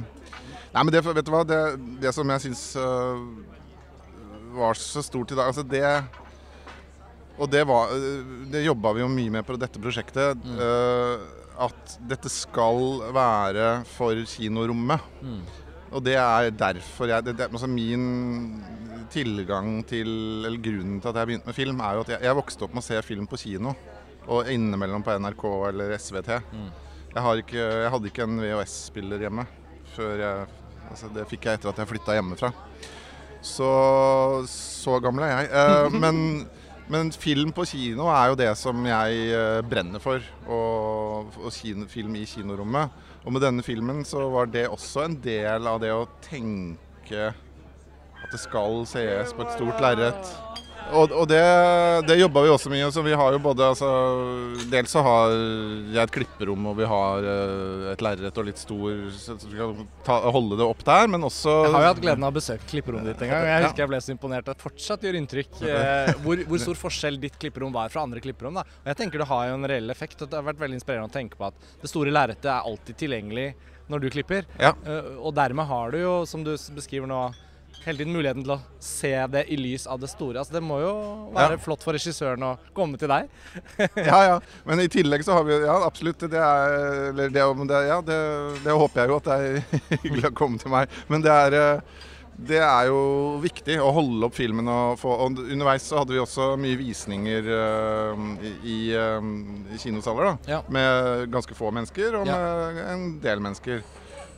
Nei, 0.74 0.84
men 0.84 0.92
det, 0.94 1.02
vet 1.06 1.26
du 1.26 1.32
hva? 1.34 1.44
Det, 1.48 1.60
det 2.04 2.12
som 2.14 2.30
jeg 2.36 2.44
syns 2.48 2.64
var 4.58 4.78
så 4.78 5.02
stort 5.06 5.32
i 5.32 5.38
dag 5.38 5.48
Altså 5.50 5.64
det 5.66 5.84
Og 7.40 7.50
det 7.50 7.64
var 7.70 7.92
eh, 7.96 8.22
Det 8.52 8.64
jobba 8.66 8.94
vi 8.98 9.04
jo 9.04 9.10
mye 9.12 9.34
med 9.38 9.46
på 9.48 9.58
dette 9.60 9.82
prosjektet. 9.82 10.46
eh, 10.58 11.34
at 11.58 11.96
dette 12.06 12.30
skal 12.30 13.00
være 13.16 13.80
for 13.90 14.14
kinorommet. 14.30 15.02
Og 15.90 16.04
det 16.06 16.14
er 16.22 16.52
derfor 16.54 17.10
jeg 17.10 17.26
det, 17.26 17.34
det, 17.40 17.48
altså 17.50 17.66
Min 17.72 18.60
tilgang 19.10 19.80
til 19.90 20.12
Eller 20.46 20.60
grunnen 20.62 21.00
til 21.02 21.10
at 21.10 21.18
jeg 21.18 21.32
begynte 21.32 21.50
med 21.50 21.58
film, 21.58 21.80
er 21.82 21.96
jo 21.98 22.04
at 22.06 22.12
jeg, 22.14 22.22
jeg 22.28 22.38
vokste 22.38 22.68
opp 22.68 22.76
med 22.78 22.84
å 22.84 22.86
se 22.92 23.02
film 23.08 23.26
på 23.26 23.40
kino. 23.42 23.74
Og 24.28 24.50
innimellom 24.52 25.04
på 25.06 25.16
NRK 25.22 25.46
eller 25.70 25.96
SVT. 25.98 26.34
Jeg, 27.14 27.24
har 27.24 27.42
ikke, 27.42 27.64
jeg 27.64 27.92
hadde 27.94 28.12
ikke 28.12 28.28
en 28.28 28.42
VHS-spiller 28.44 29.24
hjemme 29.28 29.48
før 29.96 30.20
jeg 30.22 30.48
altså 30.88 31.10
Det 31.12 31.24
fikk 31.28 31.48
jeg 31.48 31.58
etter 31.58 31.72
at 31.72 31.80
jeg 31.82 31.90
flytta 31.90 32.16
hjemmefra. 32.16 32.52
Så 33.44 33.72
så 34.52 35.00
gammel 35.04 35.26
er 35.28 35.34
jeg. 35.34 35.50
Eh, 35.52 35.98
men, 36.04 36.22
men 36.92 37.12
film 37.12 37.52
på 37.56 37.66
kino 37.68 38.08
er 38.14 38.32
jo 38.32 38.40
det 38.40 38.52
som 38.60 38.86
jeg 38.88 39.26
eh, 39.36 39.60
brenner 39.68 40.04
for. 40.04 40.24
Og, 40.46 41.36
og 41.42 41.52
kino, 41.56 41.88
film 41.92 42.16
i 42.20 42.26
kinorommet. 42.30 43.04
Og 43.26 43.36
med 43.36 43.44
denne 43.44 43.66
filmen 43.66 44.06
så 44.08 44.30
var 44.32 44.48
det 44.52 44.70
også 44.72 45.08
en 45.08 45.18
del 45.24 45.68
av 45.68 45.82
det 45.84 45.92
å 45.92 46.08
tenke 46.24 47.32
at 48.18 48.32
det 48.32 48.40
skal 48.42 48.86
sees 48.90 49.34
på 49.36 49.44
et 49.44 49.58
stort 49.58 49.84
lerret. 49.84 50.32
Og, 50.96 51.12
og 51.12 51.26
det, 51.30 51.42
det 52.08 52.18
jobba 52.20 52.44
vi 52.46 52.52
også 52.54 52.72
mye. 52.72 52.88
Så 52.94 53.04
vi 53.06 53.16
har 53.18 53.36
jo 53.36 53.40
både 53.44 53.66
altså, 53.74 53.90
Dels 54.72 54.94
så 54.94 55.04
har 55.06 55.34
jeg 55.34 56.02
et 56.04 56.14
klipperom 56.16 56.70
og 56.72 56.78
vi 56.80 56.88
har 56.90 57.28
eh, 57.28 57.88
et 57.94 58.04
lerret 58.06 58.40
og 58.40 58.48
litt 58.48 58.62
stor 58.62 58.96
Så 59.16 59.38
vi 59.46 59.60
kan 59.60 59.86
ta, 60.08 60.20
holde 60.34 60.60
det 60.60 60.68
opp 60.68 60.84
der, 60.88 61.10
men 61.12 61.28
også 61.28 61.54
Jeg 61.68 61.76
har 61.76 61.86
jo 61.88 61.92
hatt 61.92 62.04
gleden 62.04 62.28
av 62.28 62.34
å 62.34 62.38
besøke 62.38 62.70
klipperommet 62.72 63.12
ditt 63.12 63.24
en 63.28 63.34
gang. 63.34 63.48
Jeg 63.52 63.66
husker 63.68 63.86
jeg 63.86 63.94
ble 63.94 64.02
så 64.04 64.14
imponert 64.16 64.48
det 64.48 64.58
fortsatt 64.64 65.08
gjør 65.08 65.20
inntrykk 65.22 65.62
eh, 65.68 66.14
hvor, 66.24 66.44
hvor 66.50 66.64
stor 66.64 66.82
forskjell 66.88 67.20
ditt 67.22 67.40
klipperom 67.42 67.74
var 67.76 67.92
fra 67.94 68.06
andre 68.08 68.24
klipperom. 68.24 68.60
da. 68.62 68.66
Og 68.84 68.92
jeg 68.94 69.02
tenker 69.04 69.24
Det 69.24 69.32
har 69.32 69.50
jo 69.52 69.58
en 69.60 69.72
reell 69.74 69.94
effekt. 69.94 70.22
og 70.22 70.32
Det 70.32 70.40
har 70.40 70.48
vært 70.48 70.62
veldig 70.64 70.80
inspirerende 70.80 71.12
å 71.12 71.18
tenke 71.18 71.40
på 71.40 71.50
at 71.50 71.74
det 71.82 71.92
store 71.92 72.14
lerretet 72.14 72.52
er 72.52 72.64
alltid 72.68 73.02
tilgjengelig 73.04 73.50
når 73.92 74.04
du 74.04 74.10
klipper. 74.12 74.48
Ja. 74.60 74.74
Eh, 74.86 75.12
og 75.18 75.36
dermed 75.36 75.68
har 75.68 75.92
du 75.94 76.00
jo, 76.02 76.16
som 76.30 76.44
du 76.46 76.54
beskriver 76.76 77.10
nå, 77.10 77.22
hele 77.88 78.02
tiden 78.02 78.14
muligheten 78.16 78.44
til 78.46 78.54
å 78.58 78.60
se 78.84 79.14
det 79.34 79.46
i 79.54 79.58
lys 79.60 79.88
av 79.88 80.02
det 80.02 80.10
store. 80.12 80.42
Altså 80.42 80.58
Det 80.58 80.64
må 80.64 80.80
jo 80.84 80.92
være 81.36 81.56
Ja. 81.58 81.62
flott 81.64 81.86
for 81.86 81.96
regissøren 81.98 82.44
å 82.44 82.58
komme 82.76 83.00
til 83.00 83.10
deg. 83.12 83.30
Ja, 84.10 84.20
ja. 84.28 84.36
Men 84.68 84.84
i 84.84 84.90
tillegg 84.92 85.24
så 85.26 85.38
har 85.40 85.48
vi 85.48 85.58
Ja, 85.64 85.80
absolutt. 85.88 86.20
Det 86.28 86.38
er 86.38 86.76
Eller 87.10 87.32
det, 87.34 87.48
det, 87.72 87.82
ja, 87.88 88.02
det, 88.02 88.20
det 88.64 88.76
håper 88.84 89.02
jeg 89.02 89.10
jo 89.14 89.18
at 89.22 89.32
det 89.32 89.40
er 89.40 89.82
hyggelig 90.04 90.30
å 90.32 90.36
komme 90.38 90.62
til 90.62 90.74
meg. 90.74 90.94
Men 91.10 91.26
det 91.26 91.34
er 91.34 91.58
eh, 91.62 91.82
det 92.38 92.60
er 92.62 92.86
jo 92.92 93.40
viktig 93.42 93.80
å 93.82 93.90
holde 93.96 94.28
opp 94.28 94.36
filmen. 94.38 94.68
Og, 94.70 95.00
få, 95.02 95.10
og 95.26 95.40
underveis 95.42 95.88
så 95.90 96.04
hadde 96.04 96.14
vi 96.14 96.20
også 96.22 96.52
mye 96.62 96.78
visninger 96.78 97.48
uh, 97.50 98.26
i, 98.46 98.52
i, 98.62 98.78
eh, 98.94 99.30
i 99.74 99.80
kinosaler. 99.82 100.30
da, 100.30 100.52
Ja. 100.54 100.60
Med 100.70 101.32
ganske 101.34 101.58
få 101.58 101.72
mennesker 101.74 102.20
og 102.20 102.28
Ja. 102.30 102.38
med 102.38 102.84
en 102.94 103.08
del 103.24 103.42
mennesker. 103.42 103.82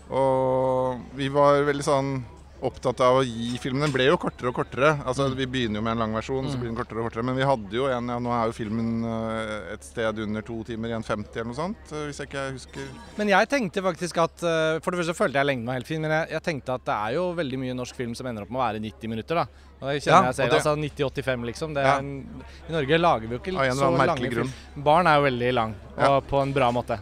Og 0.09 1.01
vi 1.19 1.27
var 1.29 1.59
veldig 1.67 1.85
sånn 1.85 2.13
opptatt 2.61 2.99
av 3.05 3.19
å 3.19 3.23
gi 3.23 3.57
filmen 3.61 3.81
Den 3.85 3.91
ble 3.93 4.05
jo 4.09 4.17
kortere 4.19 4.49
og 4.51 4.55
kortere. 4.57 4.89
Altså 5.07 5.29
Vi 5.35 5.45
begynner 5.47 5.79
jo 5.79 5.83
med 5.85 5.93
en 5.95 6.01
lang 6.03 6.13
versjon, 6.17 6.49
så 6.51 6.57
blir 6.59 6.69
den 6.71 6.77
kortere 6.77 6.99
og 6.99 7.07
kortere. 7.07 7.23
Men 7.23 7.37
vi 7.39 7.47
hadde 7.47 7.71
jo 7.77 7.85
en 7.87 8.09
ja, 8.11 8.17
Nå 8.19 8.33
er 8.35 8.49
jo 8.49 8.55
filmen 8.57 8.89
eh, 9.07 9.73
et 9.75 9.83
sted 9.87 10.19
under 10.25 10.41
to 10.41 10.57
timer, 10.67 10.89
1,50 10.99 11.31
eller 11.35 11.49
noe 11.51 11.55
sånt, 11.59 11.93
eh, 11.93 12.05
hvis 12.09 12.19
jeg 12.19 12.27
ikke 12.31 12.43
husker 12.57 12.89
Men 13.21 13.31
jeg 13.31 13.49
tenkte 13.53 13.83
faktisk 13.85 14.19
at 14.25 14.43
eh, 14.43 14.79
For 14.83 14.91
det 14.91 14.99
første 15.03 15.15
følte 15.17 15.39
jeg 15.39 15.47
lengden 15.51 15.67
var 15.71 15.79
helt 15.79 15.87
fin, 15.87 16.01
men 16.03 16.11
jeg, 16.17 16.31
jeg 16.35 16.45
tenkte 16.49 16.75
at 16.75 16.85
det 16.89 16.97
er 16.97 17.15
jo 17.19 17.29
veldig 17.39 17.61
mye 17.63 17.77
norsk 17.79 17.95
film 17.95 18.13
som 18.19 18.27
ender 18.27 18.43
opp 18.43 18.51
med 18.51 18.59
å 18.59 18.65
være 18.67 18.83
90 18.83 19.13
minutter. 19.15 19.39
da. 19.43 19.47
Og 19.79 19.93
jeg 19.93 20.03
kjenner 20.03 20.19
Ja, 20.19 20.33
jeg 20.33 20.35
selv, 20.35 20.51
det- 20.51 20.59
altså 20.59 20.75
90-85 20.75 21.45
liksom. 21.53 21.73
Det 21.77 21.83
Ja. 21.87 21.97
en, 21.99 22.43
I 22.67 22.71
Norge 22.75 22.97
lager 22.99 23.27
vi 23.27 23.35
jo 23.37 23.39
ikke 23.39 23.71
så 23.79 23.89
lange 23.95 24.29
film. 24.35 24.51
Barn 24.83 25.07
er 25.07 25.15
jo 25.21 25.23
veldig 25.29 25.53
lang, 25.55 25.75
og 25.95 26.03
Ja. 26.03 26.19
på 26.19 26.41
en 26.43 26.51
bra 26.53 26.71
måte. 26.75 26.99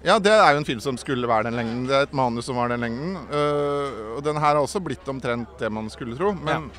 Ja, 0.00 0.16
det 0.16 0.32
er 0.32 0.54
jo 0.54 0.60
en 0.62 0.64
film 0.64 0.80
som 0.80 0.96
skulle 1.00 1.28
være 1.28 1.50
den 1.50 1.58
lengden. 1.58 1.82
Det 1.88 1.96
er 1.96 2.06
et 2.06 2.16
manus 2.16 2.46
som 2.48 2.56
var 2.56 2.70
den 2.72 2.80
lengden. 2.80 3.18
Uh, 3.28 4.16
og 4.16 4.24
den 4.24 4.38
her 4.40 4.54
har 4.54 4.62
også 4.62 4.80
blitt 4.80 5.08
omtrent 5.12 5.58
det 5.60 5.68
man 5.72 5.90
skulle 5.92 6.16
tro. 6.16 6.32
Men, 6.32 6.70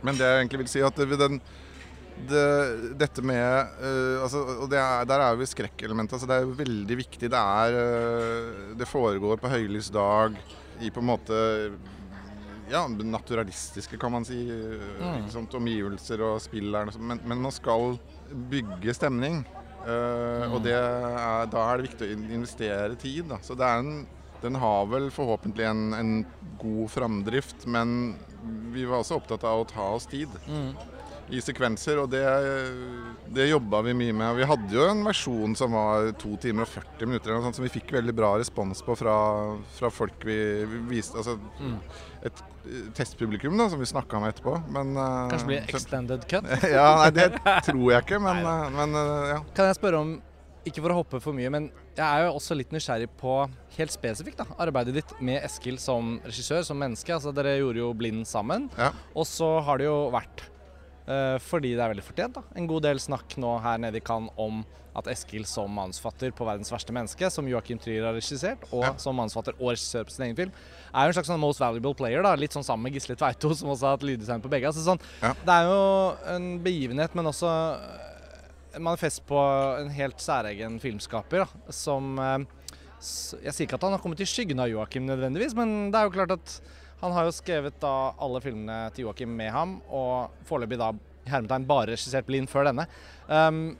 men 0.00 0.16
det 0.16 0.24
jeg 0.24 0.40
egentlig 0.40 0.62
vil 0.62 0.70
si, 0.72 0.80
at 0.84 0.96
det, 0.96 1.18
den, 1.20 1.40
det, 2.30 2.44
dette 3.02 3.24
med 3.26 3.74
uh, 3.82 4.22
altså, 4.24 4.40
Og 4.64 4.70
det 4.72 4.80
er, 4.80 5.04
der 5.10 5.26
er 5.26 5.36
jo 5.36 5.48
skrekkelementet. 5.50 6.16
Altså, 6.16 6.30
det 6.30 6.38
er 6.38 6.46
jo 6.46 6.56
veldig 6.62 6.98
viktig. 7.02 7.28
Det 7.34 7.42
er 7.42 7.76
uh, 7.76 8.78
Det 8.80 8.88
foregår 8.88 9.42
på 9.42 9.52
høylys 9.52 9.92
dag 9.92 10.38
i 10.80 10.88
på 10.90 11.04
en 11.04 11.10
måte 11.12 11.36
ja, 12.72 12.86
naturalistiske, 12.88 14.00
kan 14.00 14.12
man 14.14 14.24
si. 14.24 14.40
Mm. 14.40 15.26
Ikke? 15.28 15.44
Omgivelser 15.60 16.24
og 16.24 16.40
spill 16.40 16.72
der. 16.72 16.88
Men, 16.96 17.20
men 17.28 17.44
man 17.44 17.52
skal 17.52 17.98
bygge 18.50 18.96
stemning. 18.96 19.44
Eh, 19.84 20.52
Og 20.54 20.62
det 20.64 20.72
er, 20.76 21.46
da 21.52 21.64
er 21.72 21.76
det 21.82 21.88
viktig 21.90 22.06
å 22.08 22.18
investere 22.38 22.96
tid. 23.00 23.26
Da. 23.28 23.38
Så 23.44 23.56
det 23.58 23.66
er 23.68 23.82
en, 23.82 24.06
den 24.44 24.58
har 24.60 24.86
vel 24.90 25.10
forhåpentlig 25.12 25.66
en, 25.68 25.84
en 25.96 26.14
god 26.60 26.90
framdrift, 26.92 27.66
men 27.66 28.14
vi 28.74 28.84
var 28.88 29.00
også 29.02 29.16
opptatt 29.20 29.44
av 29.48 29.62
å 29.62 29.68
ta 29.68 29.86
oss 29.96 30.06
tid 30.10 30.28
i 31.32 31.40
sekvenser, 31.40 31.96
og 32.02 32.10
det, 32.12 32.20
det 33.32 33.46
jobba 33.48 33.78
vi 33.86 33.94
mye 33.96 34.12
med. 34.12 34.36
Vi 34.36 34.44
hadde 34.44 34.74
jo 34.76 34.82
en 34.84 35.00
versjon 35.06 35.54
som 35.56 35.72
var 35.72 36.10
2 36.20 36.34
timer 36.42 36.66
og 36.66 36.68
40 36.74 37.08
minutter, 37.08 37.38
sånt, 37.40 37.56
som 37.56 37.64
vi 37.64 37.72
fikk 37.72 37.94
veldig 37.96 38.12
bra 38.18 38.34
respons 38.36 38.82
på 38.84 38.92
fra, 39.00 39.14
fra 39.78 39.88
folk 39.90 40.20
vi, 40.28 40.36
vi 40.68 40.82
viste. 40.98 41.16
Altså 41.22 41.38
et 42.28 42.42
eh, 42.44 42.50
testpublikum 42.96 43.56
da, 43.58 43.68
som 43.70 43.80
vi 43.82 43.86
snakka 43.88 44.20
med 44.22 44.34
etterpå. 44.34 44.54
Men, 44.72 44.92
uh, 44.96 45.30
Kanskje 45.32 45.48
blir 45.50 45.66
extended 45.68 46.26
cut. 46.30 46.46
ja, 46.76 46.86
nei, 47.00 47.10
det 47.16 47.28
tror 47.68 47.90
jeg 47.92 48.04
ikke, 48.06 48.20
men, 48.24 48.40
uh, 48.46 48.68
men 48.74 48.96
uh, 48.98 49.32
ja. 49.34 49.40
Kan 49.56 49.68
jeg 49.70 49.78
spørre 49.78 50.00
om, 50.04 50.14
ikke 50.64 50.80
for 50.80 50.94
å 50.94 50.98
hoppe 51.02 51.20
for 51.20 51.36
mye, 51.36 51.50
men 51.52 51.68
jeg 51.94 52.04
er 52.06 52.24
jo 52.26 52.36
også 52.38 52.56
litt 52.56 52.72
nysgjerrig 52.72 53.10
på 53.20 53.36
helt 53.76 53.92
spesifikt 53.92 54.40
da, 54.40 54.46
arbeidet 54.64 54.96
ditt 54.96 55.12
med 55.20 55.42
Eskil 55.44 55.76
som 55.82 56.16
regissør, 56.24 56.64
som 56.64 56.80
menneske. 56.80 57.12
Altså 57.12 57.34
Dere 57.36 57.58
gjorde 57.60 57.82
jo 57.82 57.90
Blind 57.98 58.24
sammen, 58.28 58.70
Ja. 58.80 58.90
og 59.14 59.28
så 59.28 59.58
har 59.66 59.78
det 59.78 59.90
jo 59.90 59.98
vært, 60.14 60.46
fordi 61.44 61.74
det 61.76 61.82
er 61.84 61.92
veldig 61.92 62.06
fortjent, 62.06 62.38
da, 62.40 62.42
en 62.56 62.66
god 62.70 62.86
del 62.86 63.02
snakk 63.04 63.36
nå 63.36 63.58
her 63.60 63.76
nede 63.84 64.00
i 64.00 64.06
Cannes 64.08 64.32
om 64.40 64.62
at 64.96 65.08
Eskil 65.10 65.44
som 65.46 65.70
manusforfatter 65.74 66.30
på 66.32 66.44
'Verdens 66.46 66.70
verste 66.70 66.92
menneske', 66.94 67.30
som 67.30 67.46
Joachim 67.48 67.78
Trier 67.78 68.04
har 68.04 68.14
regissert, 68.14 68.62
og 68.72 68.84
Ja. 68.84 68.94
som 68.96 69.16
manusforfatter 69.16 69.54
og 69.60 69.72
regissør 69.72 70.04
på 70.04 70.10
sin 70.10 70.26
egen 70.26 70.36
film, 70.36 70.52
er 70.94 71.00
jo 71.02 71.06
en 71.08 71.12
slags 71.14 71.28
sånn 71.28 71.40
most 71.40 71.58
valuable 71.60 71.94
player, 71.94 72.22
da, 72.22 72.34
litt 72.36 72.52
sånn 72.52 72.64
sammen 72.64 72.84
med 72.84 72.92
Gisle 72.94 73.16
Tveito, 73.16 73.54
som 73.54 73.68
også 73.68 73.80
har 73.82 73.96
hatt 73.96 74.02
lyddesign 74.06 74.40
på 74.40 74.48
begge. 74.48 74.66
Altså 74.66 74.84
sånn, 74.84 75.00
Ja. 75.22 75.32
Det 75.32 75.48
er 75.48 75.64
jo 75.66 76.16
en 76.36 76.58
begivenhet, 76.60 77.14
men 77.14 77.24
også 77.26 77.78
en 78.74 78.82
manifest 78.82 79.24
på 79.26 79.80
en 79.80 79.88
helt 79.90 80.18
særegen 80.18 80.80
filmskaper, 80.80 81.44
da, 81.44 81.46
som 81.70 82.18
eh, 82.18 82.38
Jeg 83.44 83.52
sier 83.52 83.66
ikke 83.66 83.74
at 83.74 83.82
han 83.82 83.90
har 83.92 83.98
kommet 84.00 84.20
i 84.20 84.24
skyggen 84.24 84.58
av 84.60 84.68
Joakim 84.70 85.04
nødvendigvis, 85.04 85.54
men 85.54 85.90
det 85.90 85.98
er 86.00 86.04
jo 86.08 86.10
klart 86.10 86.30
at 86.30 86.60
han 87.02 87.12
har 87.12 87.24
jo 87.24 87.32
skrevet 87.32 87.74
da 87.78 88.14
alle 88.18 88.40
filmene 88.40 88.90
til 88.94 89.04
Joakim 89.04 89.28
med 89.36 89.50
ham, 89.52 89.82
og 89.90 90.30
foreløpig 90.48 90.78
da 90.78 90.92
hermetegn 91.26 91.66
bare 91.66 91.86
regissert 91.88 92.24
Blind 92.24 92.48
før 92.48 92.64
denne. 92.64 92.86
Um, 93.28 93.76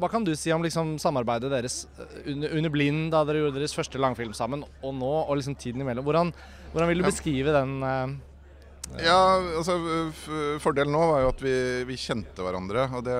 hva 0.00 0.10
kan 0.10 0.24
du 0.26 0.32
si 0.34 0.50
om 0.50 0.62
liksom 0.64 0.96
samarbeidet 1.02 1.52
deres 1.52 1.84
eh, 1.98 2.14
under, 2.32 2.54
under 2.58 2.72
Blind, 2.74 3.08
da 3.14 3.22
dere 3.26 3.44
gjorde 3.44 3.60
deres 3.60 3.76
første 3.76 4.00
langfilm 4.02 4.34
sammen, 4.34 4.64
og 4.82 4.94
nå, 4.98 5.10
og 5.22 5.36
liksom 5.38 5.56
tiden 5.58 5.84
imellom? 5.84 6.06
Hvordan, 6.06 6.32
hvordan 6.72 6.90
vil 6.90 7.02
du 7.02 7.10
beskrive 7.10 7.54
den 7.54 7.82
Uh, 7.84 9.00
Ja, 9.00 9.40
altså 9.56 9.78
Fordelen 10.60 10.92
nå 10.92 11.00
var 11.08 11.22
jo 11.22 11.28
at 11.30 11.38
vi, 11.40 11.54
vi 11.88 11.96
kjente 11.96 12.44
hverandre, 12.44 12.84
og 12.92 13.04
det, 13.06 13.16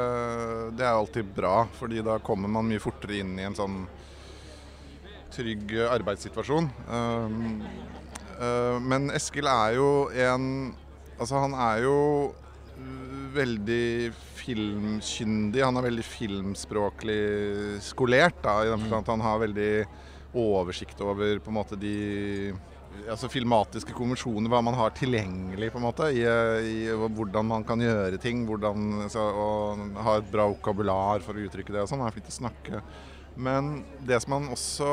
det 0.77 0.85
er 0.85 0.93
alltid 0.93 1.31
bra. 1.37 1.65
fordi 1.79 2.03
da 2.05 2.19
kommer 2.21 2.53
man 2.53 2.69
mye 2.69 2.83
fortere 2.83 3.23
inn 3.23 3.39
i 3.39 3.47
en 3.49 3.57
sånn 3.57 3.79
trygg 5.33 5.73
arbeidssituasjon. 5.89 6.69
Um, 6.85 7.65
uh, 8.37 8.77
men 8.85 9.09
Eskil 9.17 9.49
er 9.51 9.79
jo 9.79 9.91
en 10.13 10.75
Altså, 11.15 11.39
han 11.39 11.53
er 11.55 11.85
jo 11.85 11.99
veldig 13.35 14.12
filmkyndig. 14.38 15.64
Han 15.64 15.77
er 15.81 15.88
veldig 15.88 16.05
filmspråklig 16.07 17.20
skolert. 17.83 18.42
da, 18.42 18.62
i 18.62 18.68
den 18.70 18.79
Mm. 18.79 18.85
forstand 18.85 19.03
at 19.09 19.12
Han 19.14 19.20
har 19.20 19.38
veldig 19.38 19.87
oversikt 20.35 21.01
over 21.01 21.38
på 21.38 21.49
en 21.49 21.55
måte 21.55 21.79
de 21.79 22.53
altså 23.11 23.29
filmatiske 23.29 23.92
konvensjoner, 23.92 24.49
hva 24.49 24.62
man 24.62 24.75
har 24.75 24.90
tilgjengelig 24.90 25.73
på 25.73 25.79
en 25.79 25.83
måte, 25.83 26.05
i, 26.14 26.23
i 26.23 26.87
hvordan 26.94 27.44
man 27.44 27.64
kan 27.64 27.79
gjøre 27.79 28.20
ting. 28.20 28.47
hvordan, 28.47 29.03
altså, 29.03 29.18
Og 29.35 29.97
ha 29.97 30.18
et 30.18 30.31
bra 30.31 30.47
vokabular 30.47 31.20
for 31.20 31.35
å 31.35 31.42
uttrykke 31.42 31.73
det 31.73 31.83
og 31.83 31.88
sånn. 31.88 32.07
Er 32.07 32.12
flink 32.12 32.27
til 32.29 32.47
å 32.47 32.49
snakke. 32.49 32.83
Men 33.37 33.85
det 34.07 34.23
som 34.23 34.33
han 34.35 34.49
også 34.49 34.87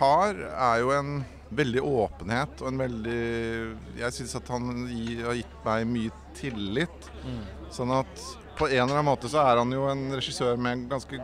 har, 0.00 0.34
er 0.34 0.80
jo 0.82 0.90
en 0.90 1.24
veldig 1.54 1.82
åpenhet 1.84 2.62
og 2.62 2.68
en 2.72 2.78
veldig 2.80 3.76
Jeg 3.98 4.12
syns 4.16 4.34
at 4.36 4.48
han 4.48 4.86
har 5.22 5.34
gitt 5.36 5.58
meg 5.64 5.86
mye 5.86 6.10
tillit. 6.38 7.10
Sånn 7.72 7.92
at 7.94 8.26
på 8.58 8.68
en 8.68 8.84
eller 8.84 8.98
annen 8.98 9.08
måte 9.08 9.30
så 9.32 9.40
er 9.44 9.62
han 9.62 9.72
jo 9.72 9.86
en 9.90 10.10
regissør 10.14 10.60
med 10.60 10.88
ganske 10.90 11.20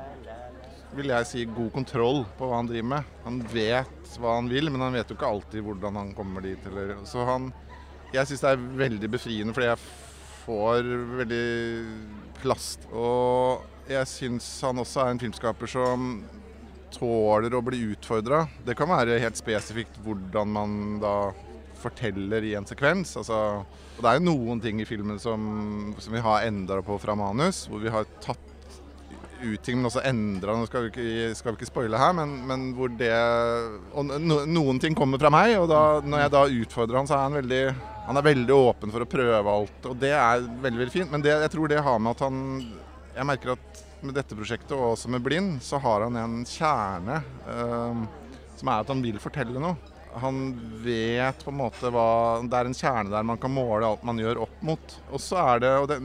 vil 0.96 1.12
jeg 1.12 1.28
si, 1.28 1.44
god 1.52 1.70
kontroll 1.74 2.22
på 2.38 2.48
hva 2.48 2.60
han 2.60 2.68
driver 2.70 2.90
med. 2.94 3.14
Han 3.26 3.40
vet 3.52 4.18
hva 4.18 4.38
han 4.38 4.48
vil, 4.50 4.70
men 4.72 4.82
han 4.86 4.96
vet 4.96 5.10
jo 5.10 5.18
ikke 5.18 5.30
alltid 5.30 5.64
hvordan 5.66 5.98
han 6.00 6.12
kommer 6.16 6.44
dit. 6.44 6.68
Eller, 6.70 6.96
så 7.08 7.26
han 7.28 7.52
Jeg 8.08 8.24
syns 8.24 8.40
det 8.40 8.50
er 8.54 8.68
veldig 8.78 9.08
befriende, 9.12 9.52
fordi 9.52 9.66
jeg 9.68 9.80
får 10.46 10.86
veldig 11.18 11.48
plast. 12.40 12.86
Og 12.96 13.90
jeg 13.92 14.08
syns 14.08 14.46
han 14.64 14.80
også 14.80 15.02
er 15.02 15.12
en 15.12 15.20
filmskaper 15.20 15.68
som 15.68 16.06
tåler 16.94 17.52
å 17.52 17.60
bli 17.64 17.82
utfordra. 17.92 18.46
Det 18.64 18.76
kan 18.78 18.88
være 18.88 19.20
helt 19.20 19.36
spesifikt 19.36 20.00
hvordan 20.04 20.54
man 20.54 20.78
da 21.02 21.14
forteller 21.78 22.44
i 22.44 22.54
en 22.58 22.66
sekvens. 22.68 23.14
Altså, 23.20 23.38
og 23.62 24.02
det 24.02 24.10
er 24.10 24.18
jo 24.18 24.28
noen 24.28 24.60
ting 24.62 24.82
i 24.82 24.88
filmen 24.88 25.18
som, 25.22 25.40
som 25.98 26.14
vi 26.14 26.22
har 26.22 26.46
endra 26.48 26.82
på 26.86 26.98
fra 27.02 27.16
manus, 27.18 27.66
hvor 27.70 27.82
vi 27.82 27.92
har 27.92 28.08
tatt 28.24 28.44
ut 29.38 29.62
ting, 29.62 29.78
men 29.78 29.86
også 29.86 30.02
endra 30.06 30.54
Nå 30.58 30.66
skal 30.66 30.86
vi 30.86 30.88
ikke, 30.90 31.34
skal 31.38 31.54
vi 31.54 31.60
ikke 31.60 31.68
spoile 31.68 32.00
her, 32.00 32.14
men, 32.16 32.32
men 32.48 32.64
hvor 32.74 32.90
det 32.90 33.12
Og 33.94 34.08
no, 34.18 34.40
noen 34.50 34.80
ting 34.82 34.96
kommer 34.98 35.20
fra 35.22 35.30
meg, 35.30 35.54
og 35.60 35.68
da, 35.70 35.82
når 36.02 36.24
jeg 36.24 36.34
da 36.34 36.44
utfordrer 36.64 37.00
han, 37.00 37.10
så 37.10 37.18
er 37.18 37.26
han 37.26 37.38
veldig 37.38 37.62
Han 38.08 38.18
er 38.18 38.26
veldig 38.26 38.56
åpen 38.56 38.94
for 38.94 39.04
å 39.04 39.10
prøve 39.10 39.54
alt, 39.54 39.90
og 39.90 39.98
det 40.00 40.14
er 40.16 40.42
veldig, 40.42 40.80
veldig 40.82 40.94
fint. 40.94 41.12
Men 41.12 41.22
det, 41.24 41.36
jeg 41.44 41.52
tror 41.54 41.70
det 41.70 41.84
har 41.84 42.00
med 42.02 42.16
at 42.16 42.24
han 42.26 42.40
Jeg 43.14 43.28
merker 43.30 43.54
at 43.54 43.84
med 44.02 44.14
dette 44.14 44.36
prosjektet, 44.38 44.74
og 44.76 44.92
også 44.92 45.10
med 45.10 45.22
Blind, 45.24 45.56
så 45.64 45.80
har 45.82 46.04
han 46.06 46.16
en 46.20 46.34
kjerne 46.46 47.16
eh, 47.50 48.02
som 48.58 48.70
er 48.70 48.84
at 48.84 48.92
han 48.92 49.02
vil 49.02 49.18
fortelle 49.22 49.58
noe. 49.62 49.74
Han 50.22 50.38
vet 50.84 51.44
på 51.44 51.50
en 51.52 51.58
måte 51.60 51.90
hva 51.94 52.04
Det 52.48 52.58
er 52.58 52.68
en 52.70 52.74
kjerne 52.76 53.10
der 53.12 53.22
man 53.26 53.38
kan 53.40 53.50
måle 53.54 53.86
alt 53.86 54.04
man 54.06 54.18
gjør 54.20 54.42
opp 54.44 54.62
mot. 54.66 54.96
Og 55.12 55.20
så 55.22 55.38
er 55.54 55.60
det, 55.64 55.72
og 55.82 55.88
det, 55.90 55.98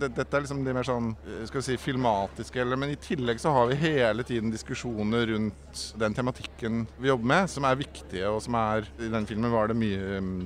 det 0.00 0.10
Dette 0.16 0.36
er 0.38 0.44
liksom 0.46 0.64
de 0.66 0.74
mer 0.76 0.86
sånn 0.88 1.12
skal 1.48 1.60
vi 1.60 1.66
si, 1.68 1.76
filmatiske, 1.80 2.60
eller, 2.62 2.76
men 2.80 2.90
i 2.94 2.98
tillegg 3.00 3.40
så 3.42 3.52
har 3.54 3.66
vi 3.70 3.78
hele 3.80 4.24
tiden 4.26 4.50
diskusjoner 4.54 5.26
rundt 5.32 5.84
den 5.98 6.14
tematikken 6.16 6.86
vi 6.98 7.08
jobber 7.12 7.26
med, 7.32 7.50
som 7.50 7.64
er 7.68 7.76
viktige, 7.80 8.26
og 8.30 8.40
som 8.44 8.54
er 8.60 8.86
I 9.02 9.08
den 9.12 9.26
filmen 9.28 9.52
var 9.52 9.68
det 9.70 9.76
mye 9.78 10.20
mm, 10.20 10.40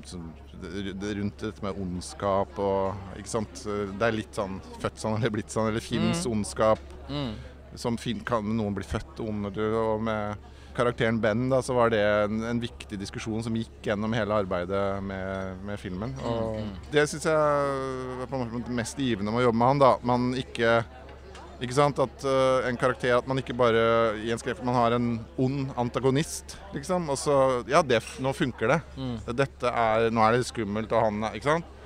det- 0.61 0.95
det- 1.01 1.15
rundt 1.17 1.39
dette 1.41 1.63
med 1.65 1.79
ondskap 1.81 2.59
og 2.59 2.95
Ikke 3.17 3.29
sant. 3.33 3.63
Det 3.65 4.03
er 4.07 4.13
litt 4.13 4.35
sånn 4.37 4.59
født 4.81 4.99
sånn 5.01 5.17
eller 5.17 5.31
blitt 5.33 5.51
sånn, 5.53 5.69
eller 5.71 5.81
fins 5.81 6.27
ondskap 6.27 6.79
Mm. 7.11 7.33
som 7.75 7.97
fin, 7.97 8.21
kan 8.21 8.45
noen 8.57 8.75
bli 8.75 8.85
født 8.85 9.19
onde, 9.25 9.51
du, 9.55 9.63
og 9.77 10.01
med 10.03 10.37
karakteren 10.77 11.21
Ben 11.23 11.49
da, 11.51 11.61
så 11.65 11.75
var 11.77 11.93
det 11.93 12.01
en, 12.03 12.43
en 12.51 12.63
viktig 12.63 12.99
diskusjon 13.01 13.43
som 13.45 13.57
gikk 13.59 13.91
gjennom 13.91 14.15
hele 14.17 14.39
arbeidet 14.43 14.85
med, 15.05 15.61
med 15.67 15.81
filmen. 15.81 16.15
Og 16.27 16.61
det 16.93 17.07
syns 17.11 17.29
jeg 17.29 17.37
er 17.37 18.31
på 18.31 18.39
en 18.39 18.57
måte 18.57 18.75
mest 18.75 19.01
givende 19.01 19.33
med 19.33 19.43
å 19.43 19.49
jobbe 19.49 19.61
med 19.61 19.73
han. 19.73 19.85
da, 19.85 19.93
man 20.07 20.33
ikke 20.39 20.81
ikke 21.61 21.77
sant, 21.77 21.99
at 22.01 22.23
uh, 22.25 22.65
en 22.65 22.79
karakter, 22.81 23.13
at 23.19 23.27
man 23.29 23.41
ikke 23.41 23.53
bare 23.57 23.81
i 24.25 24.31
en 24.33 24.41
skrevet, 24.41 24.63
man 24.65 24.79
har 24.79 24.95
en 24.97 25.11
ond 25.41 25.75
antagonist, 25.81 26.57
liksom. 26.73 27.11
Og 27.13 27.19
så 27.21 27.35
Ja, 27.69 27.83
det, 27.85 28.01
nå 28.25 28.33
funker 28.37 28.73
det. 28.73 28.79
Mm. 28.97 29.19
Dette 29.37 29.69
er, 29.69 30.09
nå 30.09 30.25
er 30.25 30.39
det 30.39 30.49
skummelt, 30.49 30.93
og 30.93 31.05
han 31.05 31.29
er 31.29 31.37
Ikke 31.37 31.51
sant? 31.51 31.77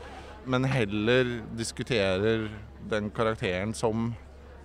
Men 0.46 0.68
heller 0.68 1.40
diskuterer 1.56 2.46
den 2.90 3.08
karakteren 3.10 3.72
som 3.74 4.12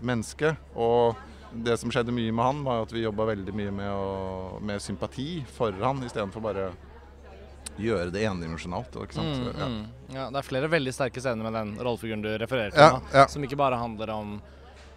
menneske. 0.03 0.53
Og 0.75 1.17
det 1.53 1.77
som 1.81 1.91
skjedde 1.91 2.13
mye 2.13 2.31
med 2.31 2.45
han, 2.45 2.63
var 2.63 2.83
at 2.83 2.93
vi 2.93 3.01
jobba 3.05 3.25
veldig 3.31 3.53
mye 3.57 3.71
med, 3.73 3.89
å, 3.89 4.59
med 4.62 4.81
sympati 4.83 5.43
for 5.55 5.73
han, 5.81 6.03
istedenfor 6.05 6.43
bare 6.45 6.69
gjøre 7.79 8.12
det 8.12 8.25
endimensjonalt. 8.27 8.95
Ikke 9.01 9.15
sant? 9.17 9.39
Mm, 9.39 9.59
mm. 9.59 10.15
Ja, 10.15 10.27
det 10.33 10.41
er 10.41 10.47
flere 10.47 10.69
veldig 10.71 10.93
sterke 10.93 11.21
scener 11.23 11.47
med 11.47 11.55
den 11.55 11.75
rollefiguren 11.79 12.25
du 12.25 12.31
refererer 12.41 12.75
til, 12.75 12.83
Ja, 12.83 12.99
ja. 13.21 13.27
som 13.31 13.45
ikke 13.45 13.59
bare 13.59 13.79
handler 13.79 14.12
om 14.15 14.35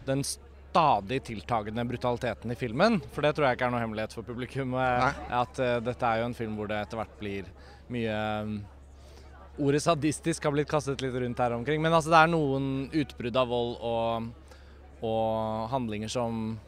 den 0.07 0.25
stadig 0.27 1.21
tiltagende 1.29 1.85
brutaliteten 1.87 2.51
i 2.51 2.59
filmen. 2.59 2.99
For 3.15 3.23
det 3.23 3.35
tror 3.37 3.47
jeg 3.49 3.59
ikke 3.59 3.69
er 3.69 3.75
noe 3.75 3.83
hemmelighet 3.85 4.17
for 4.17 4.27
publikum. 4.27 4.75
eh, 4.75 5.03
Nei. 5.05 5.12
At 5.43 5.61
uh, 5.61 5.77
dette 5.85 6.09
er 6.09 6.23
jo 6.23 6.31
en 6.31 6.37
film 6.38 6.57
hvor 6.59 6.71
det 6.71 6.81
etter 6.81 6.99
hvert 7.01 7.19
blir 7.21 7.51
mye 7.93 8.21
um, 8.43 8.55
Ordet 9.61 9.83
sadistisk 9.85 10.47
har 10.49 10.55
blitt 10.55 10.71
kastet 10.71 11.03
litt 11.05 11.12
rundt 11.21 11.38
her 11.45 11.53
omkring. 11.53 11.83
Men 11.85 11.93
altså, 11.93 12.09
det 12.09 12.23
er 12.25 12.31
noen 12.33 12.71
utbrudd 12.88 13.37
av 13.37 13.51
vold 13.53 13.75
og, 13.85 14.31
og 15.03 15.69
handlinger 15.73 16.11
som 16.12 16.59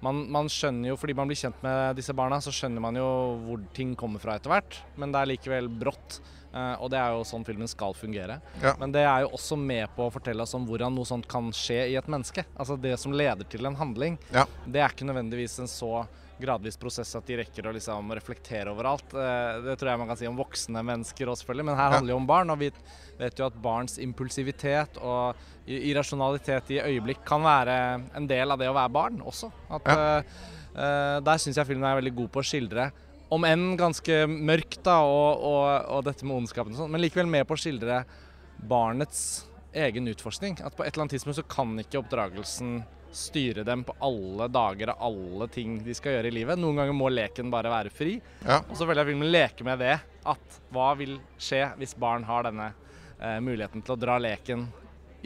man, 0.00 0.20
man 0.30 0.46
skjønner 0.52 0.92
jo, 0.92 0.96
fordi 1.00 1.14
man 1.18 1.26
blir 1.30 1.38
kjent 1.40 1.62
med 1.64 1.96
disse 1.98 2.14
barna, 2.14 2.38
så 2.42 2.52
skjønner 2.54 2.82
man 2.84 2.98
jo 2.98 3.06
hvor 3.46 3.62
ting 3.74 3.96
kommer 3.98 4.22
fra 4.22 4.36
etter 4.38 4.52
hvert. 4.52 4.76
Men 4.96 5.10
det 5.14 5.20
er 5.22 5.30
likevel 5.32 5.70
brått. 5.80 6.20
eh, 6.52 6.74
og 6.78 6.92
det 6.92 7.00
er 7.00 7.16
jo 7.16 7.24
sånn 7.26 7.44
filmen 7.44 7.68
skal 7.68 7.96
fungere. 7.98 8.38
Ja. 8.62 8.76
Men 8.78 8.94
det 8.94 9.02
er 9.02 9.24
jo 9.24 9.32
også 9.34 9.58
med 9.58 9.90
på 9.96 10.06
å 10.06 10.12
fortelle 10.14 10.44
oss 10.46 10.54
om 10.54 10.68
hvordan 10.68 10.94
noe 10.94 11.08
sånt 11.08 11.26
kan 11.28 11.50
skje 11.50 11.80
i 11.90 11.98
et 11.98 12.06
menneske. 12.06 12.46
Altså 12.54 12.78
det 12.78 12.94
som 13.02 13.12
leder 13.12 13.44
til 13.50 13.66
en 13.66 13.76
handling. 13.80 14.20
Ja. 14.30 14.46
Det 14.66 14.80
er 14.84 14.94
ikke 14.94 15.08
nødvendigvis 15.10 15.58
en 15.64 15.68
så 15.72 16.06
gradvis 16.40 16.76
prosess 16.80 17.14
at 17.18 17.26
de 17.26 17.36
rekker 17.40 17.66
å 17.68 17.72
liksom 17.74 18.12
reflektere 18.16 18.70
over 18.72 18.84
alt. 18.92 19.14
Eh, 19.14 19.60
Det 19.66 19.76
tror 19.80 19.90
jeg 19.92 19.98
man 19.98 20.08
kan 20.12 20.16
si 20.20 20.26
om 20.30 20.36
voksne 20.38 20.82
mennesker 20.86 21.26
òg, 21.32 21.36
selvfølgelig. 21.40 21.64
Men 21.70 21.76
her 21.76 21.90
handler 21.96 22.06
det 22.12 22.14
jo 22.16 22.20
om 22.22 22.26
barn, 22.30 22.50
og 22.54 22.58
vi 22.58 22.70
vet 23.18 23.38
jo 23.38 23.46
at 23.46 23.56
barns 23.62 23.98
impulsivitet 23.98 24.98
og 25.02 25.34
irrasjonalitet 25.66 26.70
i 26.76 26.80
øyeblikk 26.80 27.24
kan 27.28 27.42
være 27.44 27.76
en 28.16 28.26
del 28.30 28.50
av 28.54 28.58
det 28.60 28.68
å 28.70 28.76
være 28.76 28.92
barn 28.94 29.20
også. 29.20 29.50
At, 29.70 29.82
Ja. 29.86 30.18
eh, 30.78 31.20
der 31.20 31.38
syns 31.42 31.56
jeg 31.56 31.66
filmen 31.66 31.84
er 31.90 32.00
veldig 32.00 32.14
god 32.16 32.30
på 32.32 32.40
å 32.40 32.46
skildre, 32.46 32.90
om 33.30 33.44
enn 33.44 33.76
ganske 33.76 34.24
mørkt, 34.26 34.82
da, 34.82 35.00
og, 35.04 35.42
og, 35.44 35.90
og 35.98 36.04
dette 36.04 36.24
med 36.24 36.36
ondskapen 36.38 36.72
og 36.72 36.78
sånn, 36.78 36.90
men 36.90 37.00
likevel 37.02 37.26
med 37.28 37.44
på 37.46 37.52
å 37.52 37.60
skildre 37.60 38.04
barnets 38.68 39.44
egen 39.74 40.08
utforskning. 40.08 40.56
At 40.64 40.74
på 40.76 40.84
et 40.84 40.94
eller 40.94 41.04
annet 41.04 41.16
tidspunkt 41.18 41.36
så 41.38 41.44
kan 41.48 41.74
ikke 41.78 42.00
oppdragelsen 42.00 42.78
styre 43.12 43.64
dem 43.64 43.84
på 43.84 43.94
alle 44.04 44.48
dager 44.52 44.92
og 44.94 45.04
alle 45.08 45.48
ting 45.52 45.78
de 45.84 45.94
skal 45.96 46.18
gjøre 46.18 46.30
i 46.30 46.34
livet. 46.40 46.60
Noen 46.60 46.80
ganger 46.82 46.96
må 46.96 47.10
leken 47.12 47.52
bare 47.52 47.72
være 47.72 47.92
fri. 47.94 48.18
Ja. 48.44 48.60
Og 48.66 48.76
så 48.76 48.84
føler 48.86 49.02
jeg 49.02 49.12
filmen 49.12 49.32
leker 49.32 49.68
med 49.68 49.82
det. 49.82 49.96
At 50.28 50.60
hva 50.74 50.92
vil 50.98 51.16
skje 51.40 51.64
hvis 51.80 51.96
barn 51.98 52.26
har 52.28 52.48
denne 52.48 52.72
eh, 53.18 53.38
muligheten 53.44 53.84
til 53.84 53.96
å 53.96 54.00
dra 54.00 54.18
leken 54.22 54.66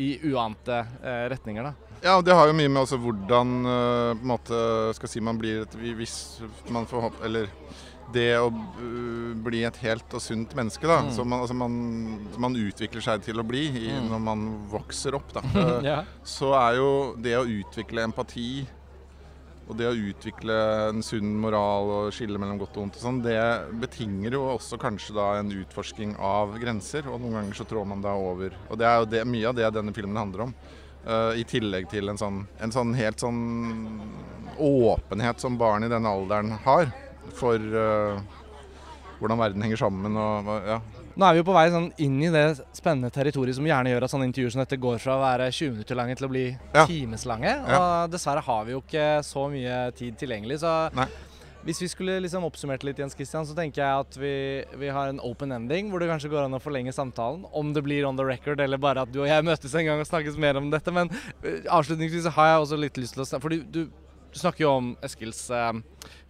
i 0.01 0.15
uante 0.33 0.79
eh, 1.03 1.25
retninger, 1.33 1.69
da. 1.69 1.93
Ja, 2.03 2.17
det 2.25 2.35
har 2.35 2.49
jo 2.49 2.55
mye 2.59 2.71
med 2.71 2.81
altså 2.81 2.99
hvordan 2.99 3.51
øh, 3.63 4.13
på 4.17 4.25
en 4.25 4.31
måte 4.33 4.61
skal 4.99 5.11
si 5.11 5.21
man 5.23 5.39
blir 5.39 5.63
et 5.63 5.75
Hvis 5.79 6.17
man 6.75 6.89
får 6.91 7.05
håpe 7.05 7.23
Eller 7.29 7.53
det 8.15 8.29
å 8.39 8.51
øh, 8.51 9.33
bli 9.43 9.63
et 9.67 9.79
helt 9.83 10.15
og 10.15 10.23
sunt 10.23 10.53
menneske, 10.59 10.87
da. 10.89 11.01
Mm. 11.07 11.11
Som 11.17 11.33
man, 11.33 11.43
altså 11.45 11.57
man, 11.57 11.81
man 12.41 12.59
utvikler 12.59 13.05
seg 13.05 13.25
til 13.27 13.41
å 13.41 13.47
bli 13.47 13.65
i, 13.71 13.89
Mm. 13.93 14.11
når 14.13 14.23
man 14.29 14.45
vokser 14.71 15.17
opp. 15.19 15.33
Da. 15.35 15.43
Eh, 15.55 15.75
ja. 15.91 15.99
så 16.25 16.53
er 16.59 16.79
jo 16.79 16.93
det 17.21 17.35
å 17.39 17.49
utvikle 17.49 18.05
empati 18.07 18.65
og 19.71 19.77
det 19.79 19.87
å 19.87 19.95
utvikle 19.95 20.55
en 20.91 21.05
sunn 21.07 21.37
moral 21.41 21.91
og 21.95 22.09
skille 22.13 22.37
mellom 22.41 22.59
godt 22.61 22.75
og 22.77 22.83
vondt, 22.83 22.97
og 22.99 23.05
sånn, 23.07 23.21
det 23.25 23.39
betinger 23.81 24.35
jo 24.35 24.43
også 24.57 24.77
kanskje 24.83 25.15
da 25.17 25.29
en 25.39 25.53
utforsking 25.55 26.17
av 26.19 26.57
grenser. 26.61 27.07
Og 27.09 27.23
noen 27.23 27.39
ganger 27.39 27.61
så 27.61 27.67
trår 27.71 27.87
man 27.89 28.03
da 28.05 28.13
over. 28.19 28.57
Og 28.69 28.81
det 28.81 28.89
er 28.89 28.99
jo 28.99 29.09
det, 29.15 29.23
mye 29.31 29.49
av 29.49 29.57
det 29.57 29.71
denne 29.79 29.95
filmen 29.97 30.19
handler 30.19 30.49
om. 30.49 30.57
Uh, 31.07 31.33
I 31.39 31.47
tillegg 31.49 31.89
til 31.91 32.11
en 32.11 32.19
sånn, 32.21 32.43
en 32.63 32.75
sånn 32.75 32.93
helt 32.99 33.23
sånn 33.23 33.41
åpenhet 34.59 35.41
som 35.41 35.57
barn 35.59 35.87
i 35.87 35.91
denne 35.91 36.11
alderen 36.11 36.53
har 36.67 36.91
for 37.39 37.57
eh, 37.57 38.21
hvordan 39.21 39.39
verden 39.41 39.63
henger 39.65 39.81
sammen 39.85 40.17
og 40.19 40.51
ja. 40.67 40.81
Nå 41.13 41.27
er 41.29 41.35
vi 41.37 41.43
jo 41.43 41.45
på 41.45 41.53
vei 41.55 41.67
sånn 41.69 41.91
inn 42.01 42.15
i 42.25 42.31
det 42.33 42.45
spennende 42.73 43.11
territoriet 43.13 43.59
som 43.59 43.67
gjerne 43.69 43.91
gjør 43.93 44.07
at 44.07 44.13
sånne 44.15 44.31
intervjuer 44.31 44.55
som 44.55 44.63
dette 44.63 44.79
går 44.81 44.97
fra 45.03 45.19
å 45.19 45.21
være 45.21 45.51
20 45.53 45.75
minutter 45.77 45.99
lange 45.99 46.15
til 46.17 46.25
å 46.27 46.31
bli 46.33 46.45
Ja. 46.73 46.87
timeslange. 46.89 47.51
Ja. 47.53 47.81
Og 48.07 48.15
dessverre 48.15 48.41
har 48.47 48.65
vi 48.65 48.73
jo 48.73 48.81
ikke 48.81 49.05
så 49.29 49.45
mye 49.53 49.93
tid 49.93 50.17
tilgjengelig. 50.17 50.63
Så 50.65 50.73
Nei. 50.97 51.05
hvis 51.69 51.83
vi 51.85 51.89
skulle 51.93 52.17
liksom 52.25 52.47
oppsummert 52.49 52.83
litt, 52.89 52.97
Jens 52.99 53.13
Christian, 53.15 53.45
så 53.45 53.53
tenker 53.55 53.83
jeg 53.85 54.01
at 54.07 54.17
vi, 54.17 54.65
vi 54.81 54.89
har 54.89 55.13
en 55.13 55.21
open 55.21 55.53
ending 55.53 55.91
hvor 55.93 56.01
det 56.01 56.09
kanskje 56.09 56.31
går 56.33 56.47
an 56.49 56.57
å 56.57 56.63
forlenge 56.65 56.97
samtalen. 56.97 57.45
Om 57.53 57.75
det 57.77 57.85
blir 57.85 58.09
on 58.09 58.17
the 58.17 58.25
record 58.25 58.59
eller 58.65 58.79
bare 58.81 59.05
at 59.05 59.13
du 59.13 59.21
og 59.21 59.29
jeg 59.29 59.45
møtes 59.45 59.75
en 59.77 59.85
gang 59.85 60.01
og 60.01 60.09
snakkes 60.09 60.41
mer 60.41 60.57
om 60.57 60.71
dette. 60.73 60.91
Men 60.91 61.13
eh, 61.45 61.61
avslutningsvis 61.69 62.33
har 62.33 62.55
jeg 62.55 62.65
også 62.65 62.81
litt 62.81 62.97
lyst 62.97 63.13
til 63.19 63.27
å 63.27 63.29
snakke 63.29 63.43
For 63.43 63.53
du, 63.53 63.61
du, 63.69 63.85
du 64.33 64.39
snakker 64.41 64.65
jo 64.65 64.73
om 64.81 64.95
Eskils 65.05 65.51
eh, 65.53 65.73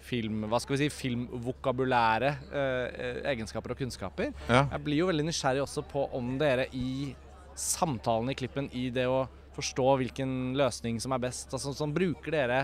film, 0.03 0.45
hva 0.51 0.59
skal 0.61 0.77
vi 0.77 0.85
si, 0.85 0.89
filmvokabulære 1.03 2.31
eh, 2.53 2.87
eh, 3.07 3.21
egenskaper 3.33 3.75
og 3.75 3.79
kunnskaper. 3.83 4.33
ja. 4.49 4.65
Jeg 4.73 4.85
blir 4.85 4.99
jo 5.03 5.09
veldig 5.11 5.27
nysgjerrig 5.29 5.63
også 5.65 5.85
på 5.89 6.07
om 6.19 6.35
dere 6.41 6.67
i 6.77 7.15
samtalen 7.55 8.31
i 8.33 8.37
klippen 8.39 8.71
i 8.73 8.89
det 8.95 9.07
å 9.11 9.25
forstå 9.53 9.85
hvilken 10.01 10.55
løsning 10.57 11.01
som 11.03 11.13
er 11.13 11.21
best? 11.27 11.53
Altså, 11.53 11.75
sånn, 11.77 11.93
bruker 11.95 12.33
dere 12.33 12.63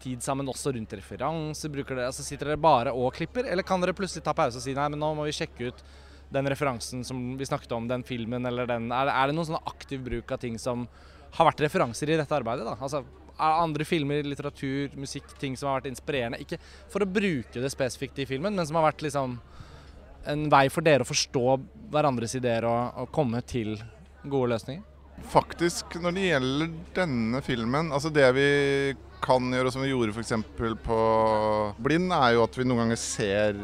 tid 0.00 0.22
sammen 0.24 0.48
også 0.48 0.74
rundt 0.76 0.92
referanser? 0.96 1.72
Bruker 1.72 1.96
dere, 1.96 2.10
altså, 2.12 2.24
sitter 2.24 2.52
dere 2.52 2.60
bare 2.60 2.92
og 2.92 3.14
klipper, 3.16 3.48
eller 3.48 3.64
kan 3.66 3.80
dere 3.80 3.96
plutselig 3.96 4.24
ta 4.26 4.34
pause 4.36 4.60
og 4.60 4.64
si 4.64 4.74
nei, 4.76 4.88
men 4.92 5.00
nå 5.00 5.14
må 5.16 5.24
vi 5.28 5.34
sjekke 5.36 5.70
ut 5.72 5.82
den 6.30 6.46
referansen 6.46 7.02
som 7.04 7.18
vi 7.40 7.48
snakket 7.48 7.72
om, 7.74 7.88
den 7.90 8.04
filmen 8.06 8.44
eller 8.46 8.68
den 8.70 8.92
Er, 8.92 9.06
det- 9.08 9.14
er 9.18 9.26
det 9.26 9.34
noen 9.34 9.48
sånn 9.48 9.64
aktiv 9.66 10.04
bruk 10.04 10.30
av 10.30 10.38
ting 10.38 10.58
som 10.58 10.86
har 11.32 11.46
vært 11.50 11.60
referanser 11.64 12.10
i 12.10 12.16
dette 12.20 12.36
arbeidet? 12.36 12.64
da? 12.68 12.76
Altså, 12.80 13.04
andre 13.40 13.86
filmer, 13.88 14.26
litteratur, 14.26 14.96
musikk, 15.00 15.32
ting 15.40 15.56
som 15.56 15.70
har 15.70 15.80
vært 15.80 15.90
inspirerende? 15.92 16.40
Ikke 16.42 16.60
for 16.92 17.04
å 17.04 17.08
bruke 17.08 17.62
det 17.62 17.72
spesifikt 17.72 18.20
i 18.22 18.28
filmen, 18.28 18.54
men 18.54 18.68
som 18.68 18.78
har 18.80 18.90
vært 18.90 19.04
liksom 19.06 19.38
en 20.30 20.46
vei 20.52 20.66
for 20.72 20.84
dere 20.84 21.04
å 21.04 21.08
forstå 21.08 21.44
hverandres 21.92 22.36
ideer 22.36 22.66
og, 22.68 23.02
og 23.02 23.12
komme 23.14 23.40
til 23.48 23.76
gode 24.24 24.52
løsninger? 24.54 24.86
Faktisk, 25.30 25.96
når 26.00 26.16
det 26.16 26.26
gjelder 26.30 26.68
denne 26.96 27.40
filmen 27.44 27.90
Altså 27.92 28.08
det 28.08 28.24
vi 28.32 28.50
kan 29.20 29.50
gjøre, 29.52 29.72
som 29.72 29.82
vi 29.84 29.90
gjorde 29.90 30.14
f.eks. 30.16 30.32
på 30.86 31.00
Blind, 31.84 32.08
er 32.16 32.38
jo 32.38 32.44
at 32.46 32.56
vi 32.56 32.64
noen 32.64 32.86
ganger 32.86 33.00
ser 33.00 33.58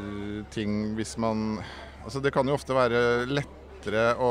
ting 0.52 0.92
hvis 0.98 1.14
man 1.22 1.62
Altså 2.04 2.20
det 2.22 2.34
kan 2.34 2.46
jo 2.46 2.54
ofte 2.54 2.76
være 2.76 3.24
lettere 3.30 4.10
å, 4.20 4.30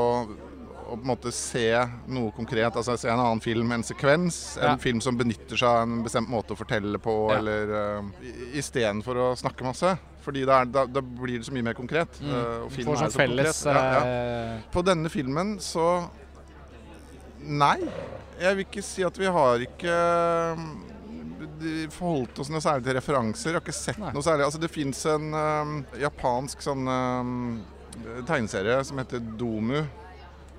å 0.86 0.94
på 0.96 1.02
en 1.02 1.08
måte 1.10 1.32
se 1.34 1.68
noe 2.08 2.30
konkret. 2.36 2.76
Altså 2.76 2.96
se 2.98 3.08
en 3.10 3.18
annen 3.18 3.40
film, 3.42 3.72
en 3.74 3.82
sekvens. 3.86 4.56
En 4.60 4.72
Ja. 4.72 4.76
film 4.80 5.00
som 5.00 5.16
benytter 5.18 5.56
seg 5.58 5.68
av 5.68 5.82
en 5.82 6.02
bestemt 6.04 6.28
måte 6.30 6.54
å 6.54 6.58
fortelle 6.58 6.98
på, 7.02 7.14
Ja. 7.32 7.38
eller 7.38 7.72
uh, 8.00 8.02
istedenfor 8.54 9.16
å 9.16 9.36
snakke 9.36 9.64
masse. 9.66 9.96
Fordi 10.26 10.44
da, 10.44 10.60
er, 10.62 10.66
da, 10.66 10.86
da 10.86 11.00
blir 11.00 11.38
det 11.38 11.46
så 11.46 11.52
mye 11.54 11.62
mer 11.68 11.74
konkret. 11.78 12.16
Mm. 12.20 12.30
eh, 12.34 12.64
og 12.64 12.72
film 12.74 12.88
er 12.90 12.96
så 12.96 13.10
felles 13.14 13.60
konkret. 13.62 13.92
Ja, 13.94 14.00
eh, 14.02 14.62
På 14.74 14.82
denne 14.82 15.08
filmen 15.12 15.58
så 15.62 16.08
Nei. 17.46 17.76
Jeg 18.40 18.56
vil 18.56 18.64
ikke 18.66 18.82
si 18.82 19.04
at 19.06 19.16
vi 19.20 19.28
har 19.30 19.62
ikke 19.62 19.92
mm, 20.58 21.92
forholdt 21.94 22.40
oss 22.42 22.50
noe 22.50 22.60
særlig 22.64 22.84
til 22.88 22.96
referanser. 22.98 23.52
Jeg 23.52 23.54
har 23.60 23.62
ikke 23.64 23.76
sett 23.76 24.00
Nei. 24.02 24.10
noe 24.16 24.24
særlig. 24.26 24.48
Altså, 24.48 24.60
det 24.60 24.70
fins 24.72 25.04
en 25.12 25.28
um, 25.36 25.76
japansk 26.00 26.64
sånn 26.64 26.90
um, 26.90 27.36
tegneserie 28.28 28.80
som 28.88 28.98
heter 29.00 29.22
Domu. 29.38 29.84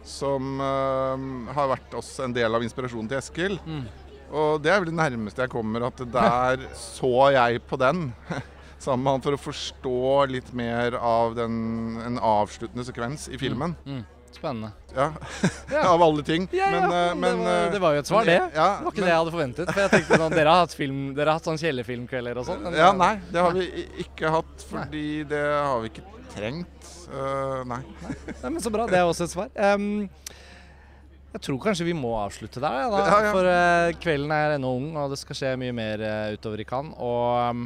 Som 0.07 0.59
uh, 0.63 1.53
har 1.53 1.71
vært 1.75 1.95
også 1.99 2.25
en 2.27 2.35
del 2.35 2.55
av 2.55 2.63
inspirasjonen 2.63 3.09
til 3.11 3.19
Eskil. 3.21 3.57
mm. 3.67 3.87
Og 4.27 4.57
det 4.59 4.73
er 4.73 4.81
vel 4.83 4.89
det 4.89 4.97
nærmeste 4.99 5.45
jeg 5.45 5.51
kommer 5.53 5.85
at 5.87 6.01
der 6.11 6.65
så 6.75 7.29
jeg 7.31 7.61
på 7.63 7.77
den. 7.79 8.09
Sammen 8.83 9.05
med 9.05 9.13
han 9.15 9.23
for 9.23 9.37
å 9.37 9.39
forstå 9.39 9.99
litt 10.29 10.49
mer 10.53 10.97
av 10.99 11.31
den, 11.37 11.55
en 12.03 12.19
avsluttende 12.19 12.83
sekvens 12.85 13.29
i 13.31 13.39
filmen. 13.41 13.71
Mm. 13.87 14.03
Spennende. 14.35 14.73
Ja. 14.97 15.11
Av 15.93 16.01
alle 16.01 16.23
ting. 16.27 16.47
Ja, 16.51 16.67
ja, 16.73 16.81
men, 17.15 17.39
det, 17.39 17.45
var, 17.45 17.71
det 17.71 17.79
var 17.81 17.95
jo 17.95 17.99
et 18.03 18.09
svar, 18.09 18.25
det. 18.27 18.35
Ja, 18.53 18.67
Det 18.79 18.85
var 18.85 18.91
ikke 18.91 18.99
men- 18.99 19.07
det 19.07 19.11
jeg 19.13 19.21
hadde 19.21 19.33
forventet. 19.37 19.71
For 19.71 19.81
jeg 19.85 19.91
tenkte 19.95 20.19
sånn, 20.21 20.35
Dere 20.35 20.53
har 20.53 20.61
hatt, 20.65 20.75
film, 20.77 21.01
dere 21.17 21.31
har 21.31 21.39
hatt 21.39 21.47
sånn 21.49 21.59
kjellerfilmkvelder 21.63 22.39
og 22.41 22.47
sånn. 22.51 22.67
Ja, 22.75 22.91
nei, 22.97 23.13
det 23.31 23.43
har 23.47 23.55
vi 23.55 23.87
ikke 24.03 24.31
hatt, 24.33 24.67
fordi 24.69 25.07
det 25.31 25.43
har 25.55 25.79
vi 25.83 25.91
ikke 25.93 26.05
trengt. 26.37 26.91
uh, 27.11 27.63
nei. 27.67 27.81
Nei, 28.43 28.51
men 28.53 28.61
Så 28.63 28.71
bra. 28.73 28.85
Det 28.89 28.99
er 29.01 29.07
også 29.09 29.27
et 29.27 29.33
svar. 29.33 29.49
Um, 29.75 30.05
jeg 31.33 31.41
tror 31.43 31.59
kanskje 31.61 31.85
vi 31.89 31.93
må 31.97 32.13
avslutte 32.17 32.61
der, 32.63 32.77
ja, 32.81 32.87
da. 32.93 33.01
Ja, 33.05 33.17
ja. 33.27 33.31
For 33.35 33.49
uh, 33.51 33.97
kvelden 34.01 34.31
er 34.33 34.55
ennå 34.55 34.71
ung, 34.79 34.91
og 34.97 35.11
det 35.13 35.19
skal 35.21 35.37
skje 35.37 35.55
mye 35.61 35.75
mer 35.75 36.01
uh, 36.05 36.29
utover 36.37 36.63
i 36.63 36.67
Cannes. 36.69 36.95
Og 36.97 37.51
um, 37.51 37.65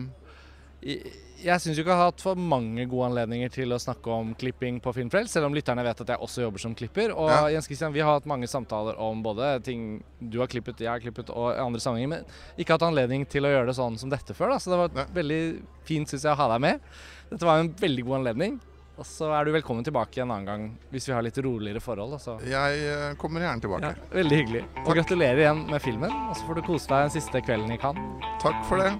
i- 0.81 0.97
jeg 1.41 1.61
syns 1.63 1.79
ikke 1.79 1.91
jeg 1.91 1.99
har 1.99 2.09
hatt 2.11 2.23
for 2.23 2.39
mange 2.39 2.85
gode 2.89 3.09
anledninger 3.09 3.51
til 3.53 3.73
å 3.73 3.79
snakke 3.81 4.13
om 4.13 4.33
klipping 4.39 4.79
på 4.83 4.93
Filmfrelst, 4.95 5.33
selv 5.35 5.49
om 5.49 5.55
lytterne 5.57 5.83
vet 5.85 6.03
at 6.03 6.13
jeg 6.13 6.21
også 6.21 6.45
jobber 6.45 6.63
som 6.63 6.75
klipper. 6.77 7.13
Og 7.15 7.29
Ja. 7.29 7.41
Jens 7.55 7.67
Christian, 7.69 7.93
vi 7.93 8.01
har 8.01 8.19
hatt 8.19 8.29
mange 8.29 8.47
samtaler 8.47 8.99
om 8.99 9.23
både 9.23 9.61
ting 9.63 10.03
du 10.19 10.39
har 10.39 10.47
klippet, 10.47 10.79
jeg 10.79 10.89
har 10.89 10.99
klippet 10.99 11.29
og 11.29 11.57
andre 11.57 11.79
sammenhenger, 11.79 12.09
men 12.09 12.25
ikke 12.57 12.77
hatt 12.77 12.87
anledning 12.87 13.25
til 13.27 13.43
å 13.43 13.53
gjøre 13.53 13.67
det 13.67 13.75
sånn 13.75 13.97
som 13.97 14.09
dette 14.09 14.33
før. 14.33 14.55
Da. 14.55 14.59
Så 14.59 14.71
det 14.71 14.77
var 14.77 14.91
ja. 14.95 15.05
veldig 15.13 15.41
fint, 15.83 16.07
syns 16.07 16.23
jeg, 16.23 16.31
å 16.31 16.35
ha 16.35 16.51
deg 16.53 16.61
med. 16.61 16.91
Dette 17.31 17.45
var 17.47 17.59
en 17.59 17.73
veldig 17.73 18.05
god 18.05 18.19
anledning. 18.21 18.59
Og 18.99 19.07
så 19.07 19.31
er 19.33 19.47
du 19.47 19.53
velkommen 19.55 19.85
tilbake 19.87 20.21
en 20.21 20.29
annen 20.29 20.45
gang 20.45 20.65
hvis 20.91 21.07
vi 21.09 21.15
har 21.15 21.23
litt 21.25 21.37
roligere 21.41 21.81
forhold. 21.81 22.19
Altså. 22.19 22.35
Jeg 22.45 22.83
eh, 22.85 23.15
kommer 23.17 23.41
gjerne 23.41 23.63
tilbake. 23.63 23.93
Ja, 23.95 24.11
veldig 24.13 24.41
hyggelig. 24.43 24.65
Og 24.83 24.93
gratulerer 24.99 25.41
igjen 25.45 25.63
med 25.71 25.81
filmen. 25.81 26.13
Og 26.29 26.37
så 26.37 26.45
får 26.45 26.59
du 26.59 26.67
kose 26.67 26.91
deg 26.91 27.07
den 27.07 27.15
siste 27.15 27.41
kvelden 27.47 27.73
i 27.73 27.79
Cannes. 27.81 28.29
Takk 28.43 28.61
for 28.69 28.83
det. 28.83 28.93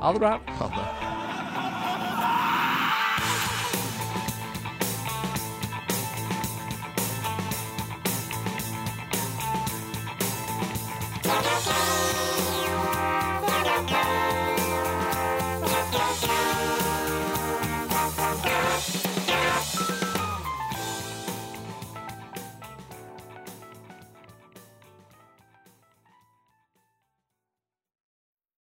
Ha 0.00 0.14
det 0.14 0.24
bra. 0.24 0.38
Ha 0.62 0.72
det. 0.78 1.15